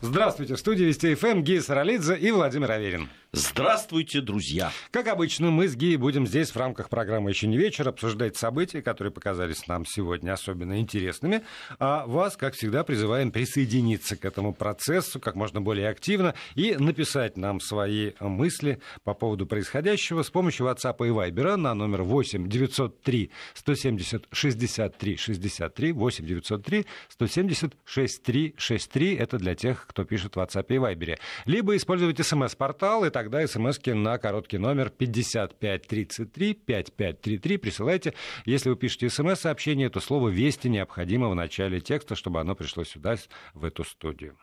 Здравствуйте, 0.00 0.54
в 0.54 0.58
студии 0.60 0.84
Вести 0.84 1.14
ФМ 1.16 1.42
Гия 1.42 1.60
Саралидзе 1.60 2.16
и 2.16 2.30
Владимир 2.30 2.70
Аверин. 2.70 3.08
Здравствуйте, 3.32 4.22
друзья! 4.22 4.72
Как 4.90 5.06
обычно, 5.06 5.50
мы 5.50 5.68
с 5.68 5.76
Гией 5.76 5.96
будем 5.96 6.26
здесь 6.26 6.50
в 6.50 6.56
рамках 6.56 6.88
программы 6.88 7.28
«Еще 7.28 7.46
не 7.46 7.58
вечер» 7.58 7.86
обсуждать 7.86 8.38
события, 8.38 8.80
которые 8.80 9.12
показались 9.12 9.66
нам 9.66 9.84
сегодня 9.84 10.32
особенно 10.32 10.80
интересными. 10.80 11.42
А 11.78 12.06
вас, 12.06 12.38
как 12.38 12.54
всегда, 12.54 12.84
призываем 12.84 13.30
присоединиться 13.30 14.16
к 14.16 14.24
этому 14.24 14.54
процессу 14.54 15.20
как 15.20 15.34
можно 15.34 15.60
более 15.60 15.90
активно 15.90 16.34
и 16.54 16.74
написать 16.76 17.36
нам 17.36 17.60
свои 17.60 18.12
мысли 18.18 18.80
по 19.04 19.12
поводу 19.12 19.44
происходящего 19.46 20.22
с 20.22 20.30
помощью 20.30 20.66
WhatsApp 20.66 20.96
и 21.06 21.10
Viber 21.10 21.56
на 21.56 21.74
номер 21.74 22.04
8 22.04 22.48
903 22.48 23.30
170 23.52 24.26
63 24.32 25.16
63 25.18 25.92
8 25.92 26.24
903 26.24 26.86
170 27.10 27.76
63 27.84 28.54
63. 28.56 29.14
Это 29.16 29.36
для 29.36 29.54
тех, 29.54 29.86
кто 29.86 30.04
пишет 30.04 30.36
в 30.36 30.38
WhatsApp 30.38 30.64
и 30.70 30.76
Viber. 30.76 31.18
Либо 31.44 31.76
используйте 31.76 32.24
смс-портал 32.24 33.04
и 33.04 33.17
тогда 33.18 33.44
смски 33.48 33.94
на 33.94 34.16
короткий 34.18 34.58
номер 34.58 34.90
5533 34.90 36.54
5533 36.54 37.56
присылайте. 37.56 38.14
Если 38.44 38.70
вы 38.70 38.76
пишете 38.76 39.10
смс-сообщение, 39.10 39.90
то 39.90 39.98
слово 39.98 40.28
«Вести» 40.28 40.68
необходимо 40.68 41.28
в 41.28 41.34
начале 41.34 41.80
текста, 41.80 42.14
чтобы 42.14 42.38
оно 42.38 42.54
пришло 42.54 42.84
сюда, 42.84 43.16
в 43.54 43.64
эту 43.64 43.82
студию. 43.82 44.38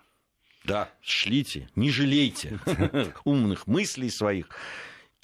Да, 0.65 0.89
шлите, 0.99 1.69
не 1.77 1.89
жалейте 1.89 2.59
умных 3.23 3.65
мыслей 3.65 4.09
своих 4.09 4.49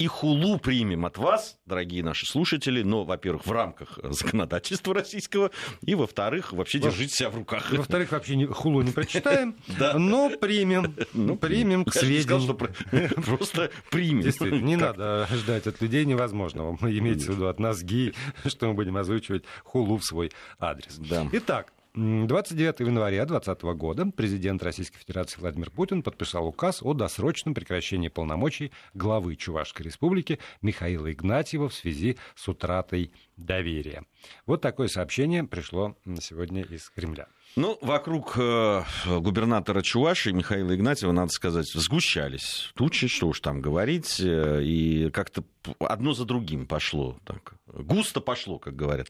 и 0.02 0.06
хулу 0.08 0.58
примем 0.58 1.06
от 1.06 1.16
вас, 1.16 1.58
дорогие 1.64 2.02
наши 2.02 2.26
слушатели, 2.26 2.82
но, 2.82 3.04
во-первых, 3.04 3.46
в 3.46 3.52
рамках 3.52 4.00
законодательства 4.02 4.94
российского, 4.94 5.52
и, 5.82 5.94
во-вторых, 5.94 6.52
вообще 6.52 6.78
во- 6.78 6.90
держите 6.90 7.14
себя 7.14 7.30
в 7.30 7.36
руках. 7.36 7.70
Во-вторых, 7.70 8.10
вообще 8.10 8.34
не, 8.34 8.46
хулу 8.46 8.82
не 8.82 8.90
прочитаем, 8.90 9.54
но 9.94 10.30
примем, 10.30 10.96
ну, 11.12 11.36
примем 11.36 11.84
к 11.84 11.94
сведению. 11.94 12.54
Просто 13.26 13.70
примем. 13.90 14.22
Действительно, 14.22 14.64
не 14.64 14.76
надо 14.76 15.28
ждать 15.30 15.68
от 15.68 15.80
людей 15.80 16.04
невозможного. 16.04 16.76
Имейте 16.82 17.26
в 17.26 17.28
виду 17.36 17.46
от 17.46 17.60
нас, 17.60 17.82
ГИ, 17.82 18.12
что 18.46 18.66
мы 18.66 18.74
будем 18.74 18.96
озвучивать 18.96 19.44
хулу 19.62 19.98
в 19.98 20.04
свой 20.04 20.32
адрес. 20.58 20.98
Итак, 21.32 21.72
29 21.94 22.80
января 22.80 23.26
2020 23.26 23.62
года 23.76 24.06
президент 24.16 24.62
Российской 24.62 24.98
Федерации 24.98 25.38
Владимир 25.38 25.70
Путин 25.70 26.02
подписал 26.02 26.46
указ 26.46 26.82
о 26.82 26.94
досрочном 26.94 27.52
прекращении 27.52 28.08
полномочий 28.08 28.72
главы 28.94 29.36
Чувашской 29.36 29.84
Республики 29.84 30.38
Михаила 30.62 31.12
Игнатьева 31.12 31.68
в 31.68 31.74
связи 31.74 32.16
с 32.34 32.48
утратой 32.48 33.12
доверия. 33.36 34.04
Вот 34.46 34.62
такое 34.62 34.88
сообщение 34.88 35.44
пришло 35.44 35.94
сегодня 36.20 36.62
из 36.62 36.88
Кремля. 36.88 37.26
Ну, 37.56 37.76
вокруг 37.82 38.38
э, 38.38 38.82
губернатора 39.18 39.82
Чувашии 39.82 40.30
Михаила 40.30 40.74
Игнатьева, 40.74 41.12
надо 41.12 41.30
сказать, 41.30 41.66
сгущались 41.66 42.72
тучи, 42.74 43.08
что 43.08 43.28
уж 43.28 43.40
там 43.40 43.60
говорить, 43.60 44.18
э, 44.18 44.62
и 44.62 45.10
как-то 45.10 45.44
одно 45.78 46.14
за 46.14 46.24
другим 46.24 46.66
пошло, 46.66 47.18
так, 47.26 47.52
густо 47.66 48.22
пошло, 48.22 48.58
как 48.58 48.74
говорят. 48.74 49.08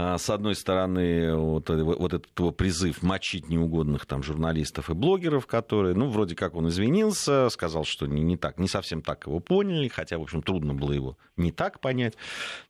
А, 0.00 0.16
с 0.16 0.30
одной 0.30 0.54
стороны, 0.54 1.34
вот, 1.34 1.68
вот 1.70 2.14
этот 2.14 2.38
его 2.38 2.52
призыв 2.52 3.02
мочить 3.02 3.48
неугодных 3.48 4.06
там 4.06 4.22
журналистов 4.22 4.90
и 4.90 4.94
блогеров, 4.94 5.48
которые, 5.48 5.96
ну, 5.96 6.08
вроде 6.08 6.36
как 6.36 6.54
он 6.54 6.68
извинился, 6.68 7.48
сказал, 7.48 7.82
что 7.82 8.06
не, 8.06 8.22
не 8.22 8.36
так, 8.36 8.60
не 8.60 8.68
совсем 8.68 9.02
так 9.02 9.26
его 9.26 9.40
поняли, 9.40 9.88
хотя, 9.88 10.18
в 10.18 10.22
общем, 10.22 10.40
трудно 10.40 10.72
было 10.72 10.92
его 10.92 11.18
не 11.36 11.50
так 11.50 11.80
понять. 11.80 12.14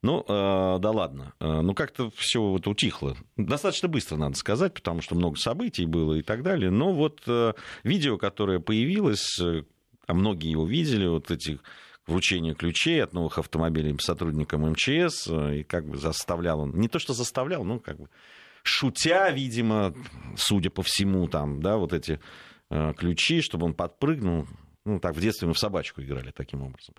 Ну, 0.01 0.25
э, 0.27 0.79
да 0.81 0.91
ладно. 0.91 1.35
Э, 1.39 1.61
ну, 1.61 1.75
как-то 1.75 2.11
все 2.17 2.41
вот 2.41 2.67
утихло. 2.67 3.15
Достаточно 3.37 3.89
быстро, 3.89 4.17
надо 4.17 4.35
сказать, 4.39 4.73
потому 4.73 5.03
что 5.03 5.15
много 5.15 5.37
событий 5.37 5.85
было 5.85 6.15
и 6.15 6.23
так 6.23 6.43
далее. 6.43 6.71
Но 6.71 6.95
вот 6.95 7.21
э, 7.27 7.53
видео, 7.85 8.17
которое 8.17 8.59
появилось, 8.59 9.39
э, 9.39 9.65
а 10.07 10.15
многие 10.15 10.51
его 10.53 10.65
видели, 10.65 11.07
вот 11.07 11.31
этих 11.31 11.59
вручение 12.09 12.55
ключей 12.55 13.03
от 13.03 13.13
новых 13.13 13.39
автомобилей 13.39 13.97
сотрудникам 14.01 14.69
МЧС, 14.71 15.29
э, 15.29 15.59
и 15.59 15.63
как 15.63 15.87
бы 15.87 15.97
заставлял 15.97 16.61
он, 16.61 16.73
не 16.73 16.89
то 16.89 16.99
что 16.99 17.13
заставлял, 17.13 17.65
ну 17.65 17.79
как 17.79 17.99
бы 17.99 18.09
шутя, 18.63 19.31
видимо, 19.31 19.95
судя 20.37 20.71
по 20.71 20.83
всему, 20.83 21.29
там, 21.29 21.61
да, 21.61 21.77
вот 21.77 21.93
эти 21.93 22.21
э, 22.71 22.93
ключи, 22.97 23.41
чтобы 23.41 23.67
он 23.67 23.75
подпрыгнул. 23.75 24.47
Ну, 24.85 25.01
так 25.01 25.15
в 25.15 25.21
детстве 25.21 25.49
мы 25.49 25.55
в 25.55 25.59
собачку 25.59 26.01
играли 26.01 26.31
таким 26.31 26.63
образом. 26.63 26.95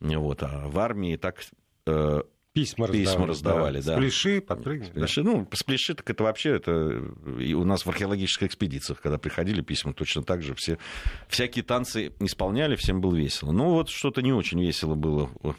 Вот, 0.00 0.42
а 0.42 0.68
в 0.68 0.78
армии 0.78 1.16
так 1.16 1.42
э, 1.86 2.22
Письма, 2.56 2.88
Письма 2.88 3.26
раздавали, 3.26 3.82
да. 3.82 3.92
да. 3.92 3.96
Спляши, 3.98 4.40
подпрыгни. 4.40 4.86
Спляши, 4.86 5.22
да. 5.22 5.30
Ну, 5.30 5.48
спляши, 5.52 5.94
так 5.94 6.08
это 6.08 6.24
вообще, 6.24 6.56
это 6.56 7.02
и 7.38 7.52
у 7.52 7.64
нас 7.64 7.84
в 7.84 7.90
археологических 7.90 8.46
экспедициях, 8.46 9.02
когда 9.02 9.18
приходили 9.18 9.60
письма, 9.60 9.92
точно 9.92 10.22
так 10.22 10.42
же 10.42 10.54
все, 10.54 10.78
всякие 11.28 11.62
танцы 11.64 12.14
исполняли, 12.18 12.76
всем 12.76 13.02
было 13.02 13.14
весело. 13.14 13.52
Ну, 13.52 13.72
вот 13.72 13.90
что-то 13.90 14.22
не 14.22 14.32
очень 14.32 14.58
весело 14.58 14.94
было 14.94 15.30
в, 15.42 15.54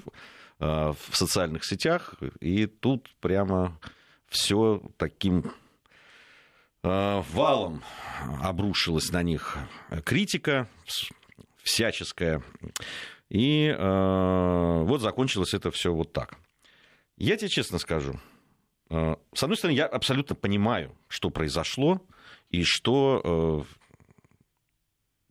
в 0.57 1.15
социальных 1.15 1.65
сетях, 1.65 2.15
и 2.39 2.65
тут 2.65 3.11
прямо 3.19 3.79
все 4.27 4.81
таким 4.97 5.51
валом 6.81 7.83
обрушилась 8.41 9.11
на 9.11 9.21
них 9.21 9.55
критика 10.03 10.67
всяческая. 11.61 12.41
И 13.29 13.67
э, 13.67 14.83
вот 14.83 15.01
закончилось 15.01 15.53
это 15.53 15.69
все 15.69 15.93
вот 15.93 16.13
так. 16.13 16.39
Я 17.17 17.35
тебе 17.35 17.49
честно 17.49 17.79
скажу, 17.79 18.19
э, 18.89 19.15
с 19.33 19.43
одной 19.43 19.57
стороны, 19.57 19.75
я 19.75 19.87
абсолютно 19.87 20.35
понимаю, 20.35 20.95
что 21.07 21.31
произошло 21.31 21.99
и 22.51 22.63
что 22.63 23.65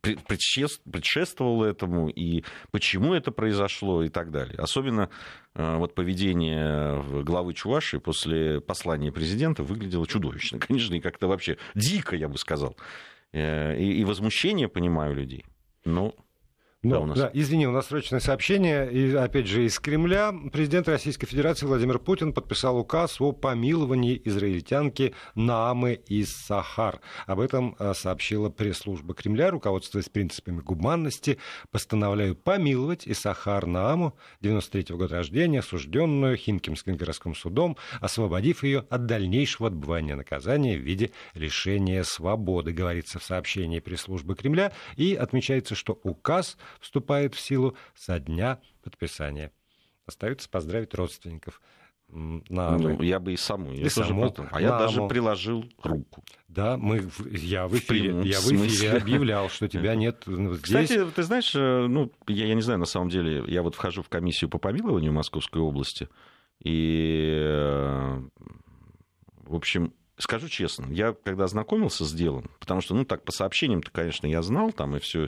э, 0.03 0.13
предшествовало 0.27 1.65
этому, 1.65 2.09
и 2.09 2.43
почему 2.71 3.13
это 3.13 3.31
произошло, 3.31 4.03
и 4.03 4.09
так 4.09 4.31
далее. 4.31 4.57
Особенно 4.57 5.09
э, 5.55 5.77
вот 5.77 5.95
поведение 5.95 7.23
главы 7.23 7.53
Чуваши 7.53 8.01
после 8.01 8.59
послания 8.59 9.11
президента 9.13 9.63
выглядело 9.63 10.05
чудовищно. 10.05 10.59
Конечно, 10.67 10.95
и 10.95 10.99
как-то 10.99 11.27
вообще 11.27 11.57
дико, 11.73 12.17
я 12.17 12.27
бы 12.27 12.37
сказал. 12.37 12.75
И, 13.33 13.37
и 13.39 14.03
возмущение 14.05 14.67
понимаю 14.67 15.13
людей. 15.13 15.45
Но 15.83 16.15
но, 16.83 16.91
да, 16.91 16.99
у 16.99 17.05
нас. 17.07 17.17
Да, 17.17 17.31
извини, 17.33 17.67
у 17.67 17.71
нас 17.71 17.87
срочное 17.87 18.19
сообщение, 18.19 18.91
и, 18.91 19.15
опять 19.15 19.47
же, 19.47 19.65
из 19.65 19.79
Кремля. 19.79 20.31
Президент 20.53 20.87
Российской 20.87 21.25
Федерации 21.25 21.65
Владимир 21.65 21.97
Путин 21.97 22.33
подписал 22.33 22.77
указ 22.77 23.19
о 23.19 23.31
помиловании 23.31 24.21
израильтянки 24.25 25.15
Наамы 25.33 25.93
из 25.93 26.35
Сахар. 26.35 27.01
Об 27.25 27.39
этом 27.39 27.75
э, 27.79 27.95
сообщила 27.95 28.49
пресс-служба 28.49 29.15
Кремля, 29.15 29.49
руководствуясь 29.49 30.09
принципами 30.09 30.59
гуманности. 30.59 31.39
Постановляю 31.71 32.35
помиловать 32.35 33.07
Исахар 33.07 33.65
Нааму, 33.65 34.15
93-го 34.43 34.99
года 34.99 35.15
рождения, 35.15 35.59
осужденную 35.59 36.37
Химкимским 36.37 36.95
городским 36.95 37.33
судом, 37.33 37.75
освободив 38.01 38.63
ее 38.63 38.85
от 38.91 39.07
дальнейшего 39.07 39.69
отбывания 39.69 40.15
наказания 40.15 40.77
в 40.77 40.81
виде 40.81 41.09
лишения 41.33 42.03
свободы, 42.03 42.71
говорится 42.71 43.17
в 43.17 43.23
сообщении 43.23 43.79
пресс-службы 43.79 44.35
Кремля. 44.35 44.71
И 44.95 45.15
отмечается, 45.15 45.73
что 45.73 45.99
указ 46.03 46.55
вступает 46.79 47.35
в 47.35 47.39
силу 47.39 47.75
со 47.95 48.19
дня 48.19 48.59
подписания. 48.83 49.51
Остается 50.05 50.49
поздравить 50.49 50.93
родственников. 50.93 51.61
На 52.09 52.77
ну, 52.77 53.01
я 53.01 53.19
бы 53.19 53.33
и 53.33 53.37
саму. 53.37 53.73
Я 53.73 53.87
и 53.87 53.89
саму, 53.89 54.29
потом, 54.29 54.47
а 54.51 54.61
я 54.61 54.77
даже 54.77 55.05
приложил 55.07 55.65
руку. 55.83 56.23
Да, 56.47 56.77
мы, 56.77 57.09
я 57.29 57.67
в 57.67 57.75
эфире, 57.77 58.13
в 58.13 58.23
я 58.23 58.39
в 58.39 58.49
эфире 58.49 58.93
объявлял, 58.93 59.49
что 59.49 59.67
тебя 59.67 59.93
нет 59.93 60.23
здесь. 60.25 60.61
Кстати, 60.61 61.05
ты 61.11 61.23
знаешь, 61.23 61.53
э, 61.53 61.87
ну, 61.87 62.09
я, 62.27 62.45
я 62.45 62.55
не 62.55 62.61
знаю, 62.61 62.79
на 62.79 62.85
самом 62.85 63.09
деле, 63.09 63.43
я 63.47 63.61
вот 63.61 63.75
вхожу 63.75 64.03
в 64.03 64.09
комиссию 64.09 64.49
по 64.49 64.57
помилованию 64.57 65.11
Московской 65.11 65.61
области, 65.61 66.07
и, 66.63 67.39
э, 67.41 68.21
в 69.43 69.55
общем, 69.55 69.93
скажу 70.17 70.47
честно, 70.47 70.85
я 70.89 71.13
когда 71.13 71.43
ознакомился 71.43 72.05
с 72.05 72.13
делом, 72.13 72.49
потому 72.59 72.79
что, 72.79 72.95
ну, 72.95 73.03
так, 73.03 73.23
по 73.23 73.33
сообщениям-то, 73.33 73.91
конечно, 73.91 74.27
я 74.27 74.41
знал 74.41 74.71
там 74.71 74.95
и 74.95 74.99
все 74.99 75.27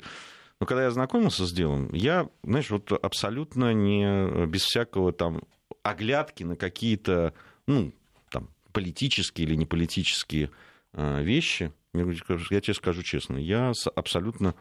но 0.60 0.66
когда 0.66 0.84
я 0.84 0.92
знакомился 0.92 1.46
с 1.46 1.54
делом, 1.54 1.94
я, 1.94 2.30
знаешь, 2.44 2.70
вот 2.70 2.92
абсолютно 2.92 3.74
не 3.74 4.46
без 4.46 4.64
всякого 4.64 5.14
там 5.14 5.42
оглядки 5.84 6.44
на 6.44 6.56
какие-то, 6.56 7.34
ну, 7.66 7.94
там, 8.30 8.50
политические 8.74 9.48
или 9.48 9.56
неполитические 9.56 10.52
э, 10.94 11.24
вещи, 11.24 11.72
я 11.94 12.62
тебе 12.62 12.74
скажу 12.74 13.04
честно, 13.04 13.38
я 13.38 13.74
с 13.74 13.90
абсолютно 13.90 14.54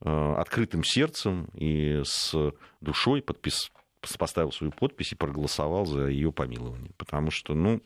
э, 0.00 0.34
открытым 0.38 0.84
сердцем 0.84 1.48
и 1.54 2.00
с 2.04 2.34
душой 2.80 3.20
подпис, 3.20 3.70
поставил 4.18 4.52
свою 4.52 4.72
подпись 4.72 5.12
и 5.12 5.16
проголосовал 5.16 5.84
за 5.84 6.06
ее 6.06 6.32
помилование. 6.32 6.92
Потому 6.96 7.30
что, 7.30 7.54
ну, 7.54 7.82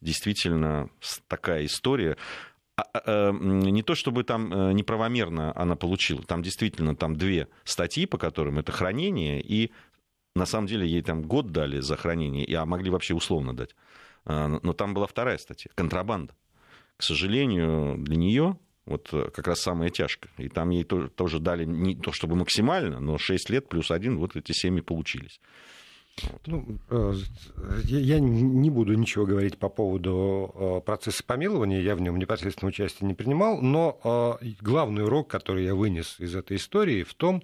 действительно, 0.00 0.88
такая 1.26 1.64
история. 1.64 2.16
А, 2.78 2.84
а, 2.94 3.28
эм, 3.30 3.58
не 3.58 3.82
то 3.82 3.96
чтобы 3.96 4.22
там 4.22 4.52
э, 4.52 4.72
неправомерно 4.72 5.52
она 5.56 5.74
получила, 5.74 6.22
там 6.22 6.42
действительно 6.42 6.94
там 6.94 7.16
две 7.16 7.48
статьи, 7.64 8.06
по 8.06 8.18
которым 8.18 8.60
это 8.60 8.70
хранение, 8.70 9.40
и 9.40 9.72
на 10.36 10.46
самом 10.46 10.68
деле 10.68 10.86
ей 10.86 11.02
там 11.02 11.22
год 11.22 11.50
дали 11.50 11.80
за 11.80 11.96
хранение, 11.96 12.46
а 12.56 12.64
могли 12.66 12.90
вообще 12.90 13.14
условно 13.14 13.52
дать. 13.52 13.74
А, 14.24 14.46
но 14.62 14.72
там 14.74 14.94
была 14.94 15.08
вторая 15.08 15.38
статья, 15.38 15.72
контрабанда. 15.74 16.36
К 16.96 17.02
сожалению, 17.02 17.96
для 17.98 18.16
нее 18.16 18.56
Вот 18.86 19.08
э, 19.12 19.28
как 19.34 19.48
раз 19.48 19.60
самое 19.60 19.90
тяжкое. 19.90 20.30
И 20.38 20.48
там 20.48 20.70
ей 20.70 20.84
тоже, 20.84 21.08
тоже 21.08 21.40
дали 21.40 21.64
не 21.64 21.96
то 21.96 22.12
чтобы 22.12 22.36
максимально, 22.36 23.00
но 23.00 23.18
6 23.18 23.50
лет 23.50 23.68
плюс 23.68 23.90
один, 23.90 24.18
вот 24.18 24.36
эти 24.36 24.52
семьи 24.52 24.82
получились. 24.82 25.40
Ну, 26.46 26.78
э, 26.90 27.14
я 27.84 28.18
не 28.20 28.70
буду 28.70 28.94
ничего 28.94 29.26
говорить 29.26 29.58
по 29.58 29.68
поводу 29.68 30.52
э, 30.54 30.80
процесса 30.84 31.22
помилования, 31.24 31.80
я 31.80 31.94
в 31.94 32.00
нем 32.00 32.18
непосредственно 32.18 32.68
участие 32.68 33.06
не 33.06 33.14
принимал, 33.14 33.60
но 33.60 34.38
э, 34.40 34.46
главный 34.60 35.04
урок, 35.04 35.28
который 35.28 35.64
я 35.64 35.74
вынес 35.74 36.16
из 36.18 36.34
этой 36.34 36.56
истории, 36.56 37.02
в 37.02 37.14
том, 37.14 37.42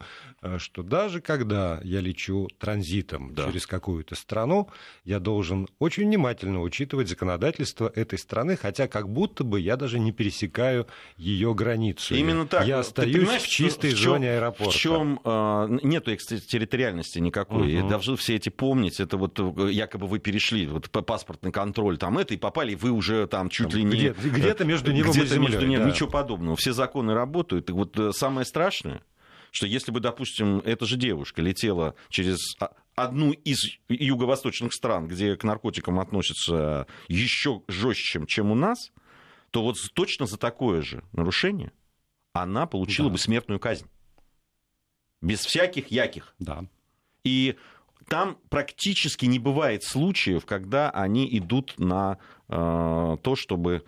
что 0.58 0.82
даже 0.82 1.20
когда 1.20 1.80
я 1.82 2.00
лечу 2.00 2.48
транзитом 2.58 3.34
да. 3.34 3.46
через 3.46 3.66
какую-то 3.66 4.14
страну, 4.14 4.68
я 5.04 5.20
должен 5.20 5.68
очень 5.78 6.04
внимательно 6.04 6.60
учитывать 6.60 7.08
законодательство 7.08 7.90
этой 7.94 8.18
страны, 8.18 8.56
хотя 8.56 8.88
как 8.88 9.08
будто 9.08 9.44
бы 9.44 9.60
я 9.60 9.76
даже 9.76 9.98
не 9.98 10.12
пересекаю 10.12 10.86
ее 11.16 11.54
границу. 11.54 12.14
Именно 12.14 12.46
так. 12.46 12.66
Я 12.66 12.80
остаюсь 12.80 13.28
в 13.28 13.48
чистой 13.48 13.90
в 13.90 13.98
чем, 13.98 14.12
зоне 14.12 14.32
аэропорта. 14.32 14.72
В 14.72 14.76
чем 14.76 15.20
э, 15.24 15.78
нету 15.82 16.14
экстерриториальности 16.14 17.18
никакой. 17.18 17.78
Угу. 17.80 17.88
Должны 17.88 18.16
все 18.16 18.36
эти 18.36 18.48
помнить, 18.64 18.98
это 18.98 19.18
вот 19.18 19.38
э, 19.38 19.70
якобы 19.72 20.06
вы 20.06 20.18
перешли 20.18 20.66
вот, 20.66 20.88
паспортный 20.88 21.52
контроль 21.52 21.98
там 21.98 22.16
это, 22.16 22.32
и 22.32 22.38
попали, 22.38 22.74
вы 22.74 22.92
уже 22.92 23.26
там 23.26 23.50
чуть 23.50 23.68
там, 23.68 23.78
ли 23.78 23.84
не... 23.84 23.90
Где, 23.90 24.12
где-то 24.12 24.64
между 24.64 24.90
небом 24.90 25.12
где 25.12 25.24
и 25.24 25.26
землей. 25.26 25.50
Между 25.50 25.66
ним, 25.66 25.80
да. 25.80 25.90
Ничего 25.90 26.08
подобного. 26.08 26.56
Все 26.56 26.72
законы 26.72 27.12
работают. 27.12 27.68
И 27.68 27.74
вот 27.74 27.98
э, 27.98 28.12
самое 28.12 28.46
страшное, 28.46 29.02
что 29.50 29.66
если 29.66 29.92
бы, 29.92 30.00
допустим, 30.00 30.60
эта 30.64 30.86
же 30.86 30.96
девушка 30.96 31.42
летела 31.42 31.94
через 32.08 32.38
одну 32.94 33.32
из 33.32 33.58
юго-восточных 33.90 34.72
стран, 34.72 35.08
где 35.08 35.36
к 35.36 35.44
наркотикам 35.44 36.00
относятся 36.00 36.86
еще 37.08 37.60
жестче, 37.68 38.22
чем 38.26 38.50
у 38.50 38.54
нас, 38.54 38.92
то 39.50 39.62
вот 39.62 39.76
точно 39.92 40.24
за 40.24 40.38
такое 40.38 40.80
же 40.80 41.04
нарушение 41.12 41.70
она 42.32 42.64
получила 42.64 43.10
да. 43.10 43.12
бы 43.12 43.18
смертную 43.18 43.60
казнь. 43.60 43.86
Без 45.20 45.44
всяких 45.44 45.88
яких. 45.88 46.34
Да. 46.38 46.64
И 47.24 47.56
там 48.08 48.38
практически 48.48 49.26
не 49.26 49.38
бывает 49.38 49.84
случаев, 49.84 50.46
когда 50.46 50.90
они 50.90 51.26
идут 51.38 51.74
на 51.78 52.18
э, 52.48 53.16
то, 53.22 53.36
чтобы 53.36 53.84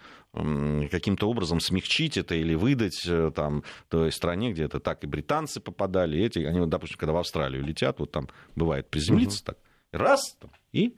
каким-то 0.91 1.31
образом 1.31 1.61
смягчить 1.61 2.19
это 2.19 2.35
или 2.35 2.55
выдать 2.55 3.07
э, 3.07 3.31
там, 3.35 3.65
той 3.89 4.13
стране, 4.13 4.53
где 4.53 4.65
это 4.65 4.81
так 4.81 5.03
и 5.03 5.07
британцы 5.07 5.61
попадали, 5.61 6.21
эти, 6.21 6.41
они, 6.41 6.61
вот, 6.61 6.69
допустим, 6.69 6.99
когда 6.99 7.15
в 7.15 7.17
Австралию 7.17 7.65
летят, 7.65 7.99
вот 8.01 8.13
там 8.13 8.29
бывает 8.55 8.91
приземлиться 8.91 9.39
угу. 9.39 9.45
так, 9.47 9.59
раз, 9.93 10.37
там, 10.39 10.51
и 10.73 10.95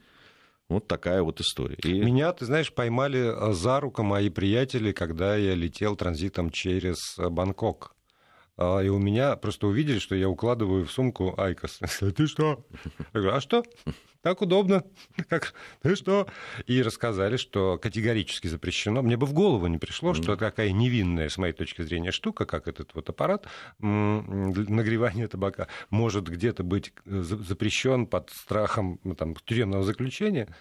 вот 0.68 0.88
такая 0.88 1.22
вот 1.22 1.40
история. 1.40 1.76
И... 1.84 2.00
Меня, 2.00 2.32
ты 2.32 2.46
знаешь, 2.46 2.72
поймали 2.72 3.20
э, 3.20 3.52
за 3.52 3.78
руку 3.78 4.02
мои 4.02 4.28
приятели, 4.28 4.90
когда 4.90 5.36
я 5.36 5.54
летел 5.54 5.94
транзитом 5.94 6.50
через 6.50 7.16
Бангкок. 7.16 7.94
А, 8.58 8.80
и 8.80 8.88
у 8.88 8.98
меня 8.98 9.36
просто 9.36 9.68
увидели, 9.68 10.00
что 10.00 10.16
я 10.16 10.28
укладываю 10.28 10.84
в 10.84 10.90
сумку 10.90 11.32
Айкос. 11.38 11.78
Ты 12.16 12.26
что? 12.26 12.66
Я 13.14 13.20
говорю, 13.20 13.36
а 13.36 13.40
что? 13.40 13.62
Так 14.20 14.42
удобно. 14.42 14.82
Как? 15.28 15.54
Ты 15.80 15.94
что? 15.94 16.26
И 16.66 16.82
рассказали, 16.82 17.36
что 17.36 17.78
категорически 17.78 18.48
запрещено. 18.48 19.00
Мне 19.00 19.16
бы 19.16 19.26
в 19.26 19.32
голову 19.32 19.68
не 19.68 19.78
пришло, 19.78 20.12
что 20.12 20.34
такая 20.34 20.72
невинная, 20.72 21.28
с 21.28 21.38
моей 21.38 21.52
точки 21.52 21.82
зрения, 21.82 22.10
штука, 22.10 22.46
как 22.46 22.66
этот 22.66 22.96
вот 22.96 23.08
аппарат 23.08 23.46
нагревания 23.78 25.28
табака, 25.28 25.68
может 25.90 26.28
где-то 26.28 26.64
быть 26.64 26.92
э, 27.06 27.22
запрещен 27.22 28.06
под 28.06 28.30
страхом 28.30 28.98
там, 29.16 29.36
тюремного 29.36 29.84
заключения. 29.84 30.52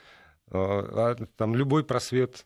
А, 0.52 1.16
а 1.20 1.26
там 1.36 1.56
любой 1.56 1.84
просвет 1.84 2.46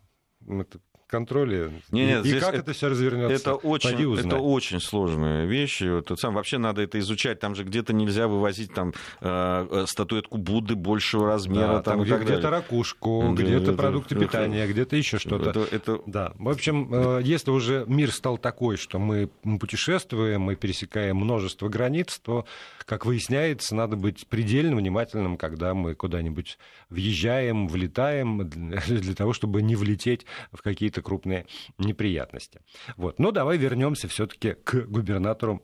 контроле. 1.12 1.72
Не, 1.92 2.06
нет, 2.06 2.26
и 2.26 2.40
как 2.40 2.50
это, 2.50 2.60
это 2.60 2.74
все 2.74 2.88
развернется? 2.90 3.36
Это 3.36 3.56
очень, 3.56 4.18
это 4.18 4.38
очень 4.38 4.80
сложная 4.80 5.46
вещь. 5.46 5.82
Вот, 5.82 6.12
сам, 6.18 6.34
вообще 6.34 6.58
надо 6.58 6.82
это 6.82 6.98
изучать. 7.00 7.40
Там 7.40 7.54
же 7.54 7.64
где-то 7.64 7.94
нельзя 7.94 8.28
вывозить 8.28 8.74
там, 8.74 8.94
э, 9.20 9.68
э 9.70 9.86
статуэтку 9.88 10.38
Будды 10.38 10.76
большего 10.76 11.28
размера. 11.28 11.68
Да, 11.68 11.82
там, 11.82 11.98
там 11.98 12.04
где, 12.04 12.18
где-то 12.18 12.50
ракушку, 12.50 13.34
да, 13.36 13.44
где-то 13.44 13.64
это, 13.64 13.74
продукты 13.74 14.16
это, 14.16 14.26
питания, 14.26 14.68
где-то 14.68 14.96
еще 14.96 15.20
что-то. 15.20 15.50
Это, 15.50 15.76
это... 15.76 16.02
Да. 16.08 16.32
В 16.36 16.50
общем, 16.50 16.90
э, 16.92 17.22
если 17.24 17.52
уже 17.52 17.84
мир 17.88 18.12
стал 18.12 18.38
такой, 18.38 18.78
что 18.78 18.98
мы 18.98 19.28
путешествуем, 19.60 20.42
мы 20.42 20.56
пересекаем 20.56 21.18
множество 21.18 21.68
границ, 21.68 22.20
то, 22.20 22.46
как 22.86 23.06
выясняется, 23.06 23.76
надо 23.76 23.98
быть 23.98 24.26
предельно 24.28 24.78
внимательным, 24.78 25.38
когда 25.38 25.74
мы 25.74 25.94
куда-нибудь 25.94 26.58
въезжаем, 26.90 27.68
влетаем, 27.68 28.50
для 28.50 29.16
того, 29.16 29.34
чтобы 29.34 29.62
не 29.62 29.76
влететь 29.76 30.26
в 30.54 30.62
какие-то 30.62 31.01
какие-то 31.02 31.12
крупные 31.12 31.46
неприятности. 31.78 32.62
Вот. 32.98 33.20
Но 33.20 33.32
давай 33.32 33.58
вернемся 33.58 34.08
все-таки 34.08 34.54
к 34.54 34.86
губернатору. 34.88 35.62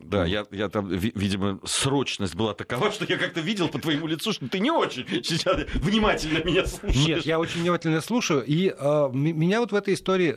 Да, 0.00 0.24
я, 0.24 0.46
я 0.50 0.68
там, 0.68 0.88
видимо, 0.88 1.60
срочность 1.64 2.34
была 2.34 2.54
такова, 2.54 2.90
что 2.92 3.04
я 3.04 3.16
как-то 3.16 3.40
видел 3.40 3.68
по 3.68 3.78
твоему 3.78 4.06
лицу, 4.06 4.32
что 4.32 4.48
ты 4.48 4.60
не 4.60 4.70
очень 4.70 5.06
сейчас 5.24 5.66
внимательно 5.74 6.44
меня 6.44 6.66
слушаешь. 6.66 7.06
Нет, 7.06 7.26
я 7.26 7.38
очень 7.38 7.60
внимательно 7.62 8.00
слушаю, 8.00 8.44
и 8.44 8.68
э, 8.68 9.10
меня 9.12 9.60
вот 9.60 9.72
в 9.72 9.74
этой 9.74 9.94
истории, 9.94 10.36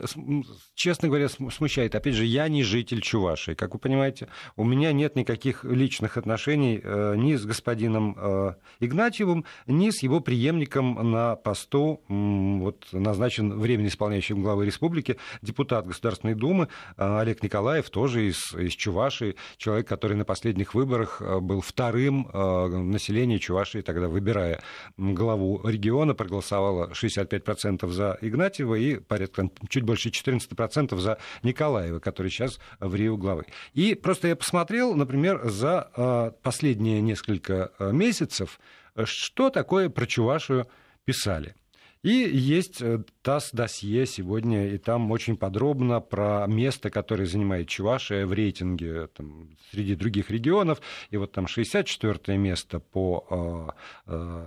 честно 0.74 1.08
говоря, 1.08 1.28
смущает. 1.28 1.94
Опять 1.94 2.14
же, 2.14 2.24
я 2.24 2.48
не 2.48 2.64
житель 2.64 3.00
Чувашии, 3.00 3.54
как 3.54 3.74
вы 3.74 3.78
понимаете, 3.78 4.28
у 4.56 4.64
меня 4.64 4.92
нет 4.92 5.16
никаких 5.16 5.64
личных 5.64 6.16
отношений 6.16 6.80
э, 6.82 7.14
ни 7.16 7.34
с 7.34 7.44
господином 7.44 8.16
э, 8.16 8.54
Игнатьевым, 8.80 9.44
ни 9.66 9.90
с 9.90 10.02
его 10.02 10.20
преемником 10.20 11.10
на 11.10 11.36
посту, 11.36 12.00
э, 12.08 12.58
вот 12.58 12.86
назначен 12.92 13.58
временно 13.58 13.88
исполняющим 13.88 14.37
заместителем 14.38 14.42
главы 14.42 14.66
республики, 14.66 15.18
депутат 15.42 15.86
Государственной 15.86 16.34
Думы 16.34 16.68
а, 16.96 17.20
Олег 17.20 17.42
Николаев, 17.42 17.90
тоже 17.90 18.28
из, 18.28 18.54
из 18.54 18.72
Чувашии, 18.72 19.36
человек, 19.56 19.88
который 19.88 20.16
на 20.16 20.24
последних 20.24 20.74
выборах 20.74 21.20
а, 21.20 21.40
был 21.40 21.60
вторым 21.60 22.28
а, 22.32 22.68
населения 22.68 23.38
Чувашии, 23.38 23.80
тогда 23.80 24.08
выбирая 24.08 24.62
главу 24.96 25.60
региона, 25.66 26.14
проголосовало 26.14 26.90
65% 26.92 27.88
за 27.90 28.18
Игнатьева 28.20 28.74
и 28.74 28.96
порядка 28.96 29.50
чуть 29.68 29.84
больше 29.84 30.08
14% 30.10 30.98
за 30.98 31.18
Николаева, 31.42 31.98
который 31.98 32.30
сейчас 32.30 32.58
в 32.80 32.94
Рио 32.94 33.16
главы. 33.16 33.44
И 33.74 33.94
просто 33.94 34.28
я 34.28 34.36
посмотрел, 34.36 34.94
например, 34.94 35.48
за 35.48 36.34
последние 36.42 37.00
несколько 37.00 37.72
месяцев, 37.78 38.60
что 39.04 39.50
такое 39.50 39.88
про 39.88 40.06
Чувашию 40.06 40.66
писали. 41.04 41.54
И 42.08 42.26
есть 42.32 42.80
э, 42.80 43.00
ТАСС-досье 43.20 44.06
сегодня, 44.06 44.68
и 44.68 44.78
там 44.78 45.10
очень 45.10 45.36
подробно 45.36 46.00
про 46.00 46.46
место, 46.46 46.88
которое 46.88 47.26
занимает 47.26 47.68
Чувашия 47.68 48.24
в 48.24 48.32
рейтинге 48.32 49.08
там, 49.08 49.50
среди 49.70 49.94
других 49.94 50.30
регионов. 50.30 50.80
И 51.10 51.18
вот 51.18 51.32
там 51.32 51.46
64 51.46 52.38
место 52.38 52.80
по 52.80 53.74
э, 54.06 54.14
э, 54.14 54.46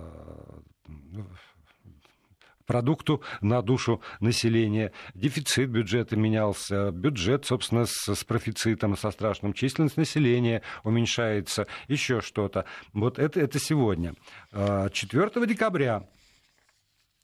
продукту 2.66 3.22
на 3.40 3.62
душу 3.62 4.02
населения. 4.18 4.90
Дефицит 5.14 5.70
бюджета 5.70 6.16
менялся, 6.16 6.90
бюджет, 6.90 7.44
собственно, 7.44 7.86
с, 7.86 8.12
с 8.12 8.24
профицитом, 8.24 8.96
со 8.96 9.12
страшным, 9.12 9.52
численность 9.52 9.96
населения 9.96 10.62
уменьшается, 10.82 11.68
еще 11.86 12.22
что-то. 12.22 12.64
Вот 12.92 13.20
это, 13.20 13.38
это 13.38 13.60
сегодня. 13.60 14.14
4 14.52 15.46
декабря 15.46 16.08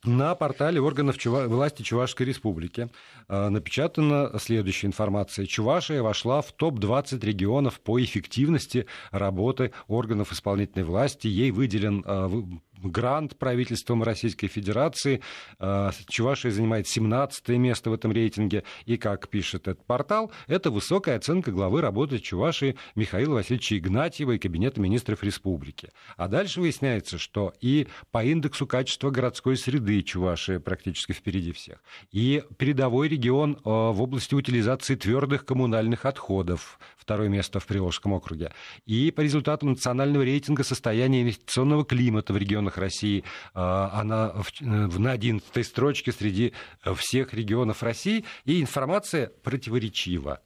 на 0.05 0.35
портале 0.35 0.81
органов 0.81 1.19
Чува... 1.19 1.49
власти 1.49 1.83
Чувашской 1.83 2.27
Республики 2.27 2.89
э, 3.29 3.49
напечатана 3.49 4.39
следующая 4.39 4.87
информация. 4.87 5.47
Чувашия 5.47 6.03
вошла 6.03 6.41
в 6.41 6.53
топ-20 6.53 7.25
регионов 7.25 7.81
по 7.81 8.01
эффективности 8.03 8.87
работы 9.11 9.73
органов 9.89 10.33
исполнительной 10.33 10.85
власти. 10.85 11.27
Ей 11.27 11.51
выделен 11.51 12.05
э, 12.07 12.43
грант 12.83 13.37
правительством 13.39 14.03
Российской 14.03 14.49
Федерации. 14.49 15.21
А, 15.59 15.91
Чувашия 16.09 16.51
занимает 16.51 16.89
17 16.89 17.49
место 17.51 17.91
в 17.91 17.93
этом 17.93 18.13
рейтинге. 18.13 18.65
И, 18.87 18.97
как 18.97 19.29
пишет 19.29 19.69
этот 19.69 19.85
портал, 19.85 20.31
это 20.47 20.71
высокая 20.71 21.17
оценка 21.17 21.51
главы 21.51 21.81
работы 21.81 22.19
Чувашии 22.19 22.77
Михаила 22.95 23.35
Васильевича 23.35 23.79
Игнатьева 23.79 24.33
и 24.33 24.39
Кабинета 24.39 24.81
министров 24.81 25.23
республики. 25.23 25.91
А 26.17 26.29
дальше 26.29 26.61
выясняется, 26.61 27.19
что 27.19 27.53
и 27.61 27.89
по 28.11 28.25
индексу 28.25 28.67
качества 28.67 29.11
городской 29.11 29.57
среды 29.57 30.03
Чувашия 30.03 30.61
практически 30.61 31.13
впереди 31.13 31.53
всех. 31.53 31.79
И 32.13 32.43
передовой 32.57 33.09
регион 33.09 33.59
а, 33.65 33.93
в 33.93 34.03
области 34.03 34.35
утилизации 34.35 34.95
твердых 34.95 35.45
коммунальных 35.45 36.05
отходов. 36.05 36.79
Второе 36.97 37.29
место 37.29 37.59
в 37.59 37.67
Приволжском 37.67 38.13
округе. 38.13 38.53
И 38.85 39.11
по 39.11 39.23
результатам 39.23 39.71
национального 39.71 40.23
рейтинга 40.23 40.63
состояния 40.63 41.23
инвестиционного 41.23 41.85
климата 41.85 42.33
в 42.33 42.37
регионах 42.37 42.68
регионах 42.69 42.79
России, 42.79 43.25
а, 43.55 43.91
она 43.95 44.35
на 44.61 45.13
11 45.13 45.67
строчке 45.67 46.13
среди 46.13 46.53
всех 46.97 47.35
регионов 47.35 47.83
России, 47.83 48.25
и 48.45 48.61
информация 48.61 49.29
противоречива. 49.43 50.41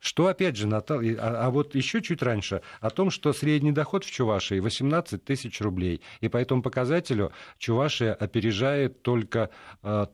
Что, 0.00 0.26
опять 0.26 0.56
же, 0.56 0.66
Наталья, 0.66 1.16
а, 1.18 1.46
а 1.46 1.50
вот 1.50 1.74
еще 1.74 2.02
чуть 2.02 2.22
раньше, 2.22 2.60
о 2.80 2.90
том, 2.90 3.10
что 3.10 3.32
средний 3.32 3.72
доход 3.72 4.04
в 4.04 4.10
Чувашии 4.10 4.60
18 4.60 5.24
тысяч 5.24 5.60
рублей. 5.60 6.02
И 6.20 6.28
по 6.28 6.36
этому 6.36 6.62
показателю 6.62 7.32
Чувашия 7.58 8.12
опережает 8.12 9.02
только 9.02 9.48
э, 9.82 10.06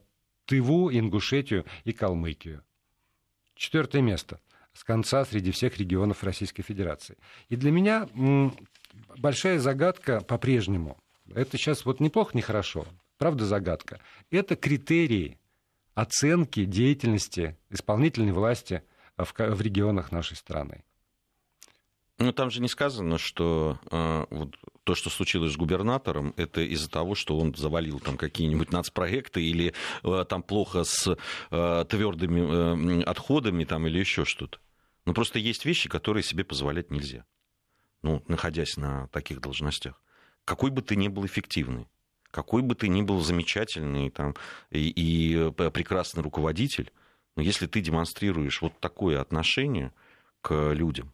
Тыву, 0.45 0.91
Ингушетию 0.93 1.65
и 1.85 1.93
Калмыкию. 1.93 2.63
четвертое 3.55 4.03
место 4.03 4.39
с 4.73 4.85
конца 4.85 5.25
среди 5.25 5.51
всех 5.51 5.79
регионов 5.79 6.23
Российской 6.23 6.63
Федерации. 6.63 7.17
И 7.49 7.57
для 7.57 7.73
меня 7.73 8.09
большая 9.19 9.59
загадка 9.59 10.21
по-прежнему. 10.21 10.99
Это 11.35 11.57
сейчас 11.57 11.85
вот 11.85 12.01
неплохо, 12.01 12.33
не 12.35 12.43
хорошо. 12.43 12.87
Правда 13.19 13.45
загадка. 13.45 14.01
Это 14.31 14.57
критерии 14.57 15.39
оценки 15.95 16.65
деятельности 16.65 17.57
исполнительной 17.69 18.33
власти 18.33 18.83
в, 19.17 19.33
в 19.37 19.61
регионах 19.61 20.13
нашей 20.13 20.37
страны. 20.37 20.85
Ну, 22.19 22.33
там 22.33 22.51
же 22.51 22.61
не 22.61 22.69
сказано, 22.69 23.17
что 23.17 23.79
э, 23.91 24.27
вот 24.29 24.55
то, 24.85 24.95
что 24.95 25.09
случилось 25.09 25.55
с 25.55 25.57
губернатором, 25.57 26.35
это 26.37 26.61
из-за 26.61 26.91
того, 26.91 27.15
что 27.15 27.39
он 27.39 27.55
завалил 27.55 27.99
там 27.99 28.19
какие-нибудь 28.19 28.73
нацпроекты 28.73 29.43
или 29.43 29.73
э, 30.03 30.25
там 30.29 30.43
плохо 30.43 30.85
с 30.85 31.17
э, 31.51 31.85
твердыми 31.89 33.01
э, 33.01 33.03
отходами 33.05 33.65
там, 33.65 33.87
или 33.87 33.99
еще 33.99 34.27
что-то. 34.27 34.59
Ну, 35.07 35.15
просто 35.15 35.39
есть 35.39 35.65
вещи, 35.65 35.89
которые 35.89 36.23
себе 36.23 36.45
позволять 36.45 36.91
нельзя, 36.91 37.25
ну, 38.03 38.23
находясь 38.29 38.77
на 38.77 39.09
таких 39.09 39.41
должностях. 39.41 40.03
Какой 40.45 40.71
бы 40.71 40.83
ты 40.83 40.97
ни 40.97 41.09
был 41.09 41.27
эффективный, 41.27 41.87
какой 42.31 42.63
бы 42.63 42.75
ты 42.75 42.89
ни 42.89 43.03
был 43.03 43.21
замечательный 43.21 44.11
там, 44.11 44.35
и, 44.71 44.89
и 44.89 45.37
э, 45.37 45.71
прекрасный 45.71 46.23
руководитель, 46.23 46.93
но 47.37 47.43
если 47.43 47.67
ты 47.67 47.81
демонстрируешь 47.81 48.61
вот 48.63 48.79
такое 48.81 49.21
отношение 49.21 49.93
к 50.41 50.73
людям, 50.73 51.13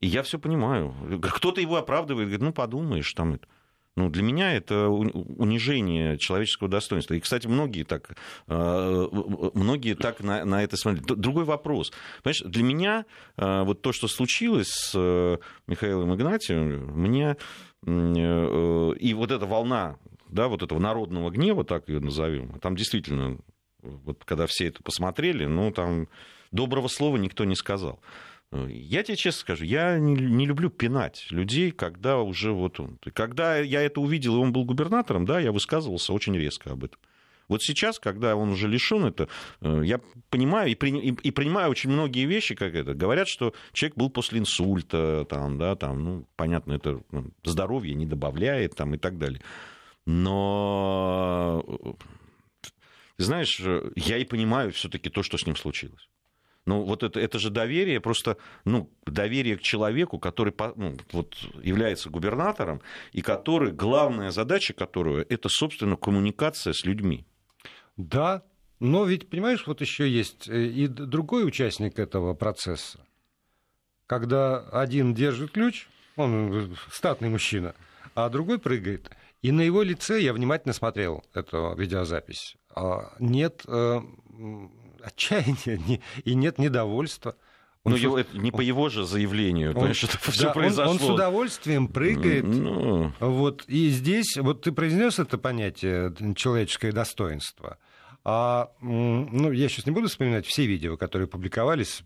и 0.00 0.06
я 0.06 0.22
все 0.22 0.38
понимаю. 0.38 0.94
Кто-то 1.22 1.60
его 1.60 1.76
оправдывает, 1.76 2.28
говорит, 2.28 2.44
ну 2.44 2.52
подумаешь, 2.52 3.12
там 3.14 3.34
это. 3.34 3.48
Ну, 3.96 4.10
для 4.10 4.22
меня 4.22 4.54
это 4.54 4.88
унижение 4.88 6.18
человеческого 6.18 6.68
достоинства. 6.68 7.14
И, 7.14 7.20
кстати, 7.20 7.46
многие 7.46 7.82
так, 7.82 8.14
э, 8.46 9.06
многие 9.54 9.94
так 9.94 10.22
на, 10.22 10.44
на 10.44 10.62
это 10.62 10.76
смотрят. 10.76 11.06
Другой 11.06 11.44
вопрос. 11.44 11.92
Понимаешь, 12.22 12.42
для 12.42 12.62
меня 12.62 13.06
э, 13.38 13.62
вот 13.62 13.80
то, 13.80 13.92
что 13.92 14.06
случилось 14.06 14.68
с 14.68 14.92
э, 14.94 15.38
Михаилом 15.66 16.14
Игнатьевым, 16.14 16.92
мне 16.94 17.36
и 17.84 19.14
вот 19.14 19.30
эта 19.30 19.46
волна, 19.46 19.98
да, 20.28 20.48
вот 20.48 20.62
этого 20.62 20.80
народного 20.80 21.30
гнева, 21.30 21.62
так 21.62 21.88
ее 21.88 22.00
назовем, 22.00 22.58
там 22.58 22.74
действительно, 22.74 23.38
вот 23.82 24.24
когда 24.24 24.46
все 24.48 24.66
это 24.66 24.82
посмотрели, 24.82 25.44
ну, 25.44 25.70
там 25.70 26.08
доброго 26.50 26.88
слова 26.88 27.16
никто 27.16 27.44
не 27.44 27.54
сказал. 27.54 28.00
Я 28.68 29.02
тебе 29.02 29.16
честно 29.16 29.40
скажу, 29.40 29.64
я 29.64 29.98
не, 29.98 30.14
не 30.14 30.46
люблю 30.46 30.70
пинать 30.70 31.26
людей, 31.30 31.70
когда 31.70 32.18
уже 32.18 32.52
вот 32.52 32.80
он. 32.80 32.98
Когда 33.14 33.58
я 33.58 33.82
это 33.82 34.00
увидел, 34.00 34.36
и 34.36 34.38
он 34.38 34.52
был 34.52 34.64
губернатором, 34.64 35.24
да, 35.24 35.40
я 35.40 35.52
высказывался 35.52 36.12
очень 36.12 36.36
резко 36.36 36.72
об 36.72 36.84
этом. 36.84 36.98
Вот 37.48 37.62
сейчас, 37.62 37.98
когда 37.98 38.34
он 38.34 38.50
уже 38.50 38.68
лишен 38.68 39.04
это, 39.04 39.28
э, 39.60 39.82
я 39.84 40.00
понимаю 40.30 40.70
и, 40.70 40.74
и, 40.74 41.10
и 41.10 41.30
принимаю 41.30 41.70
очень 41.70 41.90
многие 41.90 42.26
вещи, 42.26 42.54
как 42.54 42.74
это. 42.74 42.94
Говорят, 42.94 43.28
что 43.28 43.54
человек 43.72 43.96
был 43.96 44.10
после 44.10 44.40
инсульта, 44.40 45.26
там, 45.28 45.58
да, 45.58 45.76
там, 45.76 46.04
ну, 46.04 46.28
понятно, 46.36 46.72
это 46.72 47.00
ну, 47.12 47.30
здоровье 47.44 47.94
не 47.94 48.06
добавляет, 48.06 48.74
там, 48.74 48.94
и 48.94 48.98
так 48.98 49.18
далее. 49.18 49.40
Но, 50.06 51.64
знаешь, 53.18 53.60
я 53.96 54.18
и 54.18 54.24
понимаю 54.24 54.72
все-таки 54.72 55.10
то, 55.10 55.22
что 55.22 55.38
с 55.38 55.46
ним 55.46 55.56
случилось. 55.56 56.08
Ну, 56.66 56.82
вот 56.82 57.04
это, 57.04 57.20
это 57.20 57.38
же 57.38 57.50
доверие, 57.50 58.00
просто 58.00 58.36
ну, 58.64 58.90
доверие 59.06 59.56
к 59.56 59.62
человеку, 59.62 60.18
который 60.18 60.52
ну, 60.74 60.96
вот, 61.12 61.36
является 61.62 62.10
губернатором, 62.10 62.82
и 63.12 63.22
который, 63.22 63.70
главная 63.70 64.32
задача 64.32 64.74
которого, 64.74 65.24
это, 65.28 65.48
собственно, 65.48 65.96
коммуникация 65.96 66.72
с 66.72 66.84
людьми. 66.84 67.24
Да, 67.96 68.42
но 68.80 69.04
ведь, 69.04 69.30
понимаешь, 69.30 69.64
вот 69.66 69.80
еще 69.80 70.08
есть 70.10 70.48
э, 70.48 70.66
и 70.66 70.88
другой 70.88 71.46
участник 71.46 72.00
этого 72.00 72.34
процесса. 72.34 73.06
Когда 74.06 74.60
один 74.70 75.14
держит 75.14 75.52
ключ, 75.52 75.88
он 76.16 76.52
э, 76.52 76.74
статный 76.90 77.28
мужчина, 77.28 77.74
а 78.14 78.28
другой 78.28 78.58
прыгает. 78.58 79.10
И 79.40 79.52
на 79.52 79.60
его 79.60 79.82
лице 79.82 80.20
я 80.20 80.32
внимательно 80.32 80.74
смотрел 80.74 81.24
эту 81.32 81.74
видеозапись. 81.76 82.56
А 82.74 83.14
нет 83.20 83.62
э, 83.68 84.00
отчаяния 85.06 86.00
и 86.24 86.34
нет 86.34 86.58
недовольства. 86.58 87.36
Он 87.84 87.92
ну, 87.92 87.98
его, 87.98 88.18
это 88.18 88.36
не 88.36 88.50
по 88.50 88.60
его 88.60 88.88
же 88.88 89.04
заявлению, 89.06 89.78
он, 89.78 89.94
что 89.94 90.06
это 90.08 90.32
все 90.32 90.44
да, 90.44 90.52
произошло. 90.52 90.90
Он, 90.90 91.00
он 91.00 91.06
с 91.06 91.08
удовольствием 91.08 91.86
прыгает. 91.86 92.44
Ну... 92.44 93.12
Вот, 93.20 93.64
и 93.68 93.90
здесь, 93.90 94.36
вот 94.36 94.62
ты 94.62 94.72
произнес 94.72 95.20
это 95.20 95.38
понятие 95.38 96.12
человеческое 96.34 96.90
достоинство. 96.90 97.78
А, 98.28 98.72
ну, 98.80 99.52
я 99.52 99.68
сейчас 99.68 99.86
не 99.86 99.92
буду 99.92 100.08
вспоминать 100.08 100.46
все 100.46 100.66
видео, 100.66 100.96
которые 100.96 101.28
публиковались 101.28 102.02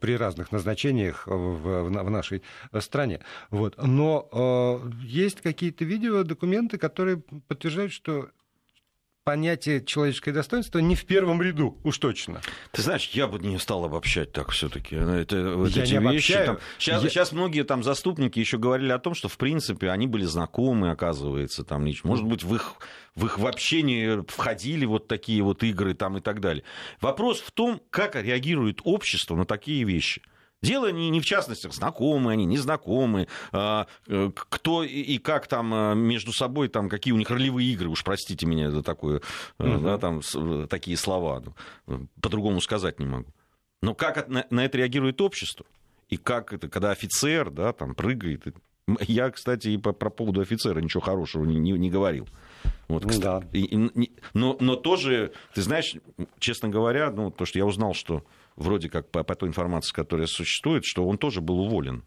при 0.00 0.16
разных 0.16 0.50
назначениях 0.50 1.28
в, 1.28 1.84
в 1.84 2.10
нашей 2.10 2.42
стране. 2.80 3.20
Вот. 3.50 3.80
Но 3.80 4.28
э, 4.82 4.90
есть 5.04 5.40
какие-то 5.42 5.84
видео, 5.84 6.24
документы, 6.24 6.76
которые 6.76 7.18
подтверждают, 7.46 7.92
что 7.92 8.30
понятие 9.30 9.84
человеческое 9.84 10.32
достоинство 10.32 10.80
не 10.80 10.96
в 10.96 11.04
первом 11.04 11.40
ряду, 11.40 11.78
уж 11.84 11.98
точно. 11.98 12.40
Ты 12.72 12.82
знаешь, 12.82 13.08
я 13.12 13.28
бы 13.28 13.38
не 13.38 13.60
стал 13.60 13.84
обобщать 13.84 14.32
так 14.32 14.50
все-таки. 14.50 14.96
Это, 14.96 15.54
вот 15.54 15.70
я 15.70 15.84
эти 15.84 15.94
не 15.94 16.12
вещи. 16.12 16.32
Там, 16.32 16.58
сейчас, 16.80 17.04
я... 17.04 17.08
сейчас 17.08 17.30
многие 17.30 17.62
там 17.62 17.84
заступники 17.84 18.40
еще 18.40 18.58
говорили 18.58 18.90
о 18.90 18.98
том, 18.98 19.14
что 19.14 19.28
в 19.28 19.38
принципе 19.38 19.90
они 19.90 20.08
были 20.08 20.24
знакомы, 20.24 20.90
оказывается, 20.90 21.62
там, 21.62 21.86
может 22.02 22.24
быть, 22.24 22.42
в 22.42 22.52
их, 22.56 22.74
в 23.14 23.24
их 23.24 23.38
в 23.38 23.46
общении 23.46 24.24
входили 24.26 24.84
вот 24.84 25.06
такие 25.06 25.42
вот 25.44 25.62
игры 25.62 25.94
там 25.94 26.16
и 26.16 26.20
так 26.20 26.40
далее. 26.40 26.64
Вопрос 27.00 27.38
в 27.38 27.52
том, 27.52 27.80
как 27.90 28.16
реагирует 28.16 28.80
общество 28.82 29.36
на 29.36 29.44
такие 29.44 29.84
вещи. 29.84 30.22
Дело 30.62 30.92
не, 30.92 31.08
не 31.08 31.20
в 31.20 31.24
частностях, 31.24 31.72
знакомые 31.72 32.34
они, 32.34 32.44
незнакомые, 32.44 33.28
а, 33.50 33.86
э, 34.06 34.30
кто 34.34 34.82
и 34.82 35.16
как 35.16 35.46
там 35.46 35.72
э, 35.72 35.94
между 35.94 36.32
собой, 36.32 36.68
там, 36.68 36.90
какие 36.90 37.14
у 37.14 37.16
них 37.16 37.30
ролевые 37.30 37.72
игры, 37.72 37.88
уж 37.88 38.04
простите 38.04 38.44
меня 38.44 38.70
за 38.70 38.82
такое, 38.82 39.22
угу. 39.58 39.78
да, 39.78 39.96
там, 39.96 40.20
такие 40.68 40.98
слова, 40.98 41.42
ну, 41.86 42.08
по-другому 42.20 42.60
сказать 42.60 42.98
не 42.98 43.06
могу. 43.06 43.32
Но 43.82 43.94
как 43.94 44.28
на, 44.28 44.46
на 44.50 44.64
это 44.66 44.76
реагирует 44.76 45.22
общество? 45.22 45.64
И 46.10 46.18
как 46.18 46.52
это, 46.52 46.68
когда 46.68 46.90
офицер, 46.90 47.50
да, 47.50 47.72
там, 47.72 47.94
прыгает. 47.94 48.44
Я, 49.00 49.30
кстати, 49.30 49.68
и 49.68 49.78
по, 49.78 49.92
по 49.92 50.10
поводу 50.10 50.40
офицера 50.40 50.80
ничего 50.80 51.00
хорошего 51.00 51.44
не, 51.44 51.58
не, 51.58 51.72
не 51.72 51.90
говорил. 51.90 52.28
Вот, 52.88 53.04
ну, 53.04 53.08
кстати, 53.08 53.44
да. 53.44 53.58
и, 53.58 53.62
и, 53.62 54.12
но, 54.34 54.56
но 54.60 54.76
тоже, 54.76 55.32
ты 55.54 55.62
знаешь, 55.62 55.94
честно 56.38 56.68
говоря, 56.68 57.10
ну, 57.10 57.30
то, 57.30 57.46
что 57.46 57.58
я 57.58 57.64
узнал, 57.64 57.94
что 57.94 58.24
вроде 58.60 58.88
как 58.88 59.10
по, 59.10 59.24
по 59.24 59.34
той 59.34 59.48
информации, 59.48 59.92
которая 59.92 60.26
существует, 60.26 60.84
что 60.84 61.06
он 61.06 61.18
тоже 61.18 61.40
был 61.40 61.60
уволен. 61.60 62.04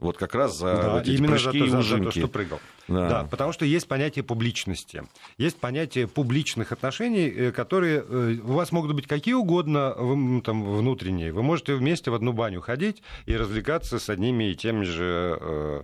Вот 0.00 0.18
как 0.18 0.34
раз 0.34 0.58
за 0.58 0.74
да, 0.74 0.92
вот 0.94 1.02
эти 1.02 1.16
именно 1.16 1.38
за 1.38 1.52
то, 1.52 1.66
за, 1.66 1.82
за 1.82 1.98
то, 1.98 2.10
что 2.10 2.28
прыгал. 2.28 2.60
Да. 2.88 3.08
да, 3.08 3.24
потому 3.30 3.52
что 3.52 3.64
есть 3.64 3.86
понятие 3.86 4.24
публичности. 4.24 5.04
Есть 5.38 5.56
понятие 5.58 6.08
публичных 6.08 6.72
отношений, 6.72 7.28
э, 7.28 7.52
которые 7.52 8.04
э, 8.06 8.36
у 8.42 8.52
вас 8.52 8.72
могут 8.72 8.94
быть 8.94 9.06
какие 9.06 9.34
угодно 9.34 9.94
там, 10.42 10.64
внутренние. 10.64 11.32
Вы 11.32 11.42
можете 11.42 11.74
вместе 11.74 12.10
в 12.10 12.14
одну 12.14 12.32
баню 12.32 12.60
ходить 12.60 13.02
и 13.26 13.36
развлекаться 13.36 13.98
с 13.98 14.10
одними 14.10 14.50
и 14.50 14.56
теми 14.56 14.82
же 14.82 15.38
э, 15.40 15.82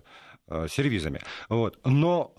э, 0.48 0.66
сервизами. 0.68 1.20
Вот. 1.48 1.78
Но 1.84 2.34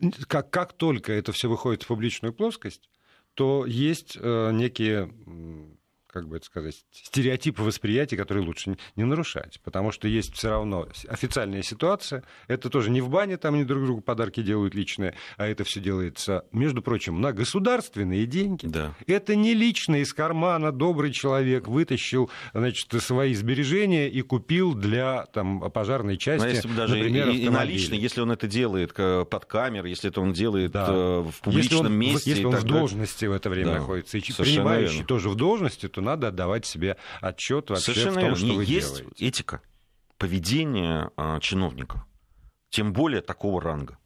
э, 0.00 0.08
как, 0.26 0.50
как 0.50 0.72
только 0.72 1.12
это 1.12 1.32
все 1.32 1.48
выходит 1.48 1.84
в 1.84 1.86
публичную 1.86 2.34
плоскость, 2.34 2.90
то 3.34 3.64
есть 3.64 4.18
э, 4.20 4.50
некие 4.52 5.10
как 6.18 6.28
бы 6.28 6.36
это 6.36 6.46
сказать, 6.46 6.84
стереотипы 6.90 7.62
восприятия, 7.62 8.16
которые 8.16 8.44
лучше 8.44 8.76
не 8.96 9.04
нарушать. 9.04 9.60
Потому 9.62 9.92
что 9.92 10.08
есть 10.08 10.34
все 10.34 10.50
равно 10.50 10.88
официальная 11.08 11.62
ситуация. 11.62 12.24
Это 12.46 12.70
тоже 12.70 12.90
не 12.90 13.00
в 13.00 13.08
бане, 13.08 13.36
там 13.36 13.54
они 13.54 13.64
друг 13.64 13.84
другу 13.84 14.00
подарки 14.00 14.42
делают 14.42 14.74
личные, 14.74 15.14
а 15.36 15.46
это 15.46 15.64
все 15.64 15.80
делается, 15.80 16.44
между 16.52 16.82
прочим, 16.82 17.20
на 17.20 17.32
государственные 17.32 18.26
деньги. 18.26 18.66
Да. 18.66 18.94
Это 19.06 19.36
не 19.36 19.54
лично 19.54 19.96
из 19.96 20.12
кармана 20.12 20.72
добрый 20.72 21.12
человек 21.12 21.68
вытащил 21.68 22.30
значит, 22.52 22.90
свои 23.02 23.34
сбережения 23.34 24.08
и 24.08 24.22
купил 24.22 24.74
для 24.74 25.26
там, 25.26 25.70
пожарной 25.70 26.16
части, 26.16 26.44
Но 26.44 26.50
если 26.50 26.68
бы 26.68 26.74
даже 26.74 26.96
например, 26.96 27.28
и, 27.30 27.38
и 27.38 27.48
налично, 27.48 27.94
если 27.94 28.20
он 28.20 28.32
это 28.32 28.46
делает 28.46 28.92
под 28.94 29.44
камерой, 29.46 29.90
если 29.90 30.10
это 30.10 30.20
он 30.20 30.32
делает 30.32 30.72
да. 30.72 30.86
Э, 30.88 31.20
в 31.30 31.40
публичном 31.40 31.84
если 31.84 31.92
он, 31.92 31.98
месте. 31.98 32.30
Если 32.30 32.44
он 32.44 32.56
в 32.56 32.64
должности 32.64 33.24
в 33.26 33.32
это 33.32 33.50
время 33.50 33.72
да. 33.72 33.78
находится, 33.78 34.18
и 34.18 34.20
принимающий 34.20 34.94
верно. 34.94 35.06
тоже 35.06 35.28
в 35.28 35.34
должности, 35.34 35.88
то 35.88 36.00
надо 36.08 36.28
отдавать 36.28 36.66
себе 36.66 36.96
отчет 37.20 37.70
вообще 37.70 37.92
Совершенно 37.92 38.20
в 38.20 38.24
том, 38.24 38.36
что 38.36 38.54
вы 38.54 38.64
есть 38.64 38.98
делаете. 38.98 39.26
этика 39.26 39.62
поведения 40.16 41.10
а, 41.16 41.38
чиновников, 41.40 42.04
тем 42.70 42.92
более 42.92 43.22
такого 43.22 43.62
ранга. 43.62 43.98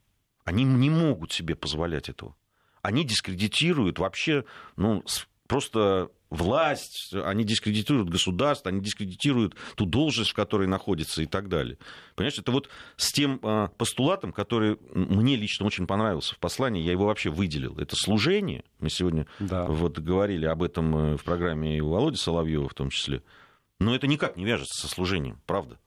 Они 0.45 0.65
не 0.65 0.91
могут 0.91 1.33
себе 1.33 1.55
позволять 1.55 2.09
этого. 2.09 2.37
Они 2.83 3.05
дискредитируют 3.05 3.99
вообще, 3.99 4.45
ну, 4.77 5.05
просто 5.47 6.11
власть, 6.33 7.13
они 7.13 7.45
дискредитируют 7.45 8.09
государство, 8.09 8.71
они 8.71 8.81
дискредитируют 8.81 9.55
ту 9.77 9.85
должность, 9.85 10.31
в 10.31 10.35
которой 10.35 10.67
находится 10.67 11.23
и 11.23 11.27
так 11.27 11.49
далее. 11.49 11.79
Понимаешь, 12.15 12.39
это 12.39 12.51
вот 12.53 12.69
с 12.97 13.13
тем 13.13 13.39
а, 13.43 13.69
постулатом, 13.69 14.33
который 14.33 14.79
мне 14.95 15.37
лично 15.37 15.67
очень 15.67 15.87
понравился 15.87 16.35
в 16.35 16.39
послании, 16.39 16.83
я 16.83 16.93
его 16.93 17.07
вообще 17.07 17.31
выделил. 17.31 17.79
Это 17.79 17.97
служение. 17.97 18.65
Мы 18.81 18.91
сегодня 18.91 19.27
да. 19.39 19.67
вот 19.67 19.99
говорили 19.99 20.47
об 20.47 20.63
этом 20.63 20.97
э, 20.97 21.17
в 21.17 21.25
программе 21.25 21.77
и 21.77 21.81
у 21.81 21.91
Володи 21.91 22.17
Соловьева 22.17 22.69
в 22.69 22.75
том 22.75 22.91
числе. 22.91 23.23
Но 23.79 23.95
это 23.95 24.07
никак 24.07 24.37
не 24.37 24.45
вяжется 24.45 24.81
со 24.81 24.89
служением, 24.89 25.41
правда. 25.47 25.79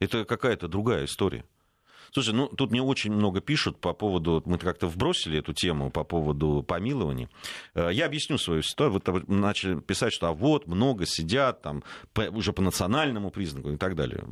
Это 0.00 0.24
какая-то 0.24 0.68
другая 0.68 1.04
история. 1.04 1.44
Слушай, 2.14 2.32
ну 2.32 2.46
тут 2.46 2.70
мне 2.70 2.80
очень 2.80 3.12
много 3.12 3.40
пишут 3.40 3.80
по 3.80 3.92
поводу, 3.92 4.40
мы 4.46 4.56
как-то 4.56 4.86
вбросили 4.86 5.40
эту 5.40 5.52
тему 5.52 5.90
по 5.90 6.04
поводу 6.04 6.62
помилований. 6.62 7.28
Э, 7.74 7.90
я 7.92 8.06
объясню 8.06 8.38
свою 8.38 8.62
ситуацию. 8.62 9.02
Вот 9.02 9.28
начали 9.28 9.80
писать, 9.80 10.12
что 10.12 10.28
а 10.28 10.32
вот 10.32 10.68
много 10.68 11.06
сидят 11.06 11.62
там 11.62 11.82
уже 12.14 12.52
по 12.52 12.62
национальному 12.62 13.32
признаку 13.32 13.70
и 13.70 13.76
так 13.76 13.96
далее. 13.96 14.24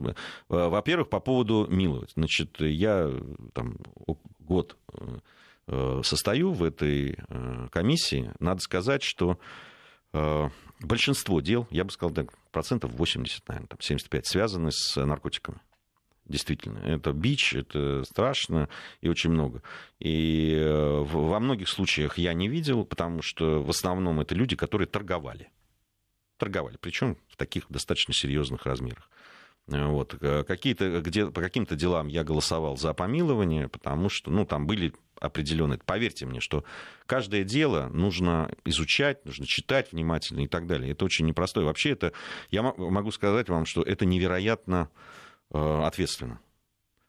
Э, 0.49 0.69
во-первых, 0.69 1.09
по 1.09 1.19
поводу 1.19 1.67
миловать. 1.69 2.13
Значит, 2.15 2.61
я 2.61 3.11
там 3.53 3.79
год 4.39 4.77
э, 5.67 6.03
состою 6.05 6.53
в 6.53 6.63
этой 6.63 7.19
комиссии. 7.73 8.31
Надо 8.39 8.61
сказать, 8.61 9.03
что 9.03 9.39
большинство 10.81 11.41
дел, 11.41 11.67
я 11.71 11.85
бы 11.85 11.91
сказал, 11.91 12.15
так, 12.15 12.27
процентов 12.51 12.93
80, 12.93 13.49
наверное, 13.49 13.69
там 13.69 13.81
75, 13.81 14.27
связаны 14.27 14.71
с 14.71 15.05
наркотиками. 15.05 15.59
Действительно, 16.33 16.79
это 16.79 17.13
бич, 17.13 17.53
это 17.53 18.05
страшно 18.05 18.71
и 19.03 19.09
очень 19.11 19.29
много. 19.29 19.63
И 19.99 20.55
э, 20.55 21.01
во 21.03 21.39
многих 21.41 21.69
случаях 21.69 22.17
я 22.17 22.33
не 22.33 22.49
видел, 22.49 22.87
потому 22.87 23.21
что 23.21 23.63
в 23.63 23.69
основном 23.69 24.19
это 24.19 24.35
люди, 24.35 24.57
которые 24.57 24.89
торговали. 24.89 25.51
Торговали, 26.39 26.79
причем 26.81 27.19
в 27.29 27.37
таких 27.37 27.67
достаточно 27.69 28.15
серьезных 28.15 28.65
размерах. 28.65 29.11
Вот. 29.67 30.17
Э, 30.23 30.43
какие-то, 30.45 31.03
где, 31.03 31.27
по 31.27 31.43
каким-то 31.43 31.77
делам 31.77 32.09
я 32.09 32.25
голосовал 32.25 32.79
за 32.79 32.95
помилование, 32.95 33.69
потому 33.69 34.09
что 34.09 34.31
ну, 34.31 34.47
там 34.47 34.67
были 34.67 34.95
определенные... 35.21 35.79
Поверьте 35.85 36.25
мне, 36.25 36.41
что 36.41 36.65
каждое 37.05 37.45
дело 37.45 37.91
нужно 37.93 38.51
изучать, 38.65 39.23
нужно 39.27 39.45
читать 39.45 39.93
внимательно 39.93 40.41
и 40.41 40.49
так 40.49 40.67
далее. 40.67 40.93
Это 40.93 41.05
очень 41.05 41.27
непростое. 41.27 41.67
Вообще 41.67 41.91
это... 41.91 42.15
Я 42.51 42.63
могу 42.63 43.11
сказать 43.11 43.51
вам, 43.51 43.67
что 43.67 43.83
это 43.83 44.07
невероятно 44.07 44.89
Э, 44.89 45.22
ответственно. 45.53 46.41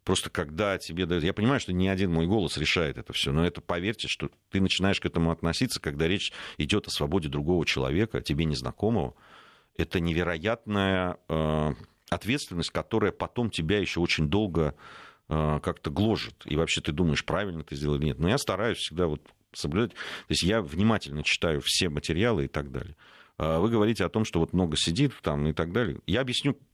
Просто 0.04 0.30
когда 0.30 0.78
тебе 0.78 1.06
дают... 1.06 1.24
Я 1.24 1.34
понимаю, 1.34 1.60
что 1.60 1.72
ни 1.72 1.88
один 1.88 2.12
мой 2.12 2.28
голос 2.28 2.58
решает 2.58 2.98
это 2.98 3.14
все, 3.14 3.32
но 3.32 3.46
это, 3.46 3.62
поверьте, 3.62 4.08
что 4.08 4.30
ты 4.52 4.60
начинаешь 4.60 5.00
к 5.00 5.06
этому 5.06 5.32
относиться, 5.32 5.80
когда 5.80 6.08
речь 6.08 6.34
идет 6.58 6.88
о 6.88 6.92
свободе 6.92 7.30
другого 7.30 7.66
человека, 7.66 8.22
тебе 8.22 8.46
незнакомого. 8.46 9.16
Это 9.78 10.00
невероятная 10.02 11.18
э, 11.30 11.74
ответственность, 12.10 12.72
которая 12.72 13.12
потом 13.14 13.50
тебя 13.50 13.80
еще 13.80 14.02
очень 14.02 14.28
долго 14.28 14.76
э, 15.30 15.60
как-то 15.64 15.90
гложет. 15.90 16.36
И 16.46 16.58
вообще 16.58 16.82
ты 16.82 16.92
думаешь, 16.92 17.24
правильно 17.24 17.64
ты 17.64 17.76
сделал 17.76 17.96
или 17.96 18.06
нет. 18.06 18.20
Но 18.20 18.28
я 18.28 18.38
стараюсь 18.38 18.80
всегда 18.80 19.08
вот 19.08 19.22
соблюдать. 19.54 19.92
То 19.92 20.30
есть 20.30 20.44
я 20.44 20.62
внимательно 20.62 21.24
читаю 21.24 21.62
все 21.64 21.88
материалы 21.88 22.46
и 22.46 22.48
так 22.50 22.72
далее. 22.72 22.98
А 23.38 23.60
вы 23.60 23.70
говорите 23.70 24.04
о 24.04 24.10
том, 24.10 24.26
что 24.26 24.42
вот 24.42 24.52
много 24.52 24.76
сидит 24.76 25.14
там 25.22 25.48
и 25.48 25.54
так 25.54 25.72
далее. 25.72 26.02
Я 26.06 26.22
объясню 26.22 26.58
Э, 26.58 26.73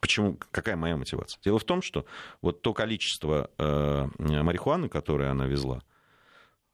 почему, 0.00 0.38
какая 0.50 0.76
моя 0.76 0.96
мотивация? 0.96 1.40
Дело 1.42 1.58
в 1.58 1.64
том, 1.64 1.82
что 1.82 2.06
вот 2.40 2.62
то 2.62 2.72
количество 2.72 3.50
э, 3.58 4.08
марихуаны, 4.18 4.88
которое 4.88 5.30
она 5.30 5.46
везла, 5.46 5.82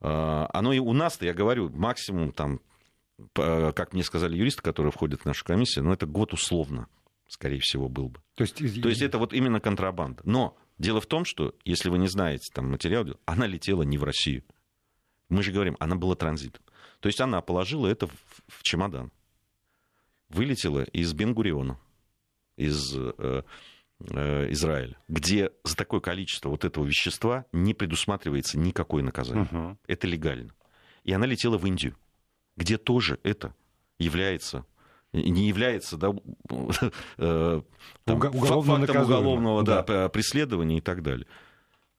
э, 0.00 0.46
оно 0.52 0.72
и 0.72 0.78
у 0.78 0.92
нас-то, 0.92 1.26
я 1.26 1.34
говорю, 1.34 1.70
максимум 1.70 2.32
там, 2.32 2.60
как 3.34 3.92
мне 3.92 4.02
сказали 4.02 4.36
юристы, 4.36 4.62
которые 4.62 4.92
входят 4.92 5.22
в 5.22 5.24
нашу 5.26 5.44
комиссию, 5.44 5.84
ну, 5.84 5.92
это 5.92 6.06
год 6.06 6.32
условно, 6.32 6.88
скорее 7.28 7.60
всего, 7.60 7.88
был 7.88 8.08
бы. 8.08 8.20
То 8.34 8.42
есть, 8.42 8.56
То 8.56 8.88
есть 8.88 9.02
это 9.02 9.18
вот 9.18 9.32
именно 9.32 9.60
контрабанда. 9.60 10.22
Но 10.24 10.56
дело 10.78 11.00
в 11.00 11.06
том, 11.06 11.24
что, 11.24 11.54
если 11.64 11.90
вы 11.90 11.98
не 11.98 12.08
знаете 12.08 12.50
там 12.54 12.70
материал, 12.70 13.06
она 13.26 13.46
летела 13.46 13.82
не 13.82 13.98
в 13.98 14.04
Россию. 14.04 14.44
Мы 15.28 15.42
же 15.42 15.52
говорим, 15.52 15.76
она 15.78 15.96
была 15.96 16.14
транзитом. 16.16 16.62
То 17.00 17.08
есть 17.08 17.20
она 17.20 17.40
положила 17.40 17.86
это 17.86 18.06
в, 18.06 18.12
в 18.48 18.62
чемодан. 18.62 19.12
Вылетела 20.28 20.82
из 20.82 21.12
Бенгуриона 21.12 21.78
из 22.60 22.94
э, 22.96 23.42
э, 23.98 24.52
Израиля, 24.52 24.96
где 25.08 25.50
за 25.64 25.76
такое 25.76 26.00
количество 26.00 26.50
вот 26.50 26.64
этого 26.64 26.84
вещества 26.84 27.46
не 27.52 27.74
предусматривается 27.74 28.58
никакое 28.58 29.02
наказание. 29.02 29.48
Угу. 29.50 29.78
Это 29.86 30.06
легально. 30.06 30.52
И 31.04 31.12
она 31.12 31.26
летела 31.26 31.58
в 31.58 31.66
Индию, 31.66 31.96
где 32.56 32.76
тоже 32.76 33.18
это 33.22 33.54
является 33.98 34.64
не 35.12 35.48
является 35.48 35.96
да, 35.96 36.12
э, 37.18 37.62
там, 38.04 38.16
уголовно 38.16 38.86
фактом 38.86 39.02
уголовного 39.02 39.64
да. 39.64 39.82
Да, 39.82 40.08
преследования 40.08 40.78
и 40.78 40.80
так 40.80 41.02
далее. 41.02 41.26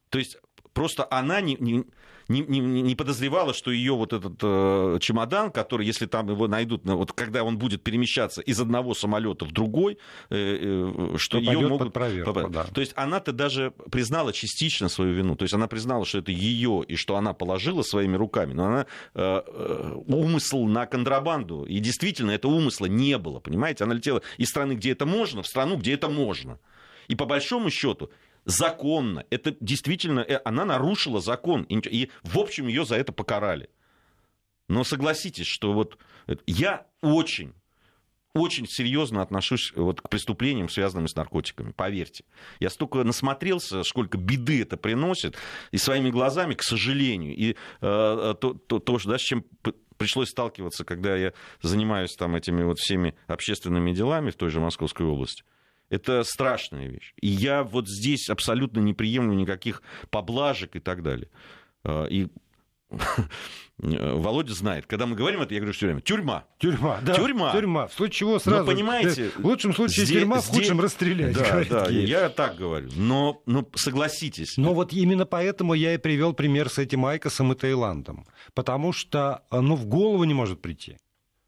То 0.08 0.18
есть 0.18 0.38
просто 0.72 1.06
она 1.10 1.40
не, 1.40 1.56
не, 1.58 1.84
не, 2.28 2.60
не, 2.60 2.94
подозревала, 2.94 3.54
что 3.54 3.70
ее 3.70 3.94
вот 3.94 4.12
этот 4.12 4.34
э, 4.42 4.98
чемодан, 5.00 5.50
который, 5.50 5.86
если 5.86 6.06
там 6.06 6.28
его 6.30 6.48
найдут, 6.48 6.82
вот 6.84 7.12
когда 7.12 7.44
он 7.44 7.58
будет 7.58 7.82
перемещаться 7.82 8.40
из 8.40 8.60
одного 8.60 8.94
самолета 8.94 9.44
в 9.44 9.52
другой, 9.52 9.98
э, 10.30 11.14
э, 11.14 11.16
что 11.18 11.38
ее 11.38 11.60
могут... 11.60 11.86
Под 11.86 11.92
проверку, 11.92 12.48
да. 12.48 12.64
То 12.64 12.80
есть 12.80 12.92
она-то 12.96 13.32
даже 13.32 13.72
признала 13.90 14.32
частично 14.32 14.88
свою 14.88 15.14
вину. 15.14 15.36
То 15.36 15.44
есть 15.44 15.54
она 15.54 15.66
признала, 15.66 16.04
что 16.04 16.18
это 16.18 16.32
ее 16.32 16.84
и 16.86 16.96
что 16.96 17.16
она 17.16 17.32
положила 17.32 17.82
своими 17.82 18.16
руками, 18.16 18.52
но 18.52 18.66
она 18.66 18.86
э, 19.14 19.42
э, 19.46 19.94
умысл 20.06 20.64
на 20.64 20.86
контрабанду. 20.86 21.64
И 21.64 21.78
действительно, 21.80 22.30
это 22.30 22.48
умысла 22.48 22.86
не 22.86 23.18
было, 23.18 23.40
понимаете? 23.40 23.84
Она 23.84 23.94
летела 23.94 24.22
из 24.38 24.48
страны, 24.48 24.74
где 24.74 24.92
это 24.92 25.06
можно, 25.06 25.42
в 25.42 25.46
страну, 25.46 25.76
где 25.76 25.94
это 25.94 26.08
можно. 26.08 26.58
И 27.08 27.16
по 27.16 27.26
большому 27.26 27.70
счету 27.70 28.10
законно. 28.44 29.24
Это 29.30 29.56
действительно, 29.60 30.20
э, 30.20 30.40
она 30.44 30.64
нарушила 30.64 31.20
закон. 31.20 31.62
И, 31.64 32.10
в 32.22 32.38
общем, 32.38 32.68
ее 32.68 32.84
за 32.84 32.96
это 32.96 33.12
покарали. 33.12 33.70
Но 34.68 34.84
согласитесь, 34.84 35.46
что 35.46 35.72
вот 35.72 35.98
я 36.46 36.86
очень 37.02 37.54
очень 38.34 38.66
серьезно 38.66 39.20
отношусь 39.20 39.72
вот 39.76 40.00
к 40.00 40.08
преступлениям, 40.08 40.68
связанным 40.68 41.06
с 41.06 41.14
наркотиками, 41.14 41.72
поверьте. 41.72 42.24
Я 42.60 42.70
столько 42.70 43.04
насмотрелся, 43.04 43.82
сколько 43.82 44.16
беды 44.16 44.62
это 44.62 44.76
приносит, 44.76 45.36
и 45.70 45.76
своими 45.76 46.10
глазами, 46.10 46.54
к 46.54 46.62
сожалению, 46.62 47.36
и 47.36 47.50
э, 47.50 47.54
э 47.82 48.34
то, 48.40 48.54
то, 48.54 48.78
то, 48.78 48.98
да, 49.04 49.18
с 49.18 49.20
чем 49.20 49.44
пришлось 49.98 50.30
сталкиваться, 50.30 50.84
когда 50.84 51.14
я 51.14 51.32
занимаюсь 51.60 52.14
там 52.16 52.34
этими 52.34 52.62
вот 52.62 52.78
всеми 52.78 53.14
общественными 53.26 53.92
делами 53.92 54.30
в 54.30 54.36
той 54.36 54.50
же 54.50 54.60
Московской 54.60 55.06
области, 55.06 55.44
это 55.92 56.24
страшная 56.24 56.88
вещь. 56.88 57.12
И 57.20 57.28
я 57.28 57.62
вот 57.62 57.86
здесь 57.86 58.30
абсолютно 58.30 58.80
не 58.80 58.94
приемлю 58.94 59.34
никаких 59.34 59.82
поблажек 60.10 60.74
и 60.74 60.80
так 60.80 61.02
далее. 61.02 61.28
А, 61.84 62.06
и 62.06 62.28
Володя 63.78 64.54
знает, 64.54 64.86
когда 64.86 65.04
мы 65.04 65.16
говорим 65.16 65.42
это, 65.42 65.52
я 65.52 65.60
говорю 65.60 65.74
все 65.74 65.86
время, 65.86 66.00
тюрьма. 66.00 66.44
Тюрьма, 66.58 66.98
да. 67.02 67.14
Тюрьма. 67.14 67.52
Тюрьма. 67.52 67.86
В 67.88 67.92
случае 67.92 68.14
чего 68.14 68.38
сразу... 68.38 68.64
Вы 68.64 68.72
понимаете... 68.72 69.32
В 69.36 69.44
лучшем 69.44 69.74
случае 69.74 70.06
здесь, 70.06 70.20
тюрьма, 70.20 70.40
в 70.40 70.46
худшем 70.46 70.78
здесь... 70.78 70.80
расстрелять. 70.80 71.36
Да, 71.68 71.84
да, 71.84 71.90
я 71.90 72.30
так 72.30 72.56
говорю. 72.56 72.88
Но, 72.96 73.42
но 73.44 73.68
согласитесь. 73.74 74.56
Но 74.56 74.72
вот 74.72 74.94
именно 74.94 75.26
поэтому 75.26 75.74
я 75.74 75.92
и 75.94 75.98
привел 75.98 76.32
пример 76.32 76.70
с 76.70 76.78
этим 76.78 77.04
Айкосом 77.04 77.52
и 77.52 77.54
Таиландом. 77.54 78.26
Потому 78.54 78.94
что 78.94 79.42
ну, 79.50 79.76
в 79.76 79.84
голову 79.84 80.24
не 80.24 80.32
может 80.32 80.62
прийти 80.62 80.96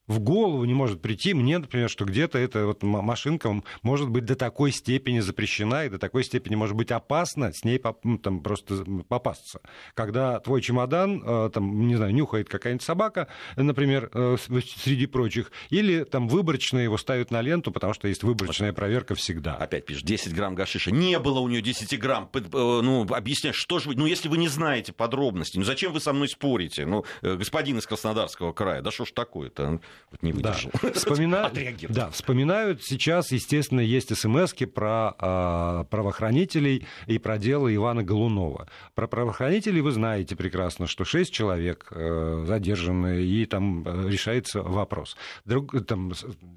в 0.06 0.20
голову 0.20 0.64
не 0.64 0.74
может 0.74 1.00
прийти 1.00 1.34
мне, 1.34 1.58
например, 1.58 1.88
что 1.88 2.04
где-то 2.04 2.38
эта 2.38 2.66
вот 2.66 2.82
машинка 2.82 3.62
может 3.82 4.10
быть 4.10 4.24
до 4.24 4.36
такой 4.36 4.70
степени 4.72 5.20
запрещена 5.20 5.86
и 5.86 5.88
до 5.88 5.98
такой 5.98 6.24
степени 6.24 6.56
может 6.56 6.76
быть 6.76 6.90
опасно 6.90 7.52
с 7.52 7.64
ней 7.64 7.80
ну, 8.02 8.18
там, 8.18 8.40
просто 8.40 8.84
попасться. 9.08 9.60
Когда 9.94 10.40
твой 10.40 10.60
чемодан, 10.60 11.22
э, 11.24 11.50
там, 11.52 11.86
не 11.86 11.96
знаю, 11.96 12.14
нюхает 12.14 12.48
какая-нибудь 12.48 12.84
собака, 12.84 13.28
например, 13.56 14.10
э, 14.12 14.36
среди 14.38 15.06
прочих, 15.06 15.50
или 15.70 16.04
там 16.04 16.28
выборочно 16.28 16.78
его 16.78 16.98
ставят 16.98 17.30
на 17.30 17.40
ленту, 17.40 17.72
потому 17.72 17.94
что 17.94 18.08
есть 18.08 18.22
выборочная 18.22 18.72
проверка 18.72 19.14
всегда. 19.14 19.54
Опять 19.54 19.86
пишешь, 19.86 20.02
10 20.02 20.34
грамм 20.34 20.54
гашиша. 20.54 20.90
Не 20.90 21.18
было 21.18 21.40
у 21.40 21.48
нее 21.48 21.62
10 21.62 21.98
грамм. 21.98 22.28
Э, 22.34 22.40
ну, 22.52 23.06
объясняешь, 23.08 23.56
что 23.56 23.78
же 23.78 23.88
вы... 23.88 23.96
Ну, 23.96 24.06
если 24.06 24.28
вы 24.28 24.36
не 24.36 24.48
знаете 24.48 24.92
подробностей, 24.92 25.58
ну, 25.58 25.64
зачем 25.64 25.92
вы 25.92 26.00
со 26.00 26.12
мной 26.12 26.28
спорите? 26.28 26.84
Ну, 26.84 27.04
господин 27.22 27.78
из 27.78 27.86
Краснодарского 27.86 28.52
края, 28.52 28.82
да 28.82 28.90
что 28.90 29.06
ж 29.06 29.12
такое-то? 29.12 29.80
Вот 30.10 30.22
не 30.22 30.32
выдержал. 30.32 30.70
Да. 30.82 30.92
Вспомина... 30.92 31.50
да, 31.88 32.10
вспоминают 32.10 32.82
сейчас, 32.82 33.32
естественно, 33.32 33.80
есть 33.80 34.16
смс 34.16 34.54
про 34.72 35.14
э, 35.18 35.84
правоохранителей 35.90 36.86
и 37.06 37.18
про 37.18 37.38
дело 37.38 37.74
Ивана 37.74 38.02
Голунова. 38.02 38.68
Про 38.94 39.08
правоохранителей 39.08 39.80
вы 39.80 39.90
знаете 39.90 40.36
прекрасно, 40.36 40.86
что 40.86 41.04
шесть 41.04 41.32
человек 41.32 41.88
э, 41.90 42.44
задержаны, 42.46 43.22
и 43.24 43.46
там 43.46 43.82
э, 43.86 44.08
решается 44.08 44.62
вопрос. 44.62 45.16
Друг, 45.44 45.84
там, 45.86 46.12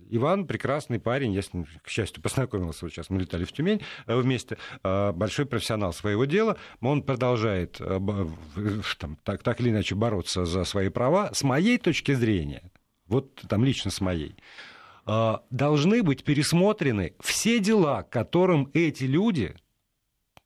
Иван 0.09 0.45
прекрасный 0.45 0.99
парень, 0.99 1.33
я 1.33 1.41
с 1.41 1.53
ним, 1.53 1.65
к 1.83 1.89
счастью, 1.89 2.21
познакомился 2.21 2.85
вот 2.85 2.91
сейчас, 2.91 3.09
мы 3.09 3.19
летали 3.19 3.43
в 3.43 3.51
Тюмень 3.51 3.81
э, 4.05 4.15
вместе, 4.15 4.57
э, 4.83 5.11
большой 5.11 5.45
профессионал 5.45 5.93
своего 5.93 6.25
дела, 6.25 6.57
он 6.81 7.01
продолжает 7.01 7.77
э, 7.79 7.99
там, 8.99 9.17
так, 9.23 9.43
так 9.43 9.59
или 9.61 9.69
иначе 9.69 9.95
бороться 9.95 10.45
за 10.45 10.63
свои 10.63 10.89
права. 10.89 11.31
С 11.33 11.43
моей 11.43 11.77
точки 11.77 12.13
зрения, 12.13 12.61
вот 13.07 13.35
там 13.47 13.63
лично 13.63 13.91
с 13.91 14.01
моей, 14.01 14.35
а, 15.05 15.43
должны 15.49 16.03
быть 16.03 16.23
пересмотрены 16.23 17.13
все 17.19 17.59
дела, 17.59 18.03
которым 18.03 18.69
эти 18.73 19.05
люди, 19.05 19.55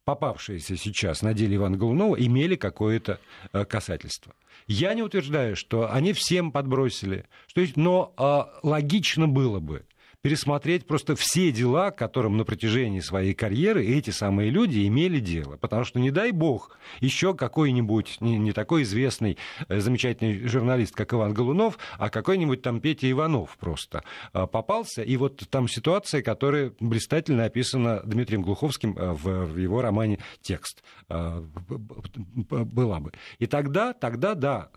попавшиеся 0.06 0.78
сейчас 0.78 1.22
на 1.22 1.34
деле 1.34 1.56
Ивана 1.56 1.78
Голунова, 1.78 2.16
имели 2.16 2.56
какое-то 2.56 3.20
э, 3.54 3.66
касательство. 3.66 4.36
Я 4.68 4.94
не 4.94 5.02
утверждаю, 5.02 5.56
что 5.56 5.92
они 5.92 6.14
всем 6.14 6.52
подбросили, 6.52 7.26
что, 7.48 7.66
но 7.76 8.14
а, 8.18 8.60
логично 8.64 9.28
было 9.28 9.60
бы 9.60 9.86
пересмотреть 10.22 10.86
просто 10.86 11.16
все 11.16 11.52
дела, 11.52 11.92
которым 11.92 12.38
на 12.38 12.46
протяжении 12.46 13.00
своей 13.00 13.34
карьеры 13.34 13.84
эти 13.86 14.12
самые 14.12 14.52
люди 14.52 14.88
имели 14.88 15.20
дело. 15.20 15.58
Потому 15.58 15.84
что, 15.84 16.00
не 16.00 16.12
дай 16.12 16.32
бог, 16.32 16.78
еще 17.00 17.34
какой-нибудь 17.34 18.18
не, 18.22 18.38
не 18.38 18.52
такой 18.52 18.84
известный, 18.84 19.38
э, 19.68 19.80
замечательный 19.80 20.48
журналист, 20.48 20.96
как 20.96 21.14
Иван 21.14 21.34
Голунов, 21.34 21.80
а 21.98 22.10
какой-нибудь 22.10 22.62
там 22.62 22.82
Петя 22.82 23.10
Иванов 23.10 23.58
просто 23.58 24.04
э, 24.34 24.46
попался. 24.46 25.02
И 25.02 25.18
вот 25.18 25.44
там 25.50 25.68
ситуация, 25.68 26.22
которая 26.22 26.74
блистательно 26.80 27.46
описана 27.46 28.02
Дмитрием 28.04 28.44
Глуховским 28.44 28.96
э, 28.98 29.14
в 29.14 29.58
его 29.58 29.82
романе 29.82 30.20
«Текст» 30.42 30.84
была 31.08 33.00
бы. 33.00 33.12
И 33.40 33.46
тогда, 33.46 33.94
тогда, 33.94 34.34
да, 34.34 34.70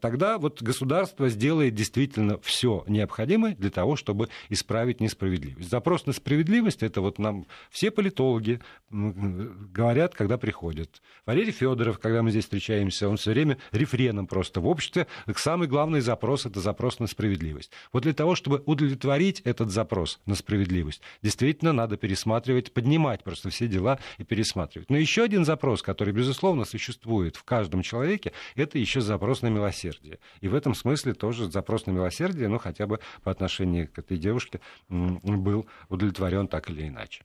тогда 0.00 0.38
вот 0.38 0.62
государство 0.62 1.28
сделает 1.28 1.74
действительно 1.74 2.38
все 2.40 2.84
необходимое 2.86 3.54
для 3.54 3.70
того, 3.70 3.96
чтобы 3.96 4.28
исправить 4.48 4.83
несправедливость. 5.00 5.70
Запрос 5.70 6.06
на 6.06 6.12
справедливость, 6.12 6.82
это 6.82 7.00
вот 7.00 7.18
нам 7.18 7.46
все 7.70 7.90
политологи 7.90 8.60
говорят, 8.90 10.14
когда 10.14 10.38
приходят. 10.38 11.02
Валерий 11.26 11.52
Федоров, 11.52 11.98
когда 11.98 12.22
мы 12.22 12.30
здесь 12.30 12.44
встречаемся, 12.44 13.08
он 13.08 13.16
все 13.16 13.32
время 13.32 13.58
рефреном 13.72 14.26
просто 14.26 14.60
в 14.60 14.66
обществе. 14.66 15.06
Самый 15.36 15.68
главный 15.68 16.00
запрос– 16.00 16.46
это 16.46 16.60
запрос 16.60 16.98
на 16.98 17.06
справедливость. 17.06 17.70
Вот 17.92 18.02
для 18.04 18.12
того, 18.12 18.34
чтобы 18.34 18.62
удовлетворить 18.66 19.40
этот 19.40 19.70
запрос 19.70 20.20
на 20.26 20.34
справедливость, 20.34 21.00
действительно 21.22 21.72
надо 21.72 21.96
пересматривать, 21.96 22.72
поднимать 22.72 23.24
просто 23.24 23.50
все 23.50 23.68
дела 23.68 23.98
и 24.18 24.24
пересматривать. 24.24 24.90
Но 24.90 24.96
еще 24.96 25.22
один 25.22 25.44
запрос, 25.44 25.82
который, 25.82 26.12
безусловно, 26.12 26.64
существует 26.64 27.36
в 27.36 27.44
каждом 27.44 27.82
человеке, 27.82 28.32
это 28.54 28.78
еще 28.78 29.00
запрос 29.00 29.42
на 29.42 29.48
милосердие. 29.48 30.18
И 30.40 30.48
в 30.48 30.54
этом 30.54 30.74
смысле 30.74 31.14
тоже 31.14 31.50
запрос 31.50 31.86
на 31.86 31.90
милосердие, 31.90 32.48
ну, 32.48 32.58
хотя 32.58 32.86
бы 32.86 33.00
по 33.22 33.30
отношению 33.30 33.88
к 33.88 33.98
этой 33.98 34.16
девушке, 34.16 34.60
был 34.88 35.66
удовлетворен 35.88 36.48
так 36.48 36.70
или 36.70 36.88
иначе. 36.88 37.24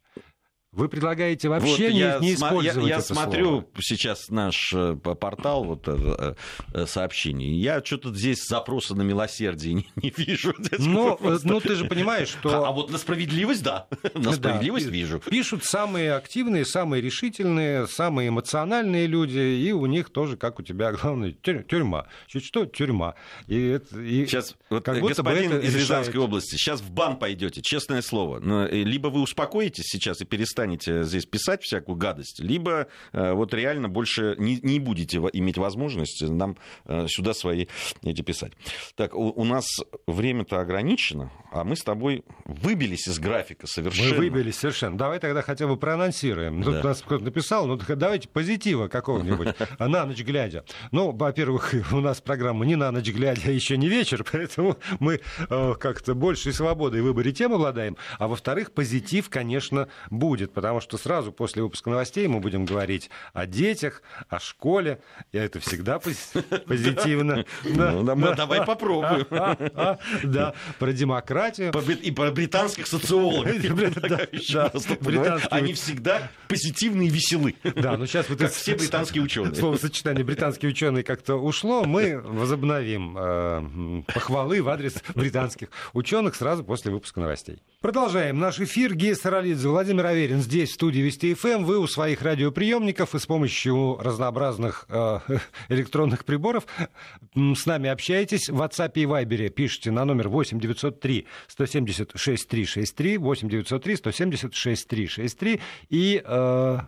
Вы 0.80 0.88
предлагаете 0.88 1.50
вообще 1.50 1.88
вот 1.88 1.94
не, 1.94 2.00
я 2.00 2.20
не 2.20 2.34
использовать 2.36 2.88
я, 2.88 2.96
я 2.96 3.00
это 3.00 3.14
смотрю 3.14 3.46
слово. 3.46 3.66
сейчас 3.82 4.30
наш 4.30 4.72
э, 4.74 4.96
портал 4.96 5.66
вот 5.66 5.84
э, 5.88 6.36
э, 6.74 6.86
сообщений. 6.86 7.60
Я 7.60 7.84
что-то 7.84 8.16
здесь 8.16 8.48
запроса 8.48 8.96
на 8.96 9.02
милосердие 9.02 9.74
не, 9.74 9.88
не 9.98 10.14
вижу. 10.16 10.56
Ну, 10.78 11.20
ну, 11.44 11.60
ты 11.60 11.76
же 11.76 11.84
понимаешь, 11.84 12.30
что... 12.30 12.50
А, 12.60 12.70
а 12.70 12.72
вот 12.72 12.92
на 12.92 12.98
справедливость, 12.98 13.62
да. 13.62 13.88
На 14.14 14.32
справедливость 14.32 14.86
да, 14.86 14.92
вижу. 14.92 15.20
Пишут 15.20 15.66
самые 15.66 16.14
активные, 16.14 16.66
самые 16.66 17.02
решительные, 17.02 17.86
самые 17.88 18.30
эмоциональные 18.30 19.06
люди, 19.06 19.38
и 19.38 19.72
у 19.72 19.86
них 19.86 20.10
тоже, 20.10 20.38
как 20.38 20.60
у 20.60 20.64
тебя, 20.64 20.94
главное, 20.94 21.32
тюрьма. 21.32 22.08
Чуть 22.28 22.46
что, 22.46 22.66
тюрьма. 22.66 23.16
И, 23.48 23.68
это, 23.68 24.00
и 24.02 24.26
сейчас, 24.26 24.56
вот, 24.70 24.84
как 24.84 25.00
господин 25.02 25.60
из 25.60 25.76
Рязанской 25.76 26.14
решает... 26.14 26.18
области, 26.18 26.56
сейчас 26.56 26.82
в 26.82 26.90
бан 26.92 27.18
пойдете, 27.18 27.62
честное 27.62 28.02
слово. 28.02 28.40
Но, 28.40 28.66
либо 28.66 29.10
вы 29.10 29.22
успокоитесь 29.22 29.86
сейчас 29.86 30.22
и 30.22 30.26
перестанете 30.26 30.69
перестанете 30.78 31.04
здесь 31.04 31.26
писать 31.26 31.64
всякую 31.64 31.96
гадость, 31.96 32.40
либо 32.40 32.88
э, 33.14 33.34
вот 33.34 33.54
реально 33.54 33.90
больше 33.90 34.36
не, 34.38 34.60
не 34.62 34.80
будете 34.80 35.18
иметь 35.18 35.58
возможности 35.58 36.26
нам 36.26 36.58
э, 36.86 37.08
сюда 37.08 37.34
свои 37.34 37.68
эти 38.04 38.22
писать. 38.22 38.54
Так, 38.96 39.16
у, 39.16 39.30
у 39.30 39.44
нас 39.46 39.66
время-то 40.08 40.60
ограничено, 40.60 41.32
а 41.52 41.64
мы 41.64 41.76
с 41.76 41.84
тобой 41.84 42.24
выбились 42.46 43.08
из 43.08 43.20
графика 43.20 43.68
совершенно. 43.68 44.10
Мы 44.10 44.18
выбились 44.18 44.58
совершенно. 44.58 44.98
Давай 44.98 45.20
тогда 45.20 45.42
хотя 45.42 45.68
бы 45.68 45.78
проанонсируем. 45.78 46.64
Тут 46.64 46.76
да. 46.76 46.84
нас 46.84 47.02
кто-то 47.02 47.24
написал, 47.24 47.68
ну 47.68 47.80
давайте 47.88 48.28
позитива 48.28 48.88
какого-нибудь, 48.88 49.56
на 49.80 50.06
ночь 50.06 50.22
глядя. 50.22 50.64
Ну, 50.92 51.12
во-первых, 51.12 51.74
у 51.92 52.00
нас 52.00 52.22
программа 52.22 52.66
не 52.66 52.76
на 52.76 52.92
ночь 52.92 53.10
глядя, 53.10 53.42
а 53.46 53.52
еще 53.52 53.78
не 53.78 53.88
вечер, 53.88 54.26
поэтому 54.32 54.78
мы 55.00 55.22
э, 55.50 55.74
как-то 55.80 56.14
большей 56.14 56.54
свободой 56.54 57.02
в 57.02 57.06
выборе 57.06 57.32
тем 57.32 57.54
обладаем. 57.54 57.98
А 58.18 58.28
во-вторых, 58.28 58.72
позитив, 58.72 59.30
конечно, 59.30 59.88
будет 60.10 60.49
будет, 60.50 60.54
потому 60.54 60.82
что 60.82 60.98
сразу 60.98 61.32
после 61.32 61.64
выпуска 61.64 61.90
новостей 61.90 62.28
мы 62.28 62.40
будем 62.40 62.66
говорить 62.66 63.10
о 63.34 63.46
детях, 63.46 64.02
о 64.28 64.40
школе, 64.40 65.00
и 65.32 65.38
это 65.38 65.60
всегда 65.60 66.00
позитивно. 66.66 67.46
Ну, 67.64 68.04
давай 68.04 68.66
попробуем. 68.66 69.28
Да, 70.24 70.54
про 70.80 70.92
демократию. 70.92 71.72
И 72.02 72.12
про 72.12 72.32
британских 72.32 72.88
социологов. 72.88 73.56
Они 75.52 75.74
всегда 75.74 76.32
позитивные 76.48 77.10
и 77.10 77.12
веселы. 77.12 77.56
Да, 77.76 77.98
но 77.98 78.06
сейчас 78.06 78.30
вот 78.30 78.42
все 78.52 78.76
британские 78.76 79.24
ученые. 79.24 79.56
Словосочетание 79.56 80.24
британские 80.24 80.72
ученые 80.72 81.04
как-то 81.04 81.36
ушло, 81.36 81.84
мы 81.86 82.20
возобновим 82.20 83.18
э, 83.18 84.04
похвалы 84.14 84.62
в 84.62 84.70
адрес 84.70 84.96
британских 85.16 85.70
ученых 85.94 86.36
сразу 86.36 86.64
после 86.64 86.92
выпуска 86.92 87.20
новостей. 87.20 87.62
Продолжаем 87.82 88.40
наш 88.40 88.60
эфир. 88.60 88.94
Гея 88.94 89.16
Саралидзе, 89.16 89.70
Владимир 89.70 90.08
Аверин 90.08 90.42
здесь, 90.42 90.72
в 90.72 90.74
студии 90.74 91.00
Вести 91.00 91.34
ФМ. 91.34 91.48
Эм. 91.48 91.64
Вы 91.64 91.80
у 91.80 91.88
своих 91.88 92.22
радиоприемников 92.22 93.16
и 93.16 93.20
с 93.20 93.26
помощью 93.26 93.96
разнообразных 94.02 94.86
э, 94.90 95.20
электронных 95.70 96.26
приборов 96.26 96.66
с 97.34 97.66
нами 97.66 97.90
общаетесь. 97.90 98.50
В 98.50 98.62
WhatsApp 98.62 98.92
и 98.96 99.06
Viber 99.06 99.48
пишите 99.48 99.92
на 99.92 100.04
номер 100.04 100.28
8 100.28 100.60
903 100.60 101.26
176 101.48 102.50
363, 102.50 103.18
8 103.18 103.48
903 103.48 103.96
176 103.96 104.88
363. 104.90 105.62
И 105.88 106.22
э, 106.22 106.80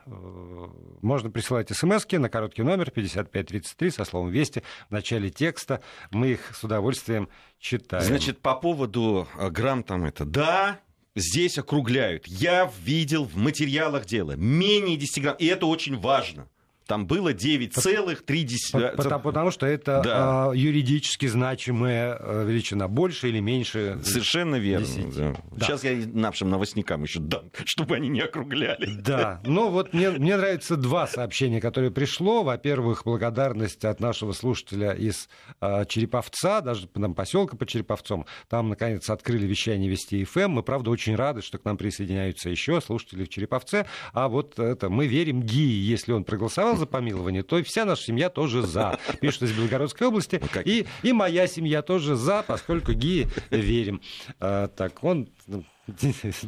можно 1.02 1.30
присылать 1.30 1.70
смс 1.70 2.06
на 2.12 2.28
короткий 2.28 2.64
номер 2.64 2.92
5533 2.92 3.92
со 3.92 4.04
словом 4.04 4.30
«Вести» 4.30 4.62
в 4.90 4.92
начале 4.92 5.30
текста. 5.30 5.82
Мы 6.12 6.32
их 6.32 6.54
с 6.54 6.62
удовольствием 6.66 7.30
читаем. 7.62 8.04
Значит, 8.04 8.40
по 8.40 8.56
поводу 8.56 9.28
э, 9.38 9.50
грамм 9.50 9.84
там 9.84 10.04
это 10.04 10.26
«да», 10.26 10.80
здесь 11.16 11.58
округляют. 11.58 12.28
Я 12.28 12.72
видел 12.84 13.26
в 13.26 13.38
материалах 13.38 14.06
дела 14.06 14.34
менее 14.36 14.98
10 14.98 15.22
грамм, 15.22 15.36
и 15.38 15.46
это 15.46 15.66
очень 15.68 15.98
важно. 15.98 16.50
Там 16.92 17.08
было 17.08 17.34
9,3. 17.34 18.96
Потому, 18.98 19.24
потому 19.24 19.52
что 19.52 19.66
это 19.66 20.02
да. 20.04 20.50
а, 20.50 20.52
юридически 20.52 21.26
значимая 21.26 22.18
э, 22.20 22.46
величина. 22.46 22.90
Больше 22.90 23.30
или 23.30 23.40
меньше? 23.40 23.98
Совершенно 24.04 24.58
верно. 24.58 24.88
Да. 25.16 25.34
Да. 25.52 25.66
Сейчас 25.66 25.86
я 25.86 26.06
нашим 26.12 26.50
новостникам 26.50 27.04
еще 27.04 27.22
дам, 27.22 27.44
чтобы 27.64 27.96
они 27.96 28.10
не 28.10 28.20
округляли. 28.20 28.90
Да. 29.00 29.40
Ну 29.46 29.70
вот 29.70 29.94
мне, 29.94 30.10
мне 30.10 30.36
нравятся 30.36 30.76
два 30.76 31.08
сообщения, 31.08 31.62
которые 31.62 31.92
пришло. 31.92 32.44
Во-первых, 32.44 33.04
благодарность 33.06 33.86
от 33.86 34.02
нашего 34.02 34.34
слушателя 34.34 34.92
из 34.92 35.30
а, 35.62 35.86
Череповца, 35.86 36.60
даже 36.60 36.88
там 36.88 37.16
поселка 37.16 37.56
по 37.56 37.66
Череповцам. 37.66 38.26
Там, 38.50 38.68
наконец, 38.68 39.10
открыли 39.10 39.48
вещание 39.48 39.90
Вести 39.90 40.26
ФМ. 40.26 40.50
Мы, 40.50 40.62
правда, 40.62 40.90
очень 40.90 41.16
рады, 41.16 41.42
что 41.42 41.58
к 41.58 41.64
нам 41.64 41.78
присоединяются 41.78 42.50
еще 42.50 42.82
слушатели 42.82 43.24
в 43.24 43.30
Череповце. 43.30 43.86
А 44.12 44.28
вот 44.28 44.60
это 44.60 44.90
мы 44.90 45.08
верим 45.08 45.42
ГИИ, 45.42 45.90
если 45.90 46.12
он 46.12 46.26
проголосовал 46.26 46.81
за 46.82 46.88
помилование, 46.88 47.44
то 47.44 47.64
вся 47.64 47.86
наша 47.86 48.04
семья 48.04 48.30
тоже 48.30 48.64
за. 48.64 49.00
Пишут 49.22 49.44
из 49.44 49.52
Белгородской 49.54 50.08
области. 50.08 50.42
Ну, 50.42 50.62
и, 50.66 50.86
и 51.04 51.14
моя 51.14 51.48
семья 51.48 51.82
тоже 51.82 52.16
за, 52.16 52.44
поскольку 52.44 52.94
ГИ 52.94 53.28
верим. 53.50 54.02
А, 54.40 54.68
так, 54.68 55.04
он 55.04 55.30
ну, 55.48 55.64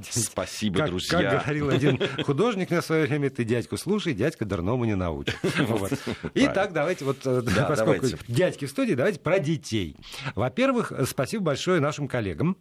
Спасибо, 0.10 0.78
как, 0.78 0.90
друзья. 0.90 1.22
Как 1.22 1.44
говорил 1.44 1.70
один 1.70 2.00
художник 2.24 2.70
на 2.70 2.82
свое 2.82 3.06
время, 3.06 3.30
ты 3.30 3.44
дядьку 3.44 3.78
слушай, 3.78 4.14
дядька 4.14 4.46
дурному 4.46 4.86
не 4.86 4.96
научит. 4.96 5.38
Вот. 5.68 5.92
Итак, 6.34 6.74
давайте 6.74 7.06
вот, 7.06 7.26
э, 7.26 7.42
да, 7.42 7.66
поскольку 7.66 8.08
давайте. 8.08 8.18
дядьки 8.28 8.66
в 8.66 8.70
студии, 8.70 8.94
давайте 8.94 9.20
про 9.20 9.40
детей. 9.40 9.98
Во-первых, 10.36 10.92
спасибо 11.08 11.44
большое 11.46 11.80
нашим 11.80 12.08
коллегам 12.08 12.58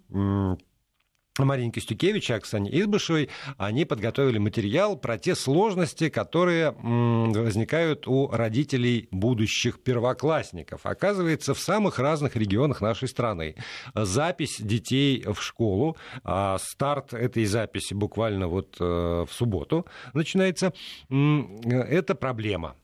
Марине 1.39 1.73
Костюкевич 1.73 2.29
и 2.29 2.35
Оксане 2.35 2.71
Избышевой, 2.79 3.31
они 3.57 3.87
подготовили 3.87 4.37
материал 4.37 4.97
про 4.97 5.17
те 5.19 5.35
сложности, 5.35 6.11
которые 6.11 6.73
возникают 6.73 8.07
у 8.07 8.29
родителей 8.29 9.09
будущих 9.11 9.83
первоклассников. 9.83 10.85
Оказывается, 10.85 11.55
в 11.55 11.59
самых 11.59 11.99
разных 11.99 12.37
регионах 12.37 12.83
нашей 12.83 13.09
страны 13.09 13.55
запись 13.95 14.61
детей 14.61 15.25
в 15.27 15.41
школу, 15.43 15.97
а 16.23 16.59
старт 16.59 17.15
этой 17.15 17.47
записи 17.47 17.95
буквально 17.95 18.49
вот 18.49 18.77
э, 18.79 18.85
в 18.85 19.33
субботу 19.33 19.87
начинается, 20.13 20.75
это 21.09 22.15
проблема. 22.15 22.77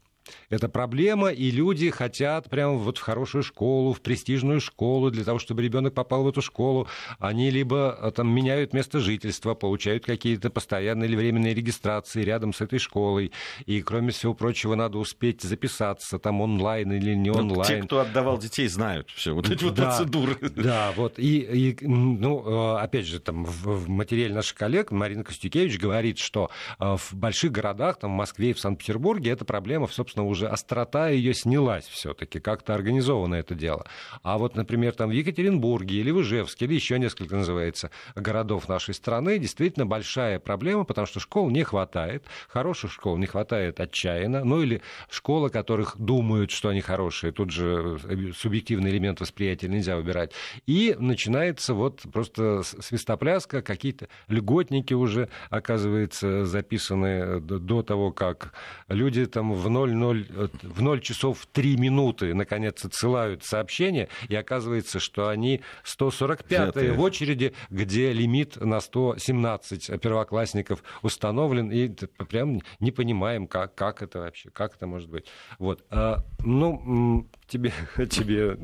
Это 0.51 0.69
проблема, 0.69 1.31
и 1.31 1.51
люди 1.51 1.91
хотят 1.91 2.49
прямо 2.51 2.75
вот 2.75 2.99
в 2.99 3.01
хорошую 3.01 3.43
школу, 3.43 3.93
в 3.93 4.01
престижную 4.01 4.61
школу, 4.61 5.11
для 5.11 5.25
того, 5.25 5.39
чтобы 5.39 5.63
ребенок 5.63 5.95
попал 5.95 6.23
в 6.25 6.29
эту 6.29 6.43
школу. 6.43 6.89
Они 7.19 7.51
либо 7.51 7.99
э, 8.01 8.11
там 8.11 8.29
меняют 8.29 8.73
место 8.73 9.01
жительства, 9.01 9.55
получают 9.55 10.05
какие-то 10.05 10.51
постоянные 10.51 11.09
или 11.09 11.17
временные 11.17 11.55
регистрации 11.55 12.23
рядом 12.23 12.53
с 12.53 12.61
этой 12.61 12.79
школой. 12.79 13.33
И, 13.67 13.83
кроме 13.83 14.11
всего 14.11 14.35
прочего, 14.35 14.75
надо 14.75 14.99
успеть 14.99 15.43
записаться 15.43 16.19
там 16.19 16.41
онлайн 16.41 16.93
или 16.93 17.15
не 17.15 17.31
онлайн. 17.31 17.55
Вот 17.55 17.67
те, 17.67 17.83
кто 17.83 18.01
отдавал 18.01 18.39
детей, 18.39 18.69
знают 18.69 19.11
все 19.11 19.35
вот 19.35 19.51
эти 19.51 19.65
вот 19.65 19.75
да, 19.75 19.85
процедуры. 19.85 20.37
Да, 20.57 20.93
вот. 20.97 21.19
И, 21.19 21.39
и, 21.39 21.87
ну, 21.87 22.77
э, 22.77 22.79
опять 22.81 23.07
же, 23.07 23.21
там 23.21 23.45
в, 23.45 23.85
в 23.85 23.89
материале 23.89 24.35
наших 24.35 24.57
коллег 24.57 24.91
Марина 24.91 25.25
Костюкевич 25.25 25.79
говорит, 25.79 26.19
что 26.19 26.51
э, 26.79 26.97
в 26.97 27.15
больших 27.15 27.53
городах, 27.53 27.99
там 27.99 28.13
в 28.13 28.15
Москве 28.15 28.51
и 28.51 28.53
в 28.53 28.61
Санкт-Петербурге, 28.61 29.31
эта 29.31 29.45
проблема, 29.45 29.89
собственно, 29.89 30.18
конечно, 30.19 30.25
уже 30.25 30.49
острота 30.49 31.09
ее 31.09 31.35
снялась 31.35 31.87
все-таки, 31.87 32.41
как-то 32.41 32.75
организовано 32.75 33.37
это 33.37 33.55
дело. 33.55 33.87
А 34.23 34.39
вот, 34.39 34.57
например, 34.57 34.93
там 34.95 35.11
в 35.11 35.13
Екатеринбурге 35.13 35.97
или 35.97 36.11
в 36.11 36.21
Ижевске, 36.21 36.65
или 36.67 36.75
еще 36.75 36.99
несколько 36.99 37.37
называется 37.37 37.91
городов 38.15 38.69
нашей 38.69 38.95
страны, 38.95 39.39
действительно 39.39 39.87
большая 39.87 40.39
проблема, 40.39 40.85
потому 40.85 41.07
что 41.07 41.21
школ 41.21 41.51
не 41.51 41.63
хватает, 41.63 42.25
хороших 42.49 42.93
школ 42.93 43.17
не 43.17 43.27
хватает 43.27 43.81
отчаянно, 43.81 44.45
ну 44.45 44.63
или 44.63 44.81
школы, 45.11 45.51
которых 45.51 45.97
думают, 45.99 46.51
что 46.51 46.69
они 46.69 46.81
хорошие, 46.81 47.33
тут 47.33 47.51
же 47.51 47.99
э, 48.05 48.33
субъективный 48.35 48.91
элемент 48.91 49.21
восприятия 49.21 49.69
нельзя 49.69 49.97
выбирать. 49.97 50.33
И 50.67 50.97
начинается 50.99 51.75
вот 51.75 52.03
просто 52.13 52.63
свистопляска, 52.63 53.63
какие-то 53.63 54.09
льготники 54.29 54.95
уже, 54.95 55.29
оказывается, 55.51 56.45
записаны 56.45 57.41
до 57.41 57.83
того, 57.83 58.13
как 58.13 58.53
люди 58.89 59.27
там 59.27 59.53
в 59.53 59.69
0, 59.69 59.95
0, 60.13 60.51
в 60.63 60.83
0 60.83 61.01
часов 61.01 61.47
3 61.53 61.77
минуты 61.77 62.35
наконец 62.35 62.85
отсылают 62.85 63.45
сообщение, 63.45 64.09
и 64.29 64.35
оказывается, 64.35 65.01
что 65.01 65.29
они 65.29 65.61
145-е 65.85 66.93
в 66.93 67.01
очереди, 67.01 67.55
где 67.71 68.13
лимит 68.13 68.57
на 68.57 68.81
117 68.81 70.01
первоклассников 70.01 70.83
установлен, 71.03 71.71
и 71.71 71.89
прям 72.29 72.61
не 72.81 72.91
понимаем, 72.91 73.47
как, 73.47 73.75
как 73.75 74.03
это 74.03 74.21
вообще, 74.21 74.51
как 74.51 74.77
это 74.77 74.87
может 74.87 75.09
быть. 75.09 75.27
Вот. 75.59 75.85
А, 75.91 76.25
ну, 76.45 77.29
тебе, 77.49 77.73
тебе 78.11 78.57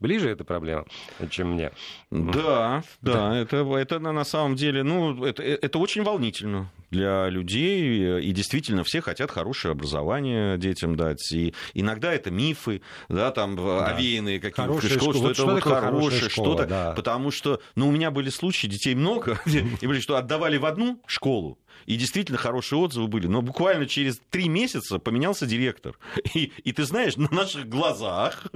ближе 0.00 0.30
эта 0.30 0.44
проблема, 0.44 0.84
чем 1.30 1.52
мне. 1.52 1.72
Да, 2.10 2.82
да, 3.00 3.30
да. 3.30 3.36
Это, 3.36 3.56
это 3.76 3.98
на 3.98 4.24
самом 4.24 4.56
деле, 4.56 4.82
ну, 4.82 5.24
это, 5.24 5.42
это 5.42 5.78
очень 5.78 6.02
волнительно 6.02 6.70
для 6.90 7.28
людей, 7.28 8.20
и 8.20 8.32
действительно 8.32 8.84
все 8.84 9.00
хотят 9.00 9.30
хорошее 9.30 9.72
образование 9.72 10.58
детям 10.58 10.96
дать. 10.96 11.32
И 11.32 11.54
иногда 11.74 12.12
это 12.12 12.30
мифы, 12.30 12.82
да, 13.08 13.30
там 13.30 13.56
да. 13.56 13.86
овеянные 13.86 14.40
какие-то 14.40 14.80
школы, 14.88 15.12
что, 15.12 15.34
что 15.34 15.58
это 15.58 15.70
вот 15.70 15.74
хорошее 15.74 16.30
что-то, 16.30 16.66
да. 16.66 16.92
потому 16.92 17.30
что, 17.30 17.60
ну, 17.74 17.88
у 17.88 17.92
меня 17.92 18.10
были 18.10 18.30
случаи, 18.30 18.66
детей 18.66 18.94
много, 18.94 19.40
и 19.46 19.86
были, 19.86 20.00
что 20.00 20.16
отдавали 20.16 20.56
в 20.56 20.66
одну 20.66 21.00
школу, 21.06 21.58
и 21.84 21.96
действительно 21.96 22.38
хорошие 22.38 22.78
отзывы 22.78 23.08
были. 23.08 23.26
Но 23.26 23.42
буквально 23.42 23.86
через 23.86 24.20
три 24.30 24.48
месяца 24.48 24.98
поменялся 24.98 25.46
директор. 25.46 25.98
И, 26.34 26.52
и 26.64 26.72
ты 26.72 26.84
знаешь, 26.84 27.16
на 27.16 27.28
наших 27.30 27.68
глазах 27.68 28.46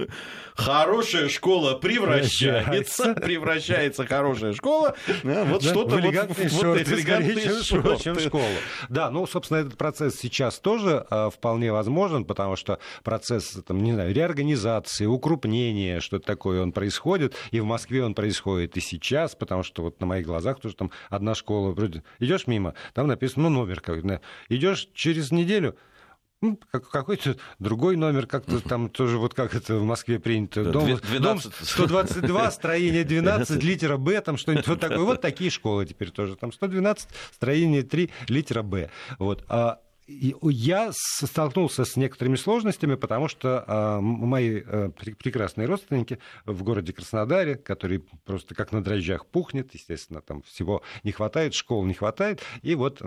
хорошая 0.55 1.29
школа 1.29 1.75
превращается, 1.75 3.13
превращается 3.13 4.05
хорошая 4.05 4.53
школа, 4.53 4.95
да, 5.23 5.45
вот 5.45 5.63
что-то 5.63 5.95
вот, 5.95 6.03
вот 6.03 6.03
элегантные 6.03 6.49
шорты. 6.49 8.03
чем 8.03 8.19
школа. 8.19 8.45
Да, 8.89 9.09
ну, 9.09 9.25
собственно, 9.25 9.59
этот 9.59 9.77
процесс 9.77 10.15
сейчас 10.15 10.59
тоже 10.59 11.05
э, 11.09 11.29
вполне 11.33 11.71
возможен, 11.71 12.25
потому 12.25 12.55
что 12.55 12.79
процесс, 13.03 13.57
там, 13.65 13.81
не 13.83 13.93
знаю, 13.93 14.13
реорганизации, 14.13 15.05
укрупнения, 15.05 15.99
что-то 15.99 16.25
такое, 16.25 16.61
он 16.61 16.71
происходит, 16.71 17.35
и 17.51 17.59
в 17.59 17.65
Москве 17.65 18.03
он 18.03 18.13
происходит 18.13 18.77
и 18.77 18.81
сейчас, 18.81 19.35
потому 19.35 19.63
что 19.63 19.83
вот 19.83 19.99
на 19.99 20.05
моих 20.05 20.25
глазах 20.25 20.59
тоже 20.59 20.75
там 20.75 20.91
одна 21.09 21.35
школа, 21.35 21.71
вроде 21.71 22.03
идешь 22.19 22.47
мимо, 22.47 22.73
там 22.93 23.07
написано, 23.11 23.49
ну, 23.49 23.61
номер 23.61 23.81
какой-то. 23.81 24.21
Идешь 24.49 24.89
через 24.93 25.31
неделю, 25.31 25.75
ну, 26.41 26.57
какой-то 26.71 27.37
другой 27.59 27.95
номер, 27.95 28.25
как-то 28.25 28.59
там 28.61 28.89
тоже, 28.89 29.17
вот 29.17 29.33
как 29.33 29.53
это 29.53 29.75
в 29.75 29.83
Москве 29.83 30.19
принято. 30.19 30.65
Дом, 30.65 30.85
12. 30.85 31.21
дом 31.21 31.39
122, 31.39 32.51
строение 32.51 33.03
12, 33.03 33.63
литера 33.63 33.97
Б, 33.97 34.19
там 34.21 34.37
что-нибудь 34.37 34.67
вот 34.67 34.79
такое. 34.79 34.99
Вот 34.99 35.21
такие 35.21 35.51
школы 35.51 35.85
теперь 35.85 36.09
тоже. 36.09 36.35
Там 36.35 36.51
112, 36.51 37.09
строение 37.33 37.83
3, 37.83 38.09
литера 38.27 38.63
Б. 38.63 38.89
Вот. 39.19 39.45
А 39.49 39.81
я 40.07 40.91
столкнулся 40.93 41.85
с 41.85 41.95
некоторыми 41.95 42.35
сложностями, 42.35 42.95
потому 42.95 43.27
что 43.27 43.63
а, 43.67 44.01
мои 44.01 44.61
а, 44.65 44.89
прекрасные 44.89 45.67
родственники 45.67 46.19
в 46.45 46.63
городе 46.63 46.93
Краснодаре, 46.93 47.55
который 47.55 47.99
просто 48.25 48.55
как 48.55 48.71
на 48.71 48.83
дрожжах 48.83 49.25
пухнет, 49.25 49.73
естественно, 49.73 50.21
там 50.21 50.41
всего 50.41 50.81
не 51.03 51.11
хватает, 51.11 51.53
школ 51.53 51.85
не 51.85 51.93
хватает, 51.93 52.41
и 52.61 52.75
вот 52.75 53.01
э, 53.01 53.05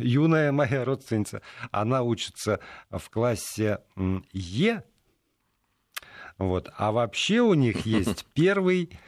юная 0.00 0.52
моя 0.52 0.84
родственница, 0.84 1.42
она 1.70 2.02
учится 2.02 2.60
в 2.90 3.08
классе 3.10 3.78
Е, 4.32 4.84
вот, 6.38 6.70
а 6.76 6.92
вообще 6.92 7.40
у 7.40 7.54
них 7.54 7.86
есть 7.86 8.26
первый, 8.34 8.98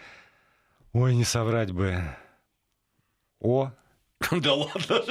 ой, 0.92 1.14
не 1.14 1.24
соврать 1.24 1.72
бы, 1.72 2.02
О, 3.40 3.72
Да 4.30 4.54
ладно, 4.54 5.02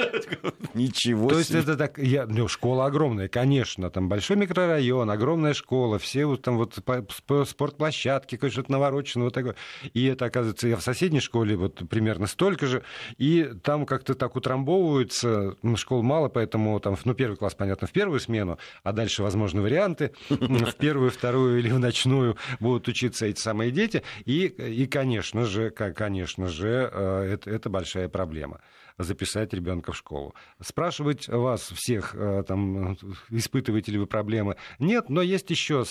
ничего 0.74 1.28
То 1.30 1.38
есть 1.38 1.50
это 1.50 1.76
так, 1.76 1.98
я, 1.98 2.26
ну, 2.26 2.46
школа 2.48 2.86
огромная, 2.86 3.28
конечно, 3.28 3.90
там 3.90 4.08
большой 4.08 4.36
микрорайон, 4.36 5.10
огромная 5.10 5.52
школа, 5.52 5.98
все 5.98 6.26
вот 6.26 6.42
там 6.42 6.56
вот 6.56 6.74
спортплощадки, 6.74 8.38
что-то 8.50 8.70
наворочено, 8.70 9.24
вот 9.24 9.34
такое. 9.34 9.56
И 9.94 10.06
это, 10.06 10.26
оказывается, 10.26 10.68
я 10.68 10.76
в 10.76 10.82
соседней 10.82 11.20
школе 11.20 11.56
вот 11.56 11.82
примерно 11.88 12.26
столько 12.26 12.66
же, 12.66 12.82
и 13.18 13.50
там 13.62 13.84
как-то 13.84 14.14
так 14.14 14.36
утрамбовываются, 14.36 15.56
ну, 15.62 15.76
школ 15.76 16.02
мало, 16.02 16.28
поэтому 16.28 16.78
там, 16.78 16.96
ну, 17.04 17.14
первый 17.14 17.36
класс, 17.36 17.54
понятно, 17.54 17.88
в 17.88 17.92
первую 17.92 18.20
смену, 18.20 18.58
а 18.84 18.92
дальше, 18.92 19.22
возможно, 19.22 19.60
варианты, 19.60 20.12
в 20.28 20.72
первую, 20.74 21.10
вторую 21.10 21.58
или 21.58 21.70
в 21.70 21.78
ночную 21.78 22.36
будут 22.60 22.86
учиться 22.86 23.26
эти 23.26 23.40
самые 23.40 23.72
дети, 23.72 24.02
и, 24.24 24.46
и 24.46 24.86
конечно 24.86 25.44
же, 25.44 25.70
конечно 25.70 26.46
же, 26.46 26.90
э, 26.92 27.32
это, 27.34 27.50
это 27.50 27.68
большая 27.68 28.08
проблема 28.08 28.60
записать 29.02 29.52
ребенка 29.52 29.92
в 29.92 29.96
школу. 29.96 30.34
Спрашивать 30.60 31.28
вас 31.28 31.62
всех, 31.62 32.14
э, 32.14 32.44
там, 32.46 32.96
испытываете 33.30 33.92
ли 33.92 33.98
вы 33.98 34.06
проблемы, 34.06 34.56
нет, 34.78 35.08
но 35.08 35.22
есть 35.22 35.50
еще 35.50 35.84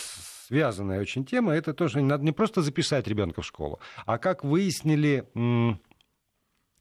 связанная 0.47 1.01
очень 1.01 1.25
тема, 1.25 1.53
это 1.53 1.73
тоже 1.73 2.01
надо 2.01 2.23
не 2.23 2.31
просто 2.31 2.61
записать 2.61 3.07
ребенка 3.07 3.41
в 3.41 3.45
школу, 3.45 3.79
а 4.05 4.17
как 4.17 4.43
выяснили 4.43 5.25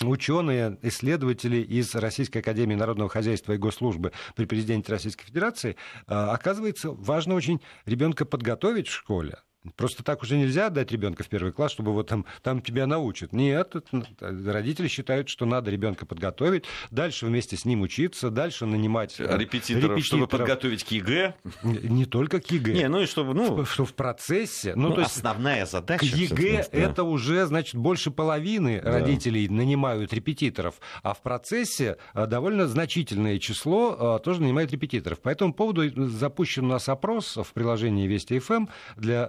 ученые, 0.03 0.79
исследователи 0.83 1.59
из 1.59 1.95
Российской 1.95 2.39
Академии 2.39 2.75
Народного 2.75 3.11
Хозяйства 3.11 3.53
и 3.53 3.59
Госслужбы 3.59 4.13
при 4.37 4.45
президенте 4.45 4.93
Российской 4.93 5.27
Федерации, 5.27 5.77
э, 6.07 6.15
оказывается, 6.15 6.91
важно 6.91 7.35
очень 7.35 7.61
ребенка 7.85 8.25
подготовить 8.25 8.89
в 8.89 8.93
школе, 8.93 9.39
Просто 9.77 10.03
так 10.03 10.23
уже 10.23 10.37
нельзя 10.37 10.67
отдать 10.67 10.93
ребенка 10.93 11.25
в 11.25 11.29
первый 11.29 11.53
класс, 11.53 11.73
чтобы 11.73 11.93
вот 11.93 12.09
там, 12.09 12.25
там 12.43 12.61
тебя 12.61 12.87
научат. 12.87 13.33
Нет, 13.33 13.75
родители 14.21 14.89
считают, 14.89 15.29
что 15.29 15.47
надо 15.47 15.71
ребенка 15.71 16.07
подготовить, 16.07 16.65
дальше 16.91 17.27
вместе 17.27 17.57
с 17.57 17.65
ним 17.65 17.83
учиться, 17.83 18.31
дальше 18.31 18.67
нанимать 18.67 19.19
э, 19.19 19.25
репетиторов, 19.25 19.97
репетиторов. 19.97 20.05
чтобы 20.05 20.27
подготовить 20.27 20.85
к 20.85 20.89
ЕГЭ. 20.89 21.35
Не 21.63 22.05
только 22.05 22.41
к 22.41 22.51
ЕГЭ. 22.51 22.73
Не, 22.73 22.89
ну 22.89 23.01
и 23.01 23.07
чтобы, 23.07 23.35
ну, 23.35 23.65
что 23.65 23.85
в 23.85 23.95
процессе. 23.95 24.75
Ну, 24.75 24.89
ну 24.89 24.95
то 24.95 25.01
есть 25.03 25.17
основная 25.17 25.67
задача. 25.67 26.01
К 26.01 26.03
ЕГЭ 26.05 26.69
это 26.73 27.05
уже, 27.05 27.47
значит, 27.47 27.75
больше 27.75 28.11
половины 28.11 28.81
да. 28.81 28.93
родителей 28.93 29.49
нанимают 29.49 30.13
репетиторов, 30.13 30.77
а 31.03 31.15
в 31.15 31.23
процессе 31.23 31.97
э, 32.15 32.27
довольно 32.27 32.67
значительное 32.67 33.39
число 33.39 34.19
э, 34.19 34.25
тоже 34.25 34.43
нанимают 34.43 34.73
репетиторов. 34.73 35.21
По 35.21 35.29
этому 35.29 35.53
поводу 35.53 35.89
запущен 36.09 36.65
у 36.65 36.69
нас 36.69 36.89
опрос 36.89 37.37
в 37.37 37.53
приложении 37.53 38.07
Вести 38.07 38.39
ФМ 38.39 38.67
для 38.97 39.29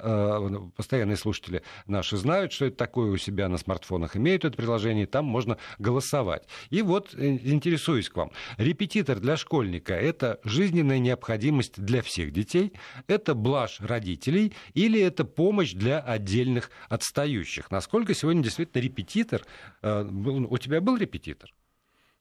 постоянные 0.76 1.18
слушатели 1.18 1.64
наши 1.88 2.18
знают, 2.18 2.52
что 2.52 2.66
это 2.66 2.78
такое 2.78 3.12
у 3.12 3.18
себя 3.18 3.50
на 3.50 3.58
смартфонах, 3.58 4.16
имеют 4.16 4.46
это 4.46 4.56
приложение, 4.56 5.06
там 5.08 5.26
можно 5.26 5.58
голосовать. 5.78 6.48
И 6.70 6.82
вот 6.82 7.14
э, 7.14 7.38
интересуюсь 7.44 8.10
к 8.10 8.18
вам. 8.18 8.32
Репетитор 8.58 9.20
для 9.20 9.38
школьника– 9.38 9.94
это 9.96 10.40
жизненная 10.44 11.00
необходимость 11.00 11.82
для 11.82 12.02
всех 12.02 12.32
детей, 12.32 12.74
это 13.08 13.36
блажь 13.36 13.80
родителей 13.80 14.54
или 14.74 15.02
это 15.02 15.26
помощь 15.26 15.74
для 15.74 16.00
отдельных 16.00 16.72
отстающих? 16.90 17.72
Насколько 17.72 18.14
сегодня 18.14 18.44
действительно 18.44 18.82
репетитор... 18.82 19.44
Э, 19.82 20.04
у 20.04 20.58
тебя 20.58 20.82
был 20.82 20.98
репетитор? 20.98 21.54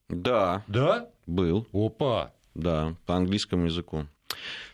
Да. 0.09 0.65
Да? 0.67 1.09
Был. 1.27 1.67
Опа. 1.73 2.33
Да, 2.55 2.97
по 3.07 3.17
английскому 3.17 3.67
языку. 3.67 4.07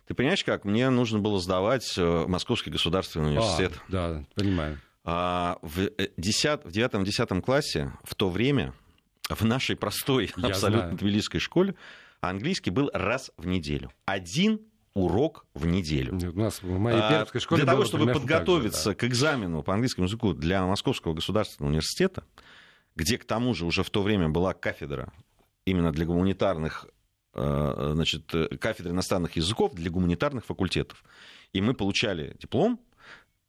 Ты 0.06 0.14
понимаешь, 0.14 0.44
как? 0.44 0.64
Мне 0.64 0.90
нужно 0.90 1.18
было 1.18 1.40
сдавать 1.40 1.94
э, 1.96 2.24
Московский 2.26 2.70
государственный 2.70 3.28
университет. 3.30 3.72
А, 3.88 3.90
да, 3.90 4.24
понимаю. 4.34 4.80
А 5.04 5.58
в, 5.62 5.90
10, 6.16 6.44
э, 6.44 6.58
в 6.64 6.72
9-10 6.72 7.40
классе 7.40 7.92
в 8.04 8.14
то 8.14 8.28
время 8.28 8.74
в 9.28 9.44
нашей 9.44 9.76
простой, 9.76 10.30
Я 10.36 10.48
абсолютно 10.48 10.88
знаю. 10.88 10.98
тбилисской 10.98 11.40
школе 11.40 11.74
английский 12.20 12.70
был 12.70 12.90
раз 12.92 13.30
в 13.36 13.46
неделю. 13.46 13.90
Один 14.04 14.60
урок 14.94 15.46
в 15.54 15.66
неделю. 15.66 16.14
У 16.14 16.38
нас 16.38 16.62
в 16.62 16.78
моей 16.78 16.98
а, 17.00 17.10
пермской 17.10 17.40
школе 17.40 17.62
Для 17.64 17.72
того, 17.72 17.84
чтобы 17.84 18.12
подготовиться 18.12 18.90
же, 18.90 18.90
да. 18.90 18.94
к 18.94 19.04
экзамену 19.04 19.62
по 19.62 19.74
английскому 19.74 20.06
языку 20.06 20.32
для 20.32 20.64
Московского 20.64 21.14
государственного 21.14 21.70
университета, 21.70 22.24
где 22.94 23.18
к 23.18 23.24
тому 23.24 23.54
же 23.54 23.66
уже 23.66 23.82
в 23.82 23.90
то 23.90 24.02
время 24.02 24.28
была 24.28 24.54
кафедра 24.54 25.12
именно 25.64 25.92
для 25.92 26.06
гуманитарных 26.06 26.86
значит, 27.34 28.34
э, 28.34 28.56
кафедры 28.56 28.92
иностранных 28.92 29.36
языков 29.36 29.74
для 29.74 29.90
гуманитарных 29.90 30.44
факультетов. 30.44 31.04
И 31.52 31.60
мы 31.60 31.74
получали 31.74 32.36
диплом 32.38 32.80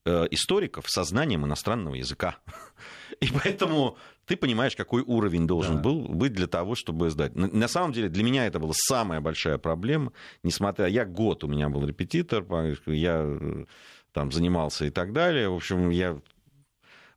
э, 0.06 0.28
историков 0.32 0.90
со 0.90 1.04
знанием 1.04 1.46
иностранного 1.46 1.96
языка. 1.96 2.38
И 3.22 3.28
поэтому 3.32 3.98
ты 4.26 4.36
понимаешь, 4.38 4.76
какой 4.76 5.02
уровень 5.02 5.48
должен 5.48 5.76
да. 5.76 5.82
был 5.82 6.08
быть 6.08 6.34
для 6.34 6.48
того, 6.48 6.76
чтобы 6.76 7.10
сдать. 7.10 7.36
На 7.36 7.68
самом 7.68 7.94
деле 7.94 8.10
для 8.10 8.24
меня 8.24 8.48
это 8.48 8.60
была 8.60 8.74
самая 8.76 9.22
большая 9.22 9.58
проблема. 9.58 10.12
Несмотря, 10.44 10.88
я 10.88 11.06
год 11.06 11.44
у 11.44 11.48
меня 11.48 11.70
был 11.70 11.86
репетитор, 11.86 12.46
я 12.86 13.22
э, 13.24 13.66
там 14.12 14.32
занимался 14.32 14.86
и 14.86 14.90
так 14.90 15.14
далее. 15.14 15.50
В 15.50 15.56
общем, 15.56 15.90
я 15.90 16.20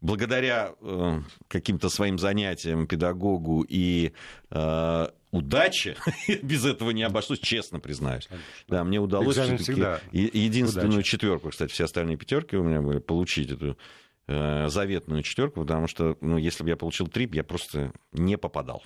благодаря 0.01 0.75
э, 0.81 1.21
каким-то 1.49 1.89
своим 1.89 2.19
занятиям, 2.19 2.87
педагогу 2.87 3.65
и 3.69 4.13
э, 4.51 5.09
удаче, 5.31 5.97
без 6.43 6.65
этого 6.65 6.91
не 6.91 7.03
обошлось, 7.03 7.39
честно 7.41 7.81
признаюсь. 7.81 8.27
Конечно. 8.27 8.47
Да, 8.69 8.85
мне 8.85 9.01
удалось 9.01 9.37
все-таки 9.37 9.73
единственную 10.13 10.95
удача. 10.95 11.09
четверку, 11.09 11.51
кстати, 11.51 11.73
все 11.73 11.85
остальные 11.85 12.17
пятерки 12.17 12.57
у 12.57 12.63
меня 12.63 12.81
были, 12.81 12.99
получить 12.99 13.51
эту 13.51 13.77
э, 14.27 14.69
заветную 14.69 15.23
четверку, 15.23 15.61
потому 15.61 15.87
что, 15.87 16.17
ну, 16.21 16.37
если 16.39 16.65
бы 16.65 16.71
я 16.71 16.77
получил 16.77 17.09
три, 17.09 17.29
я 17.33 17.45
просто 17.45 17.93
не 18.13 18.37
попадал. 18.37 18.83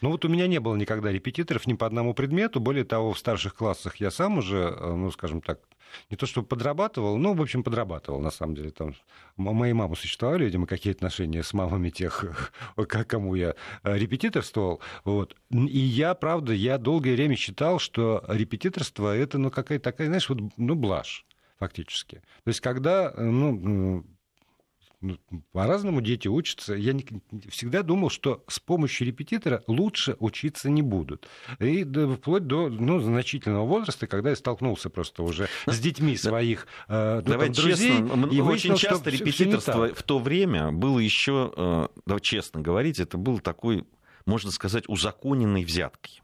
Ну 0.00 0.10
вот 0.10 0.24
у 0.24 0.28
меня 0.28 0.46
не 0.46 0.60
было 0.60 0.76
никогда 0.76 1.10
репетиторов 1.10 1.66
ни 1.66 1.74
по 1.74 1.86
одному 1.86 2.14
предмету. 2.14 2.60
Более 2.60 2.84
того, 2.84 3.12
в 3.12 3.18
старших 3.18 3.54
классах 3.54 3.96
я 3.96 4.10
сам 4.10 4.38
уже, 4.38 4.58
э, 4.58 4.94
ну, 4.94 5.10
скажем 5.10 5.40
так, 5.40 5.60
не 6.10 6.16
то 6.16 6.26
чтобы 6.26 6.46
подрабатывал, 6.46 7.16
ну, 7.18 7.34
в 7.34 7.42
общем, 7.42 7.62
подрабатывал, 7.62 8.20
на 8.20 8.30
самом 8.30 8.54
деле. 8.54 8.70
Там 8.70 8.94
моей 9.36 9.72
мамы 9.72 9.96
существовали, 9.96 10.44
видимо, 10.44 10.66
какие 10.66 10.92
отношения 10.92 11.42
с 11.42 11.52
мамами 11.52 11.90
тех, 11.90 12.24
кому 13.08 13.34
я 13.34 13.54
э, 13.82 13.98
репетиторствовал. 13.98 14.80
Вот. 15.04 15.36
И 15.50 15.78
я, 15.78 16.14
правда, 16.14 16.52
я 16.52 16.78
долгое 16.78 17.14
время 17.14 17.36
считал, 17.36 17.78
что 17.78 18.24
репетиторство— 18.28 19.16
это, 19.16 19.38
ну, 19.38 19.50
какая-то 19.50 19.84
такая, 19.84 20.06
знаешь, 20.08 20.28
вот, 20.28 20.38
ну, 20.56 20.74
блажь 20.74 21.24
фактически. 21.58 22.16
То 22.16 22.48
есть, 22.48 22.60
когда 22.60 23.12
э, 23.14 23.22
ну, 23.22 24.04
по-разному 25.52 26.00
дети 26.00 26.28
учатся. 26.28 26.74
Я 26.74 26.92
не, 26.92 27.04
всегда 27.48 27.82
думал, 27.82 28.10
что 28.10 28.44
с 28.48 28.58
помощью 28.58 29.06
репетитора 29.06 29.62
лучше 29.66 30.16
учиться 30.18 30.70
не 30.70 30.82
будут. 30.82 31.28
И 31.58 31.84
до, 31.84 32.14
вплоть 32.14 32.46
до 32.46 32.68
ну, 32.68 33.00
значительного 33.00 33.66
возраста, 33.66 34.06
когда 34.06 34.30
я 34.30 34.36
столкнулся 34.36 34.90
просто 34.90 35.22
уже 35.22 35.48
с 35.66 35.78
детьми 35.78 36.16
своих 36.16 36.66
э, 36.88 37.22
Давай 37.24 37.48
друзей. 37.48 37.90
Честно, 37.90 38.26
и 38.26 38.40
очень 38.40 38.42
выяснил, 38.42 38.76
часто 38.76 39.10
репетиторство 39.10 39.94
в 39.94 40.02
то 40.02 40.18
время 40.18 40.72
было 40.72 40.98
еще, 40.98 41.52
э, 41.56 41.88
давай 42.06 42.20
честно 42.20 42.60
говорить, 42.60 42.98
это 42.98 43.18
был 43.18 43.40
такой, 43.40 43.84
можно 44.26 44.50
сказать, 44.50 44.84
узаконенной 44.88 45.64
взяткой 45.64 46.23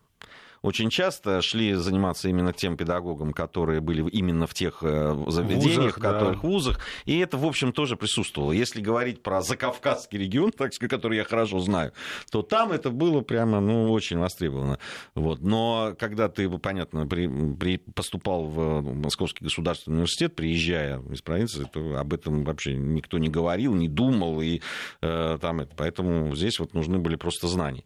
очень 0.63 0.91
часто 0.91 1.41
шли 1.41 1.75
заниматься 1.75 2.29
именно 2.29 2.53
тем 2.53 2.77
педагогам, 2.77 3.33
которые 3.33 3.81
были 3.81 4.09
именно 4.11 4.47
в 4.47 4.55
тех 4.55 4.79
э, 4.83 5.17
заведениях, 5.29 5.97
в 5.97 6.01
которых 6.01 6.43
да. 6.43 6.49
вузах. 6.49 6.81
И 7.07 7.19
это, 7.19 7.39
в 7.39 7.47
общем, 7.47 7.73
тоже 7.73 7.97
присутствовало. 7.97 8.53
Если 8.53 8.81
говорить 8.81 9.23
про 9.23 9.41
Закавказский 9.41 10.19
регион, 10.19 10.53
так 10.57 10.75
сказать, 10.75 10.91
который 10.91 11.17
я 11.17 11.25
хорошо 11.25 11.61
знаю, 11.61 11.93
то 12.31 12.43
там 12.43 12.73
это 12.73 12.91
было 12.91 13.23
прямо 13.23 13.61
ну, 13.61 13.91
очень 13.91 14.19
востребовано. 14.19 14.79
Вот. 15.15 15.41
Но 15.41 15.95
когда 15.99 16.29
ты, 16.29 16.49
понятно, 16.59 17.07
при, 17.07 17.27
при, 17.55 17.79
поступал 17.79 18.45
в 18.45 18.83
Московский 18.83 19.45
государственный 19.45 19.97
университет, 19.97 20.37
приезжая 20.37 21.01
из 21.11 21.23
провинции, 21.23 21.67
то 21.73 21.99
об 21.99 22.13
этом 22.13 22.45
вообще 22.45 22.75
никто 22.75 23.19
не 23.19 23.29
говорил, 23.29 23.75
не 23.75 23.89
думал. 23.89 24.43
И, 24.43 24.61
э, 25.01 25.39
там, 25.41 25.63
поэтому 25.77 26.35
здесь 26.37 26.59
вот 26.59 26.75
нужны 26.75 26.99
были 26.99 27.17
просто 27.17 27.49
знания. 27.49 27.85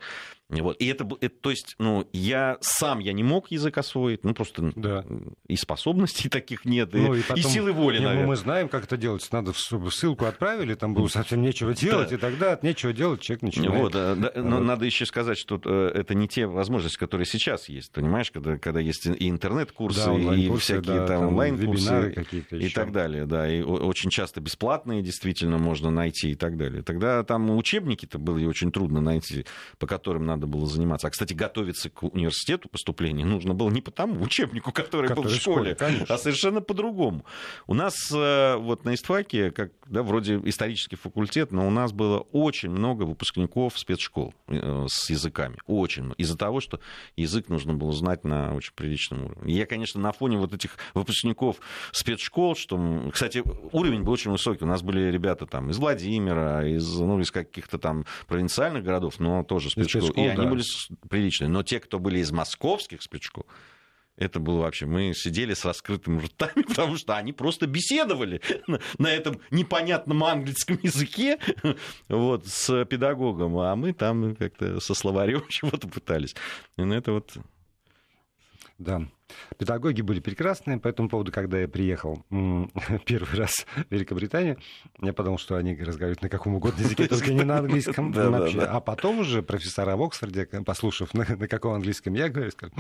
Вот. 0.51 0.77
И 0.79 0.87
это, 0.87 1.09
это, 1.21 1.35
то 1.41 1.51
есть, 1.51 1.75
ну, 1.79 2.07
я 2.13 2.59
сам 2.61 2.99
я 2.99 3.13
не 3.13 3.23
мог 3.23 3.51
язык 3.51 3.79
освоить, 3.79 4.25
ну, 4.25 4.35
просто 4.35 4.73
да. 4.77 5.05
и 5.49 5.57
способностей 5.57 6.29
таких 6.31 6.65
нет, 6.65 6.91
ну, 6.93 7.15
и, 7.15 7.21
и, 7.21 7.23
потом, 7.23 7.39
и 7.39 7.43
силы 7.43 7.73
воли, 7.73 7.99
не, 7.99 8.05
наверное. 8.05 8.27
Мы 8.29 8.37
знаем, 8.37 8.69
как 8.69 8.85
это 8.85 8.97
делать. 8.97 9.27
Надо, 9.33 9.53
чтобы 9.55 9.91
ссылку 9.91 10.27
отправили, 10.27 10.75
там 10.75 10.95
было 10.95 11.09
совсем 11.09 11.43
нечего 11.43 11.75
делать, 11.75 12.11
да. 12.11 12.17
и 12.17 12.19
тогда 12.19 12.53
от 12.53 12.63
нечего 12.63 12.93
делать 12.93 13.21
человек 13.21 13.43
начинает. 13.43 13.81
Вот, 13.81 13.93
да, 13.93 14.15
да, 14.15 14.33
но 14.37 14.57
вот. 14.57 14.65
надо 14.65 14.85
еще 14.85 15.07
сказать, 15.07 15.39
что 15.39 15.61
э, 15.65 15.91
это 15.95 16.15
не 16.15 16.29
те 16.29 16.47
возможности, 16.47 16.99
которые 16.99 17.27
сейчас 17.27 17.69
есть, 17.69 17.91
понимаешь, 17.93 18.31
когда, 18.31 18.59
когда 18.59 18.81
есть 18.81 19.07
и 19.07 19.31
интернет-курсы, 19.31 20.05
да, 20.05 20.35
и 20.35 20.55
всякие 20.57 21.01
да, 21.01 21.07
там 21.07 21.29
онлайн-курсы 21.29 22.15
и 22.51 22.69
так 22.69 22.93
далее, 22.93 23.27
да, 23.27 23.51
и 23.51 23.63
очень 23.63 24.11
часто 24.11 24.41
бесплатные 24.41 25.03
действительно 25.03 25.59
можно 25.59 25.91
найти 25.91 26.33
и 26.33 26.35
так 26.35 26.57
далее. 26.57 26.83
Тогда 26.83 27.23
там 27.25 27.51
учебники-то 27.51 28.19
были 28.19 28.45
очень 28.47 28.71
трудно 28.71 29.01
найти, 29.01 29.47
по 29.79 29.87
которым 29.87 30.27
надо 30.27 30.34
было 30.37 30.66
заниматься. 30.66 31.07
А, 31.07 31.11
кстати, 31.11 31.33
готовиться 31.33 31.90
к 31.90 32.03
университету 32.03 32.68
поступления 32.68 33.25
нужно 33.25 33.55
было 33.55 33.70
не 33.70 33.81
по 33.81 33.90
тому 33.90 34.20
учебнику, 34.23 34.73
который, 34.73 35.09
который 35.09 35.25
был 35.25 35.31
в 35.31 35.35
школе, 35.35 35.75
школе 35.75 36.07
а 36.09 36.18
совершенно 36.18 36.61
по-другому. 36.61 37.25
У 37.66 37.75
нас 37.75 37.94
э, 38.12 38.57
вот 38.57 38.85
на 38.85 38.94
ИСТФАКе, 38.94 39.51
как, 39.51 39.73
да, 39.87 40.03
вроде 40.03 40.40
исторический 40.44 40.97
факультет, 40.97 41.53
но 41.53 41.66
у 41.66 41.70
нас 41.70 41.92
было 41.92 42.20
очень 42.33 42.70
много 42.70 43.05
выпускников 43.05 43.79
спецшкол 43.79 44.35
э, 44.49 44.87
с 44.88 45.11
языками. 45.11 45.57
Очень 45.66 46.05
много. 46.05 46.16
Из-за 46.16 46.37
того, 46.37 46.61
что 46.61 46.81
язык 47.16 47.49
нужно 47.49 47.75
было 47.75 47.92
знать 47.92 48.25
на 48.25 48.55
очень 48.55 48.73
приличном 48.75 49.25
уровне. 49.27 49.55
я, 49.55 49.66
конечно, 49.66 50.01
на 50.01 50.12
фоне 50.12 50.38
вот 50.38 50.53
этих 50.55 50.77
выпускников 50.94 51.57
спецшкол, 51.92 52.57
что, 52.57 53.11
кстати, 53.12 53.42
уровень 53.73 54.03
был 54.03 54.12
очень 54.12 54.31
высокий. 54.31 54.64
У 54.64 54.68
нас 54.68 54.83
были 54.83 55.11
ребята 55.11 55.47
там 55.47 55.70
из 55.70 55.79
Владимира, 55.79 56.66
из, 56.66 56.99
ну, 56.99 57.20
из 57.20 57.31
каких-то 57.31 57.79
там 57.79 58.05
провинциальных 58.27 58.85
городов, 58.85 59.18
но 59.18 59.42
тоже 59.44 59.70
спецшкол. 59.70 60.11
И 60.11 60.24
они 60.29 60.47
были 60.47 60.63
приличные. 61.09 61.49
Но 61.49 61.63
те, 61.63 61.81
кто 61.81 61.99
были 61.99 62.19
из 62.19 62.33
московских 62.33 63.03
спецшкол, 63.03 63.47
это 64.17 64.39
было 64.39 64.61
вообще... 64.61 64.87
Мы 64.87 65.13
сидели 65.15 65.55
с 65.55 65.65
раскрытыми 65.65 66.21
ртами, 66.21 66.63
потому 66.69 66.97
что 66.97 67.17
они 67.17 67.33
просто 67.33 67.67
беседовали 67.67 68.41
на, 68.67 68.81
на 68.99 69.09
этом 69.09 69.41
непонятном 69.51 70.23
английском 70.25 70.79
языке 70.83 71.39
вот, 72.09 72.47
с 72.47 72.85
педагогом, 72.85 73.59
а 73.59 73.75
мы 73.75 73.93
там 73.93 74.37
как-то 74.37 74.81
со 74.81 74.95
словарем 74.95 75.45
чего-то 75.49 75.89
пытались. 75.89 76.35
И 76.77 76.83
на 76.83 76.95
это 76.95 77.13
вот 77.13 77.37
да. 78.79 79.03
Педагоги 79.59 80.03
были 80.03 80.20
прекрасные. 80.20 80.79
По 80.79 80.88
этому 80.88 81.09
поводу, 81.09 81.33
когда 81.33 81.59
я 81.59 81.68
приехал 81.68 82.25
первый 83.05 83.38
раз 83.38 83.66
в 83.77 83.90
Великобританию, 83.90 84.59
я 85.01 85.12
подумал, 85.12 85.38
что 85.38 85.57
они 85.57 85.75
разговаривают 85.77 86.23
на 86.23 86.29
каком 86.29 86.55
угодно 86.55 86.83
языке, 86.83 87.07
только 87.07 87.33
не 87.33 87.44
на 87.44 87.59
английском. 87.59 88.14
А 88.16 88.81
потом 88.81 89.20
уже 89.20 89.42
профессора 89.42 89.97
в 89.97 90.03
Оксфорде, 90.03 90.47
послушав, 90.47 91.14
на 91.14 91.25
каком 91.25 91.75
английском 91.75 92.14
я 92.14 92.29
говорю, 92.29 92.51
сказали, 92.51 92.75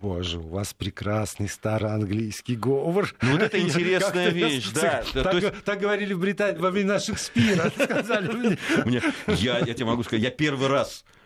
Боже, 0.00 0.38
у 0.38 0.48
вас 0.48 0.74
прекрасный 0.74 1.48
староанглийский 1.48 2.54
говор. 2.54 3.14
Ну, 3.22 3.32
вот 3.32 3.42
это 3.42 3.58
интересная 3.60 4.28
вещь, 4.30 4.70
да. 4.72 5.02
Так, 5.14 5.34
есть... 5.34 5.64
так 5.64 5.80
говорили 5.80 6.12
в 6.12 6.20
Британии 6.20 6.58
во 6.58 6.70
времена 6.70 6.98
Шекспира, 6.98 7.70
сказали 7.70 8.58
мне. 8.84 9.02
Я, 9.26 9.60
я 9.60 9.72
тебе 9.72 9.86
могу 9.86 10.02
сказать, 10.02 10.22
я 10.22 10.30
первый 10.30 10.68
раз 10.68 11.02
Э, 11.06 11.25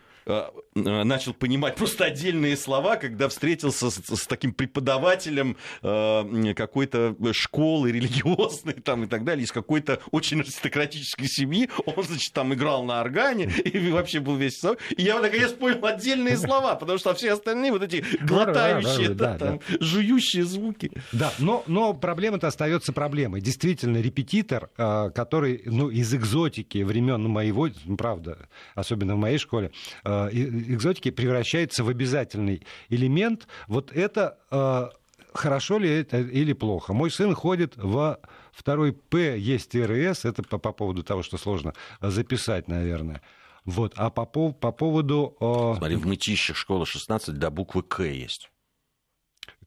начал 0.75 1.33
понимать 1.33 1.75
просто 1.75 2.05
отдельные 2.05 2.55
слова, 2.57 2.95
когда 2.95 3.27
встретился 3.29 3.89
с, 3.89 4.01
с 4.05 4.27
таким 4.27 4.53
преподавателем 4.53 5.57
э, 5.81 6.53
какой-то 6.53 7.15
школы 7.33 7.91
религиозной 7.91 8.73
там, 8.73 9.03
и 9.03 9.07
так 9.07 9.23
далее, 9.23 9.43
из 9.43 9.51
какой-то 9.51 9.99
очень 10.11 10.41
аристократической 10.41 11.27
семьи. 11.27 11.69
Он, 11.85 12.03
значит, 12.03 12.33
там 12.33 12.53
играл 12.53 12.83
на 12.83 13.01
органе 13.01 13.45
и 13.65 13.91
вообще 13.91 14.19
был 14.19 14.35
весь... 14.35 14.63
И 14.95 15.01
я 15.01 15.19
наконец 15.19 15.51
понял 15.51 15.83
отдельные 15.85 16.37
слова, 16.37 16.75
потому 16.75 16.99
что 16.99 17.13
все 17.13 17.33
остальные 17.33 17.71
вот 17.71 17.83
эти 17.83 18.05
глотающие, 18.21 19.09
да, 19.09 19.33
да, 19.33 19.37
там, 19.37 19.61
да. 19.67 19.77
жующие 19.79 20.43
звуки. 20.43 20.91
Да, 21.11 21.33
но, 21.39 21.63
но 21.67 21.93
проблема-то 21.93 22.47
остается 22.47 22.93
проблемой. 22.93 23.41
Действительно, 23.41 23.97
репетитор, 23.97 24.69
который 24.75 25.63
ну, 25.65 25.89
из 25.89 26.13
экзотики 26.13 26.83
времен 26.83 27.23
моего, 27.23 27.69
правда, 27.97 28.49
особенно 28.75 29.15
в 29.15 29.17
моей 29.17 29.37
школе, 29.37 29.71
Э, 30.03 30.10
экзотики 30.31 31.11
превращается 31.11 31.83
в 31.83 31.89
обязательный 31.89 32.65
элемент. 32.89 33.47
Вот 33.67 33.91
это 33.91 34.37
э, 34.51 34.89
хорошо 35.33 35.77
ли 35.77 35.89
это 35.89 36.19
или 36.19 36.53
плохо? 36.53 36.93
Мой 36.93 37.11
сын 37.11 37.33
ходит 37.33 37.73
в 37.77 38.19
второй 38.51 38.93
П, 38.93 39.37
есть 39.37 39.75
РС, 39.75 40.25
это 40.25 40.43
по, 40.43 40.57
по 40.57 40.71
поводу 40.71 41.03
того, 41.03 41.23
что 41.23 41.37
сложно 41.37 41.73
записать, 42.01 42.67
наверное. 42.67 43.21
Вот. 43.65 43.93
А 43.95 44.09
по, 44.09 44.25
по 44.25 44.71
поводу... 44.71 45.35
Э, 45.39 45.77
Смотри, 45.77 45.95
в 45.95 46.05
Мытищах 46.07 46.57
школа 46.57 46.85
16 46.85 47.37
до 47.37 47.49
буквы 47.51 47.83
К 47.83 48.03
есть. 48.03 48.51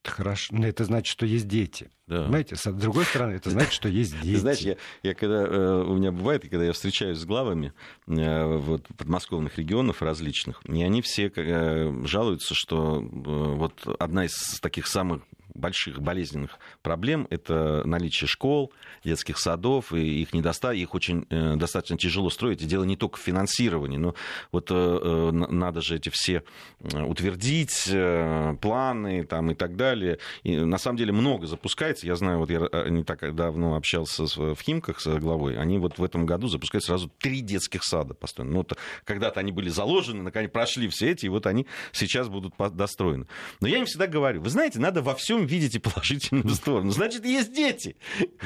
Это 0.04 0.12
хорошо. 0.12 0.54
Это 0.62 0.84
значит, 0.84 1.10
что 1.10 1.24
есть 1.24 1.48
дети. 1.48 1.90
Да. 2.06 2.24
Понимаете, 2.24 2.56
с 2.56 2.70
другой 2.70 3.06
стороны, 3.06 3.36
это 3.36 3.48
значит, 3.50 3.72
что 3.72 3.88
есть 3.88 4.20
дети. 4.20 4.36
Знаешь, 4.36 4.58
я, 4.58 4.76
я 5.02 5.14
когда 5.14 5.46
э, 5.46 5.82
у 5.82 5.94
меня 5.94 6.12
бывает, 6.12 6.42
когда 6.42 6.62
я 6.62 6.74
встречаюсь 6.74 7.16
с 7.16 7.24
главами 7.24 7.72
э, 8.06 8.56
вот, 8.58 8.86
подмосковных 8.98 9.56
регионов 9.56 10.02
различных, 10.02 10.60
и 10.66 10.82
они 10.82 11.00
все 11.00 11.32
э, 11.34 12.04
жалуются, 12.04 12.54
что 12.54 13.00
вот 13.00 13.86
одна 13.98 14.26
из 14.26 14.60
таких 14.60 14.86
самых 14.88 15.22
больших 15.54 16.00
болезненных 16.00 16.58
проблем 16.82 17.26
это 17.30 17.82
наличие 17.84 18.28
школ, 18.28 18.72
детских 19.04 19.38
садов, 19.38 19.92
и 19.92 20.22
их 20.22 20.32
недостаток, 20.32 20.78
их 20.78 20.94
очень 20.94 21.26
э, 21.30 21.56
достаточно 21.56 21.96
тяжело 21.96 22.30
строить. 22.30 22.62
И 22.62 22.66
дело 22.66 22.84
не 22.84 22.96
только 22.96 23.18
в 23.18 23.20
финансировании, 23.20 23.98
но 23.98 24.14
вот 24.52 24.70
э, 24.70 24.74
э, 24.74 25.30
надо 25.30 25.80
же 25.80 25.96
эти 25.96 26.08
все 26.10 26.42
утвердить, 26.80 27.90
планы 28.60 29.24
там, 29.24 29.50
и 29.50 29.54
так 29.54 29.76
далее. 29.76 30.18
И 30.42 30.56
на 30.56 30.78
самом 30.78 30.98
деле 30.98 31.12
много 31.12 31.46
запускается. 31.46 32.06
Я 32.06 32.16
знаю, 32.16 32.38
вот 32.38 32.50
я 32.50 32.68
не 32.88 33.04
так 33.04 33.34
давно 33.34 33.76
общался 33.76 34.24
в 34.24 34.60
Химках 34.60 35.00
с 35.00 35.18
главой, 35.18 35.56
они 35.56 35.78
вот 35.78 35.98
в 35.98 36.04
этом 36.04 36.26
году 36.26 36.48
запускают 36.48 36.84
сразу 36.84 37.10
три 37.18 37.40
детских 37.40 37.84
сада 37.84 38.14
построены. 38.14 38.52
Ну, 38.52 38.58
вот 38.58 38.76
когда-то 39.04 39.40
они 39.40 39.52
были 39.52 39.68
заложены, 39.68 40.22
наконец 40.22 40.50
прошли 40.50 40.88
все 40.88 41.10
эти, 41.12 41.26
и 41.26 41.28
вот 41.28 41.46
они 41.46 41.66
сейчас 41.92 42.28
будут 42.28 42.54
достроены. 42.72 43.26
Но 43.60 43.68
я 43.68 43.78
им 43.78 43.86
всегда 43.86 44.06
говорю, 44.06 44.40
вы 44.40 44.50
знаете, 44.50 44.78
надо 44.78 45.02
во 45.02 45.14
всем 45.14 45.43
видеть 45.44 45.74
и 45.74 45.78
положительную 45.78 46.48
сторону. 46.50 46.90
Значит, 46.90 47.24
есть 47.24 47.52
дети. 47.52 47.96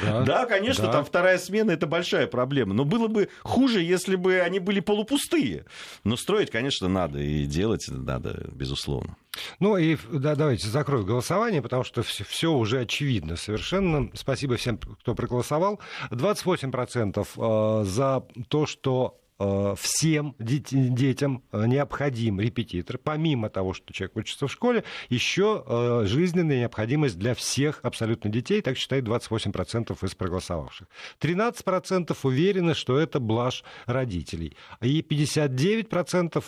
Да, 0.02 0.22
да 0.22 0.46
конечно, 0.46 0.86
да. 0.86 0.92
там 0.92 1.04
вторая 1.04 1.38
смена 1.38 1.72
это 1.72 1.86
большая 1.86 2.26
проблема. 2.26 2.74
Но 2.74 2.84
было 2.84 3.08
бы 3.08 3.28
хуже, 3.42 3.82
если 3.82 4.16
бы 4.16 4.40
они 4.40 4.58
были 4.58 4.80
полупустые. 4.80 5.64
Но 6.04 6.16
строить, 6.16 6.50
конечно, 6.50 6.88
надо 6.88 7.18
и 7.18 7.46
делать 7.46 7.86
надо, 7.88 8.48
безусловно. 8.52 9.16
Ну 9.60 9.76
и 9.76 9.96
да, 10.12 10.34
давайте 10.34 10.68
закрою 10.68 11.04
голосование, 11.04 11.62
потому 11.62 11.84
что 11.84 12.02
все, 12.02 12.24
все 12.24 12.52
уже 12.52 12.80
очевидно 12.80 13.36
совершенно. 13.36 14.10
Спасибо 14.14 14.56
всем, 14.56 14.78
кто 14.78 15.14
проголосовал. 15.14 15.80
28% 16.10 17.26
э, 17.36 17.84
за 17.84 18.26
то, 18.48 18.66
что 18.66 19.20
всем 19.38 20.34
детям 20.40 21.44
э, 21.52 21.66
необходим 21.66 22.40
репетитор. 22.40 22.98
Помимо 22.98 23.48
того, 23.48 23.72
что 23.72 23.92
человек 23.92 24.16
учится 24.16 24.48
в 24.48 24.52
школе, 24.52 24.82
еще 25.08 25.62
э, 25.64 26.02
жизненная 26.06 26.60
необходимость 26.60 27.18
для 27.18 27.34
всех 27.34 27.78
абсолютно 27.82 28.30
детей, 28.30 28.60
так 28.62 28.76
считает 28.76 29.04
28% 29.04 29.96
из 30.04 30.14
проголосовавших. 30.16 30.88
13% 31.20 32.16
уверены, 32.24 32.74
что 32.74 32.98
это 32.98 33.20
блажь 33.20 33.62
родителей. 33.86 34.56
И 34.80 35.02
59%, 35.02 36.42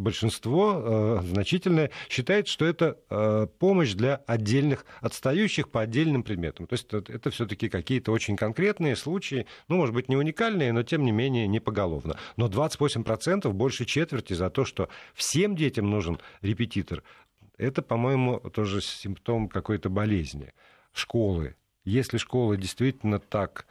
большинство 0.00 1.22
значительное, 1.22 1.90
считает, 2.08 2.48
что 2.48 2.64
это 2.64 3.48
помощь 3.58 3.92
для 3.92 4.16
отдельных 4.26 4.84
отстающих 5.00 5.68
по 5.68 5.82
отдельным 5.82 6.22
предметам. 6.24 6.66
То 6.66 6.74
есть 6.74 6.92
это 6.92 7.30
все-таки 7.30 7.68
какие-то 7.68 8.10
очень 8.12 8.36
конкретные 8.36 8.96
случаи, 8.96 9.46
ну, 9.68 9.76
может 9.76 9.94
быть, 9.94 10.08
не 10.08 10.16
уникальные, 10.16 10.72
но 10.72 10.82
тем 10.82 11.04
не 11.04 11.12
менее 11.12 11.46
не 11.46 11.60
поголовно 11.60 12.16
но 12.36 12.48
28% 12.48 13.50
больше 13.52 13.84
четверти 13.84 14.34
за 14.34 14.50
то, 14.50 14.64
что 14.64 14.88
всем 15.14 15.56
детям 15.56 15.90
нужен 15.90 16.18
репетитор. 16.42 17.02
Это, 17.56 17.82
по-моему, 17.82 18.40
тоже 18.50 18.80
симптом 18.80 19.48
какой-то 19.48 19.88
болезни. 19.88 20.52
Школы. 20.92 21.56
Если 21.84 22.18
школа 22.18 22.56
действительно 22.56 23.18
так 23.18 23.66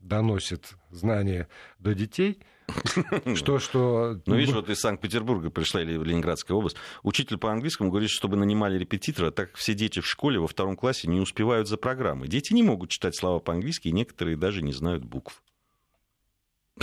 доносит 0.00 0.76
знания 0.90 1.48
до 1.78 1.94
детей, 1.94 2.38
что, 3.34 3.58
что... 3.58 4.20
Ну, 4.26 4.36
видишь, 4.36 4.54
вот 4.54 4.68
из 4.68 4.78
Санкт-Петербурга 4.78 5.50
пришла 5.50 5.82
или 5.82 5.92
Ленинградская 5.92 6.56
область. 6.56 6.76
Учитель 7.02 7.38
по 7.38 7.50
английскому 7.50 7.90
говорит, 7.90 8.10
чтобы 8.10 8.36
нанимали 8.36 8.78
репетитора, 8.78 9.30
так 9.30 9.54
все 9.56 9.74
дети 9.74 10.00
в 10.00 10.06
школе 10.06 10.38
во 10.38 10.46
втором 10.46 10.76
классе 10.76 11.08
не 11.08 11.20
успевают 11.20 11.68
за 11.68 11.76
программой. 11.78 12.28
Дети 12.28 12.52
не 12.52 12.62
могут 12.62 12.90
читать 12.90 13.16
слова 13.16 13.40
по-английски, 13.40 13.88
и 13.88 13.92
некоторые 13.92 14.36
даже 14.36 14.62
не 14.62 14.72
знают 14.72 15.04
букв. 15.04 15.42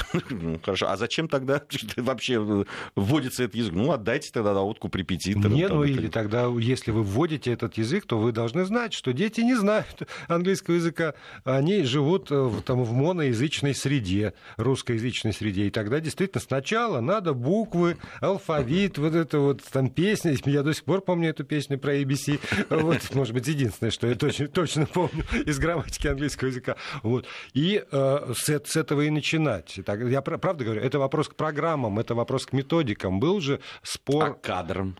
Ну, 0.29 0.59
хорошо, 0.63 0.89
а 0.89 0.97
зачем 0.97 1.27
тогда 1.27 1.61
вообще 1.97 2.65
вводится 2.95 3.43
этот 3.43 3.55
язык? 3.55 3.73
Ну, 3.73 3.91
отдайте 3.91 4.31
тогда 4.31 4.53
на 4.53 4.63
откуп 4.63 4.95
репетиторам. 4.95 5.53
Нет, 5.53 5.69
ну 5.69 5.83
или 5.83 6.07
тогда, 6.07 6.47
если 6.59 6.91
вы 6.91 7.03
вводите 7.03 7.51
этот 7.51 7.77
язык, 7.77 8.05
то 8.05 8.17
вы 8.17 8.31
должны 8.31 8.65
знать, 8.65 8.93
что 8.93 9.13
дети 9.13 9.41
не 9.41 9.55
знают 9.55 10.07
английского 10.27 10.75
языка. 10.75 11.13
Они 11.43 11.83
живут 11.83 12.27
э, 12.31 12.51
там, 12.65 12.83
в 12.83 12.91
моноязычной 12.93 13.75
среде, 13.75 14.33
русскоязычной 14.57 15.33
среде. 15.33 15.67
И 15.67 15.69
тогда 15.69 15.99
действительно 15.99 16.41
сначала 16.41 16.99
надо 17.01 17.33
буквы, 17.33 17.97
алфавит, 18.21 18.97
вот 18.97 19.15
это 19.15 19.39
вот 19.39 19.61
там 19.71 19.89
песня. 19.89 20.35
Я 20.45 20.63
до 20.63 20.73
сих 20.73 20.83
пор 20.83 21.01
помню 21.01 21.29
эту 21.29 21.43
песню 21.43 21.77
про 21.79 21.95
ABC. 21.95 22.39
Вот, 22.69 23.13
может 23.13 23.33
быть, 23.33 23.47
единственное, 23.47 23.91
что 23.91 24.07
я 24.07 24.15
точно, 24.15 24.47
точно 24.47 24.85
помню 24.85 25.23
из 25.45 25.59
грамматики 25.59 26.07
английского 26.07 26.49
языка. 26.49 26.75
Вот. 27.03 27.25
И 27.53 27.83
э, 27.89 28.33
с, 28.35 28.49
с 28.49 28.75
этого 28.75 29.01
и 29.01 29.09
начинать 29.09 29.79
так, 29.85 30.01
я 30.01 30.21
правда 30.21 30.63
говорю, 30.63 30.81
это 30.81 30.99
вопрос 30.99 31.29
к 31.29 31.35
программам, 31.35 31.99
это 31.99 32.15
вопрос 32.15 32.45
к 32.45 32.53
методикам. 32.53 33.19
Был 33.19 33.39
же 33.39 33.59
спор... 33.83 34.23
А 34.23 34.33
кадрам? 34.33 34.95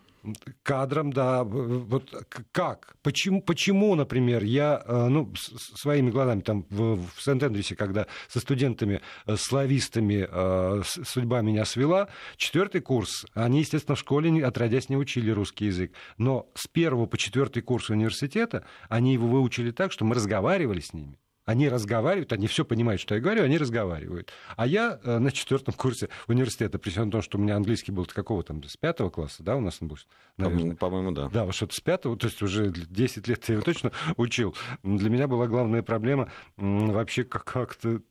кадрам, 0.64 1.12
да. 1.12 1.44
Вот 1.44 2.14
как? 2.52 2.96
Почему, 3.04 3.42
почему 3.42 3.96
например, 3.96 4.44
я 4.44 4.82
э, 4.86 5.08
ну, 5.08 5.32
своими 5.36 6.10
глазами 6.10 6.42
там 6.42 6.66
в, 6.70 6.96
в 6.96 7.22
Сент-Эндрюсе, 7.22 7.76
когда 7.76 8.08
со 8.28 8.40
студентами, 8.40 9.02
э, 9.28 9.36
славистами 9.38 10.28
э, 10.30 10.82
судьба 10.84 11.42
меня 11.42 11.66
свела, 11.66 12.08
четвертый 12.38 12.82
курс, 12.82 13.26
они, 13.34 13.60
естественно, 13.60 13.96
в 13.96 14.00
школе 14.00 14.46
отродясь 14.46 14.90
не 14.90 14.98
учили 14.98 15.30
русский 15.32 15.66
язык, 15.66 15.94
но 16.18 16.50
с 16.56 16.68
первого 16.68 17.06
по 17.06 17.18
четвертый 17.18 17.62
курс 17.62 17.90
университета 17.90 18.66
они 18.90 19.14
его 19.14 19.28
выучили 19.28 19.72
так, 19.72 19.92
что 19.92 20.06
мы 20.06 20.16
разговаривали 20.16 20.80
с 20.80 20.94
ними. 20.94 21.20
Они 21.46 21.70
разговаривают, 21.70 22.34
они 22.34 22.48
все 22.48 22.66
понимают, 22.66 23.02
что 23.02 23.16
я 23.16 23.22
говорю, 23.22 23.44
они 23.44 23.58
разговаривают. 23.58 24.32
А 24.58 24.66
я 24.66 25.00
э, 25.04 25.20
на 25.20 25.32
четвертом 25.32 25.74
курсе 25.76 26.10
университета, 26.28 26.80
при 26.80 26.90
всем 26.90 27.12
том, 27.12 27.22
что 27.22 27.38
у 27.38 27.42
меня 27.42 27.56
английский 27.56 27.92
был 27.92 28.06
с 28.06 28.14
какого 28.14 28.44
там, 28.44 28.64
с 28.64 28.78
пятого 28.78 29.10
класса, 29.10 29.44
да, 29.44 29.56
у 29.56 29.62
нас 29.62 29.78
он 29.82 29.90
был? 29.90 29.98
Наверное. 30.38 30.76
По-моему, 30.76 31.12
да. 31.12 31.30
Да, 31.30 31.52
что-то 31.52 31.76
с 31.76 31.80
пятого, 31.80 32.18
то 32.18 32.28
есть 32.28 32.42
уже 32.42 32.72
10 32.72 33.28
лет 33.28 33.48
я 33.48 33.54
его 33.54 33.64
точно 33.64 33.92
учил. 34.18 34.56
Для 34.84 35.10
меня 35.10 35.28
была 35.28 35.48
главная 35.48 35.84
проблема 35.84 36.32
вообще 36.58 37.24
как-то 37.24 38.02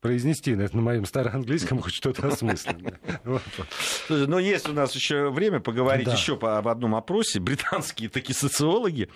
произнести 0.00 0.54
на, 0.54 0.68
на 0.72 0.80
моем 0.80 1.04
староанглийском 1.04 1.80
хоть 1.80 1.94
что-то 1.94 2.28
осмысленное. 2.28 3.00
Но 4.08 4.38
есть 4.38 4.68
у 4.68 4.72
нас 4.72 4.94
еще 4.94 5.30
время 5.30 5.60
поговорить 5.60 6.08
еще 6.08 6.34
об 6.34 6.68
одном 6.68 6.94
опросе. 6.94 7.40
Британские 7.48 8.08
такие 8.08 8.34
социологи 8.34 9.08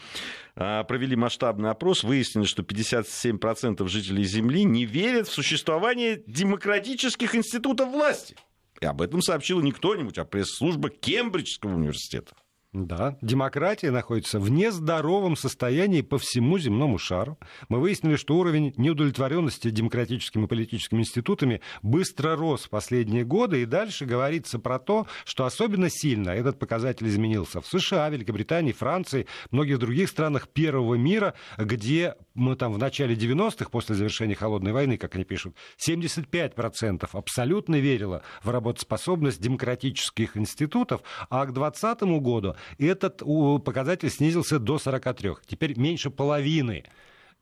а, 0.56 0.84
провели 0.84 1.16
масштабный 1.16 1.70
опрос, 1.70 2.02
выяснили, 2.02 2.44
что 2.44 2.62
57% 2.62 3.86
жителей 3.88 4.24
Земли 4.24 4.64
не 4.64 4.84
верят 4.84 5.28
в 5.28 5.32
существование 5.32 6.22
демократических 6.26 7.34
институтов 7.34 7.90
власти. 7.90 8.36
И 8.80 8.86
об 8.86 9.00
этом 9.00 9.22
сообщил 9.22 9.60
не 9.60 9.70
кто-нибудь, 9.70 10.18
а 10.18 10.24
пресс-служба 10.24 10.90
Кембриджского 10.90 11.74
университета. 11.74 12.34
Да, 12.72 13.18
демократия 13.20 13.90
находится 13.90 14.40
в 14.40 14.50
нездоровом 14.50 15.36
состоянии 15.36 16.00
по 16.00 16.16
всему 16.16 16.58
земному 16.58 16.96
шару. 16.96 17.38
Мы 17.68 17.78
выяснили, 17.78 18.16
что 18.16 18.38
уровень 18.38 18.72
неудовлетворенности 18.78 19.68
демократическими 19.68 20.44
и 20.44 20.46
политическими 20.46 21.00
институтами 21.00 21.60
быстро 21.82 22.34
рос 22.34 22.64
в 22.64 22.70
последние 22.70 23.26
годы, 23.26 23.60
и 23.60 23.66
дальше 23.66 24.06
говорится 24.06 24.58
про 24.58 24.78
то, 24.78 25.06
что 25.26 25.44
особенно 25.44 25.90
сильно 25.90 26.30
этот 26.30 26.58
показатель 26.58 27.06
изменился 27.08 27.60
в 27.60 27.66
США, 27.66 28.08
Великобритании, 28.08 28.72
Франции, 28.72 29.26
многих 29.50 29.78
других 29.78 30.08
странах 30.08 30.48
первого 30.48 30.94
мира, 30.94 31.34
где 31.58 32.14
мы 32.32 32.56
там 32.56 32.72
в 32.72 32.78
начале 32.78 33.14
90-х, 33.14 33.68
после 33.68 33.96
завершения 33.96 34.34
Холодной 34.34 34.72
войны, 34.72 34.96
как 34.96 35.14
они 35.14 35.24
пишут, 35.24 35.54
75% 35.86 37.06
абсолютно 37.12 37.76
верило 37.76 38.22
в 38.42 38.48
работоспособность 38.48 39.42
демократических 39.42 40.38
институтов, 40.38 41.02
а 41.28 41.44
к 41.44 41.52
2020 41.52 42.02
году 42.22 42.56
этот 42.78 43.22
показатель 43.64 44.10
снизился 44.10 44.58
до 44.58 44.78
43. 44.78 45.32
Теперь 45.46 45.78
меньше 45.78 46.10
половины 46.10 46.84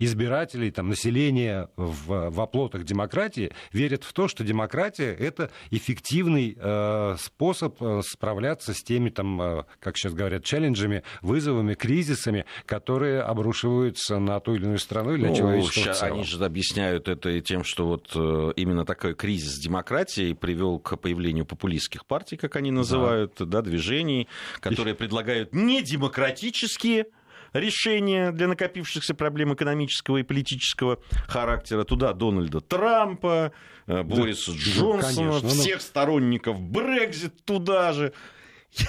избирателей, 0.01 0.71
там, 0.73 0.89
населения 0.89 1.69
в, 1.77 2.31
в 2.31 2.41
оплотах 2.41 2.85
демократии 2.85 3.53
верят 3.73 4.03
в 4.03 4.13
то, 4.13 4.27
что 4.27 4.43
демократия— 4.43 5.15
это 5.19 5.51
эффективный 5.71 6.57
э, 6.59 7.17
способ 7.19 7.81
э, 7.81 8.01
справляться 8.05 8.73
с 8.73 8.83
теми, 8.83 9.11
там, 9.11 9.41
э, 9.41 9.65
как 9.79 9.97
сейчас 9.97 10.15
говорят, 10.15 10.43
челленджами, 10.43 11.03
вызовами, 11.21 11.75
кризисами, 11.75 12.47
которые 12.67 13.21
обрушиваются 13.21 14.19
на 14.19 14.41
ту 14.41 14.55
или 14.55 14.65
иную 14.65 14.79
страну 14.79 15.15
или 15.15 15.27
ну, 15.27 15.31
на 15.31 15.37
человечество 15.37 15.83
сейчас 15.83 16.03
Они 16.03 16.25
же 16.25 16.43
объясняют 16.45 17.09
это 17.09 17.41
тем, 17.43 17.63
что 17.63 17.87
вот 17.87 18.11
э, 18.15 18.53
именно 18.57 18.87
такой 18.87 19.15
кризис 19.15 19.59
демократии 19.59 20.33
привел 20.33 20.79
к 20.79 20.97
появлению 20.97 21.45
популистских 21.45 22.07
партий, 22.07 22.37
как 22.37 22.57
они 22.57 22.71
называют, 22.71 23.35
да, 23.39 23.45
да 23.45 23.63
движений, 23.63 24.29
которые 24.61 24.95
предлагают 24.95 25.55
недемократические 25.55 27.07
решения 27.53 28.33
для 28.33 28.49
накопившихся 28.49 29.15
проблем 29.15 29.55
экономического 29.55 30.19
и 30.19 30.23
политического 30.23 30.99
характера. 31.27 31.85
Туда 31.85 32.13
Дональда 32.13 32.61
Трампа, 32.61 33.53
э, 33.87 34.03
Бориса 34.03 34.53
да, 34.53 34.59
Джонсона, 34.59 35.15
конечно, 35.15 35.49
всех 35.49 35.77
ну... 35.77 35.81
сторонников 35.81 36.61
Брекзит 36.61 37.45
туда 37.45 37.93
же. 37.93 38.13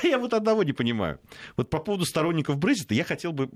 Я, 0.03 0.09
я 0.11 0.19
вот 0.19 0.33
одного 0.33 0.63
не 0.63 0.73
понимаю. 0.73 1.19
Вот 1.57 1.69
по 1.69 1.79
поводу 1.79 2.05
сторонников 2.05 2.57
Брекзита 2.57 2.93
я 2.93 3.03
хотел 3.03 3.31
бы 3.31 3.49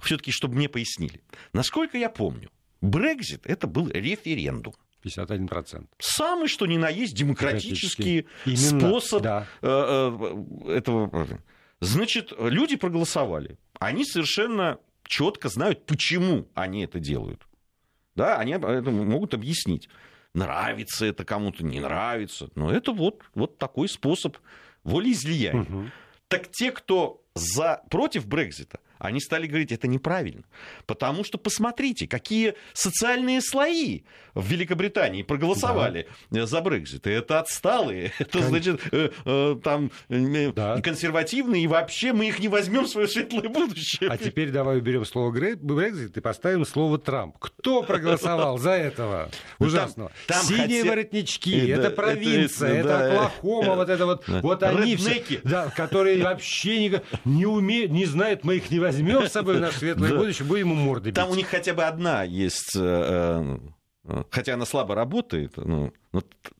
все-таки, 0.00 0.30
чтобы 0.30 0.54
мне 0.54 0.68
пояснили. 0.68 1.22
Насколько 1.52 1.98
я 1.98 2.08
помню, 2.08 2.50
Брекзит 2.80 3.46
это 3.46 3.66
был 3.66 3.88
референдум. 3.88 4.74
51%. 5.04 5.86
Самый 5.98 6.48
что 6.48 6.66
ни 6.66 6.76
на 6.76 6.88
есть 6.88 7.14
демократический 7.14 8.26
Именно, 8.44 8.80
способ 8.80 9.22
да. 9.22 9.46
Э, 9.62 10.10
э, 10.66 10.72
этого 10.72 11.38
Значит, 11.80 12.32
люди 12.38 12.76
проголосовали. 12.76 13.56
Они 13.78 14.04
совершенно 14.04 14.78
четко 15.04 15.48
знают, 15.48 15.86
почему 15.86 16.48
они 16.54 16.84
это 16.84 16.98
делают. 16.98 17.46
Да, 18.14 18.38
они 18.38 18.52
это 18.52 18.90
могут 18.90 19.34
объяснить. 19.34 19.88
Нравится 20.34 21.06
это 21.06 21.24
кому-то, 21.24 21.64
не 21.64 21.80
нравится. 21.80 22.50
Но 22.54 22.70
это 22.70 22.92
вот, 22.92 23.22
вот 23.34 23.58
такой 23.58 23.88
способ 23.88 24.36
волеизлияния. 24.84 25.62
Угу. 25.62 25.84
Так 26.28 26.50
те, 26.50 26.70
кто 26.72 27.22
за, 27.34 27.82
против 27.90 28.26
Брекзита, 28.26 28.80
они 28.98 29.20
стали 29.20 29.46
говорить, 29.46 29.72
это 29.72 29.86
неправильно. 29.86 30.42
Потому 30.86 31.24
что 31.24 31.38
посмотрите, 31.38 32.06
какие 32.06 32.54
социальные 32.72 33.40
слои 33.40 34.02
в 34.34 34.46
Великобритании 34.46 35.22
проголосовали 35.22 36.06
да. 36.30 36.46
за 36.46 36.60
Брекзит. 36.60 37.06
И 37.06 37.10
это 37.10 37.40
отсталые, 37.40 38.12
это, 38.18 38.42
значит, 38.42 38.80
э, 38.92 39.10
э, 39.24 39.56
там 39.62 39.90
э, 40.08 40.52
да. 40.52 40.80
консервативные, 40.80 41.64
и 41.64 41.66
вообще 41.66 42.12
мы 42.12 42.28
их 42.28 42.38
не 42.38 42.48
возьмем 42.48 42.84
в 42.84 42.88
свое 42.88 43.08
светлое 43.08 43.48
будущее. 43.48 44.10
А 44.10 44.16
теперь 44.16 44.50
давай 44.50 44.78
уберем 44.78 45.04
слово 45.04 45.30
Брекзит 45.30 46.16
и 46.16 46.20
поставим 46.20 46.64
слово 46.64 46.98
Трамп. 46.98 47.36
Кто 47.38 47.82
проголосовал 47.82 48.58
за 48.58 48.72
этого? 48.72 49.30
Ну, 49.58 49.66
Ужасно. 49.66 50.10
Там, 50.26 50.38
там 50.38 50.46
Синие 50.46 50.82
хотя... 50.82 50.90
воротнички, 50.90 51.68
это, 51.68 51.80
это 51.80 51.90
провинция, 51.90 52.68
это, 52.68 52.78
это 52.78 52.88
да, 52.88 53.10
Оклахома, 53.10 53.74
вот 53.74 53.88
это 53.88 54.06
вот. 54.06 54.28
Вот 54.28 54.62
они 54.62 54.96
все, 54.96 55.24
да, 55.42 55.70
которые 55.70 56.22
вообще 56.22 56.88
не, 56.88 57.02
не 57.24 57.46
умеют, 57.46 57.90
не 57.90 58.04
знают, 58.04 58.44
мы 58.44 58.56
их 58.56 58.70
не 58.70 58.78
возьмем 58.88 59.26
с 59.26 59.32
собой 59.32 59.56
в 59.56 59.60
наше 59.60 59.78
светлое 59.78 60.14
будущее, 60.14 60.46
будем 60.46 60.70
ему 60.70 60.74
морды 60.74 61.10
бить. 61.10 61.14
Там 61.14 61.30
у 61.30 61.34
них 61.34 61.48
хотя 61.48 61.74
бы 61.74 61.84
одна 61.84 62.24
есть, 62.24 62.74
э, 62.76 63.58
э, 64.04 64.22
хотя 64.30 64.54
она 64.54 64.66
слабо 64.66 64.94
работает, 64.94 65.56
но 65.56 65.92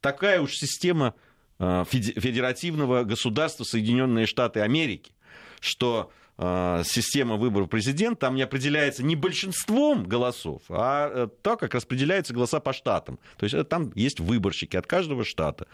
такая 0.00 0.40
уж 0.40 0.54
система 0.54 1.14
э, 1.58 1.84
федеративного 1.88 3.04
государства 3.04 3.64
Соединенные 3.64 4.26
Штаты 4.26 4.60
Америки, 4.60 5.12
что 5.60 6.12
система 6.40 7.34
выборов 7.34 7.68
президента 7.68 8.20
там 8.20 8.36
не 8.36 8.42
определяется 8.42 9.02
не 9.02 9.16
большинством 9.16 10.04
голосов, 10.04 10.62
а 10.68 11.26
так, 11.42 11.58
как 11.58 11.74
распределяются 11.74 12.32
голоса 12.32 12.60
по 12.60 12.72
штатам. 12.72 13.18
То 13.38 13.44
есть 13.44 13.68
там 13.68 13.90
есть 13.96 14.20
выборщики 14.20 14.76
от 14.76 14.86
каждого 14.86 15.24
штата. 15.24 15.66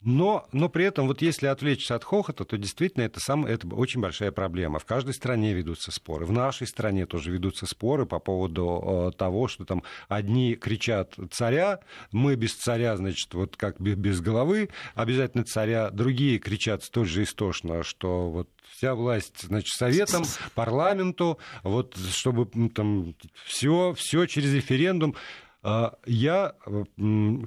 Но, 0.00 0.48
но 0.52 0.68
при 0.68 0.84
этом, 0.84 1.06
вот 1.06 1.22
если 1.22 1.46
отвлечься 1.46 1.94
от 1.94 2.04
хохота, 2.04 2.44
то 2.44 2.56
действительно 2.56 3.04
это, 3.04 3.20
сам, 3.20 3.46
это 3.46 3.66
очень 3.68 4.00
большая 4.00 4.32
проблема. 4.32 4.78
В 4.78 4.84
каждой 4.84 5.14
стране 5.14 5.52
ведутся 5.52 5.92
споры. 5.92 6.26
В 6.26 6.32
нашей 6.32 6.66
стране 6.66 7.06
тоже 7.06 7.30
ведутся 7.30 7.66
споры 7.66 8.06
по 8.06 8.18
поводу 8.18 9.10
э, 9.12 9.16
того, 9.16 9.48
что 9.48 9.64
там 9.64 9.82
одни 10.08 10.54
кричат 10.54 11.14
«царя», 11.30 11.80
мы 12.12 12.34
без 12.34 12.54
царя, 12.54 12.96
значит, 12.96 13.32
вот 13.34 13.56
как 13.56 13.80
без 13.80 14.20
головы, 14.20 14.70
обязательно 14.94 15.44
царя. 15.44 15.90
Другие 15.90 16.38
кричат 16.38 16.82
столь 16.82 17.06
же 17.06 17.22
истошно, 17.22 17.82
что 17.82 18.30
вот 18.30 18.48
вся 18.70 18.94
власть, 18.94 19.42
значит, 19.42 19.74
советом, 19.74 20.24
парламенту, 20.54 21.38
вот 21.62 21.96
чтобы 21.96 22.46
там 22.70 23.14
все, 23.44 23.92
все 23.94 24.26
через 24.26 24.54
референдум. 24.54 25.14
А, 25.62 25.98
я 26.06 26.54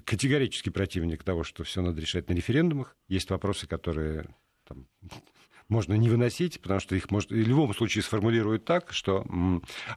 категорически 0.05 0.69
противник 0.69 1.23
того, 1.23 1.43
что 1.43 1.63
все 1.63 1.81
надо 1.81 1.99
решать 1.99 2.29
на 2.29 2.33
референдумах. 2.33 2.95
Есть 3.07 3.29
вопросы, 3.29 3.67
которые 3.67 4.25
там, 4.67 4.87
можно 5.67 5.95
не 5.95 6.09
выносить, 6.09 6.61
потому 6.61 6.79
что 6.79 6.95
их 6.95 7.09
может, 7.09 7.31
в 7.31 7.35
любом 7.35 7.73
случае 7.73 8.03
сформулируют 8.03 8.65
так, 8.65 8.93
что 8.93 9.25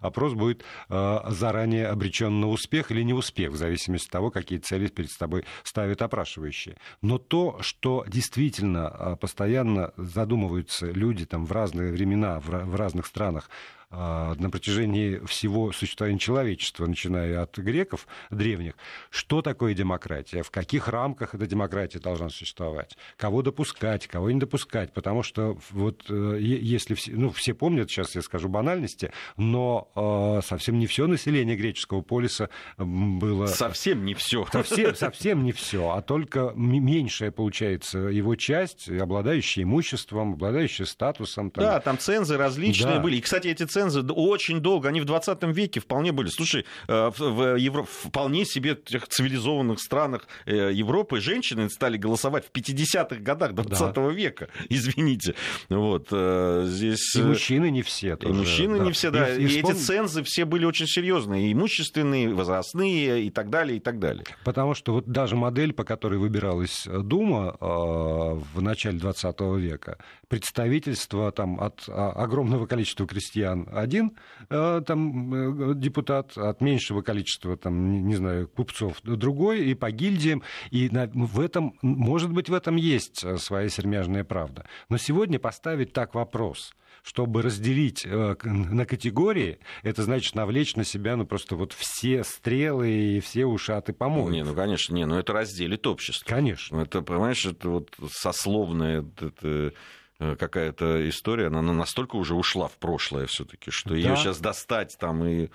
опрос 0.00 0.32
будет 0.32 0.64
а, 0.88 1.26
заранее 1.30 1.88
обречен 1.88 2.40
на 2.40 2.48
успех 2.48 2.90
или 2.90 3.02
неуспех, 3.02 3.52
в 3.52 3.56
зависимости 3.56 4.06
от 4.06 4.12
того, 4.12 4.30
какие 4.30 4.58
цели 4.58 4.86
перед 4.86 5.16
тобой 5.16 5.44
ставят 5.62 6.00
опрашивающие. 6.00 6.78
Но 7.02 7.18
то, 7.18 7.58
что 7.60 8.04
действительно 8.08 8.88
а, 8.88 9.16
постоянно 9.16 9.92
задумываются 9.98 10.90
люди 10.90 11.26
там, 11.26 11.44
в 11.44 11.52
разные 11.52 11.92
времена, 11.92 12.40
в 12.40 12.74
разных 12.74 13.04
странах 13.04 13.50
на 13.90 14.50
протяжении 14.50 15.24
всего 15.26 15.72
существования 15.72 16.18
человечества, 16.18 16.86
начиная 16.86 17.42
от 17.42 17.56
греков 17.58 18.06
древних, 18.30 18.74
что 19.10 19.42
такое 19.42 19.74
демократия, 19.74 20.42
в 20.42 20.50
каких 20.50 20.88
рамках 20.88 21.34
эта 21.34 21.46
демократия 21.46 21.98
должна 21.98 22.28
существовать, 22.28 22.96
кого 23.16 23.42
допускать, 23.42 24.06
кого 24.06 24.30
не 24.30 24.40
допускать, 24.40 24.92
потому 24.92 25.22
что 25.22 25.58
вот 25.70 26.04
э, 26.08 26.38
если 26.40 26.94
все, 26.94 27.12
ну, 27.12 27.30
все 27.30 27.54
помнят, 27.54 27.90
сейчас 27.90 28.14
я 28.14 28.22
скажу 28.22 28.48
банальности, 28.48 29.12
но 29.36 29.90
э, 29.94 30.46
совсем 30.46 30.78
не 30.78 30.86
все 30.86 31.06
население 31.06 31.56
греческого 31.56 32.02
полиса 32.02 32.48
было... 32.78 33.46
Совсем 33.46 34.04
не 34.04 34.14
все. 34.14 34.46
Совсем, 34.50 34.94
совсем 34.96 35.44
не 35.44 35.52
все, 35.52 35.90
а 35.90 36.02
только 36.02 36.52
меньшая, 36.54 37.30
получается, 37.30 37.98
его 37.98 38.36
часть, 38.36 38.88
обладающая 38.88 39.64
имуществом, 39.64 40.32
обладающая 40.34 40.86
статусом. 40.86 41.50
Там... 41.50 41.64
Да, 41.64 41.80
там 41.80 41.98
цензы 41.98 42.36
различные 42.36 42.96
да. 42.96 43.00
были. 43.00 43.16
И, 43.16 43.20
кстати, 43.20 43.48
эти 43.48 43.64
цензы 43.76 44.02
очень 44.02 44.60
долго, 44.60 44.88
они 44.88 45.02
в 45.02 45.04
20 45.04 45.42
веке 45.54 45.80
вполне 45.80 46.10
были. 46.10 46.28
Слушай, 46.28 46.64
э, 46.88 47.10
в 47.18 47.56
Евро... 47.56 47.82
вполне 47.82 48.46
себе 48.46 48.74
тех 48.74 49.06
цивилизованных 49.06 49.78
странах 49.80 50.26
э, 50.46 50.70
Европы 50.72 51.20
женщины 51.20 51.68
стали 51.68 51.98
голосовать 51.98 52.46
в 52.46 52.56
50-х 52.56 53.16
годах 53.16 53.52
20 53.52 53.94
да. 53.94 54.08
века, 54.08 54.48
извините. 54.70 55.34
Вот, 55.68 56.08
э, 56.10 56.64
здесь... 56.66 57.14
И 57.16 57.22
мужчины 57.22 57.70
не 57.70 57.82
все 57.82 58.16
тоже. 58.16 58.32
И 58.32 58.36
мужчины 58.36 58.78
да. 58.78 58.84
не 58.84 58.92
все, 58.92 59.10
да. 59.10 59.28
И, 59.34 59.42
и, 59.42 59.44
и 59.44 59.46
вспом... 59.48 59.72
эти 59.72 59.78
цензы 59.78 60.22
все 60.22 60.46
были 60.46 60.64
очень 60.64 60.86
серьезные, 60.86 61.48
и 61.48 61.52
имущественные, 61.52 62.24
и 62.24 62.32
возрастные, 62.32 63.24
и 63.24 63.30
так 63.30 63.50
далее, 63.50 63.76
и 63.76 63.80
так 63.80 63.98
далее. 63.98 64.24
Потому 64.44 64.74
что 64.74 64.94
вот 64.94 65.06
даже 65.06 65.36
модель, 65.36 65.74
по 65.74 65.84
которой 65.84 66.18
выбиралась 66.18 66.86
Дума 66.86 67.56
в 67.60 68.62
начале 68.62 68.98
20 68.98 69.40
века, 69.58 69.98
представительство 70.28 71.30
там, 71.30 71.60
от 71.60 71.84
а, 71.88 72.10
огромного 72.12 72.66
количества 72.66 73.06
крестьян 73.06 73.65
один 73.72 74.16
э, 74.48 74.82
там, 74.86 75.72
э, 75.72 75.74
депутат, 75.74 76.36
от 76.36 76.60
меньшего 76.60 77.02
количества, 77.02 77.56
там, 77.56 78.06
не 78.06 78.16
знаю, 78.16 78.48
купцов 78.48 79.00
другой, 79.02 79.66
и 79.66 79.74
по 79.74 79.90
гильдиям. 79.90 80.42
И 80.70 80.88
в 80.88 81.40
этом, 81.40 81.74
может 81.82 82.32
быть, 82.32 82.48
в 82.48 82.54
этом 82.54 82.76
есть 82.76 83.24
э, 83.24 83.38
своя 83.38 83.68
сермяжная 83.68 84.24
правда. 84.24 84.66
Но 84.88 84.96
сегодня 84.98 85.38
поставить 85.38 85.92
так 85.92 86.14
вопрос– 86.14 86.74
чтобы 87.06 87.40
разделить 87.40 88.04
на 88.04 88.84
категории, 88.84 89.60
это 89.84 90.02
значит 90.02 90.34
навлечь 90.34 90.74
на 90.74 90.82
себя 90.82 91.14
ну, 91.14 91.24
просто 91.24 91.54
вот 91.54 91.72
все 91.72 92.24
стрелы 92.24 92.90
и 92.90 93.20
все 93.20 93.46
ушаты 93.46 93.92
помои. 93.92 94.32
Не, 94.32 94.44
ну, 94.44 94.54
конечно, 94.54 94.92
не, 94.92 95.06
ну 95.06 95.16
это 95.16 95.32
разделит 95.32 95.86
общество. 95.86 96.28
Конечно. 96.28 96.78
Ну, 96.78 96.82
это, 96.82 97.02
понимаешь, 97.02 97.46
это 97.46 97.68
вот 97.68 97.94
сословное, 98.10 99.04
это 99.20 99.72
какая-то 100.18 101.08
история, 101.08 101.46
она 101.46 101.62
настолько 101.62 102.16
уже 102.16 102.34
ушла 102.34 102.68
в 102.68 102.76
прошлое 102.78 103.26
все-таки, 103.26 103.70
что 103.70 103.90
да. 103.90 103.96
ее 103.96 104.16
сейчас 104.16 104.38
достать 104.38 104.96
там 104.98 105.24
и 105.24 105.48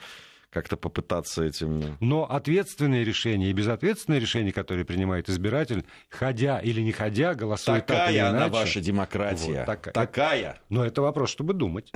как-то 0.52 0.76
попытаться 0.76 1.44
этим... 1.44 1.98
Но 2.02 2.30
ответственные 2.30 3.06
решения 3.06 3.50
и 3.50 3.54
безответственные 3.54 4.20
решения, 4.20 4.52
которые 4.52 4.86
принимает 4.86 5.30
избиратель, 5.30 5.86
ходя 6.10 6.60
или 6.60 6.82
не 6.82 6.92
ходя, 6.92 7.34
голосует 7.34 7.86
такая 7.86 8.00
так 8.00 8.10
или 8.10 8.20
иначе. 8.20 8.34
Такая 8.34 8.46
она 8.46 8.54
ваша 8.60 8.82
демократия. 8.82 9.58
Вот, 9.60 9.66
так, 9.66 9.94
такая. 9.94 10.60
Но 10.70 10.86
это 10.86 11.02
вопрос, 11.02 11.30
чтобы 11.30 11.54
думать. 11.54 11.92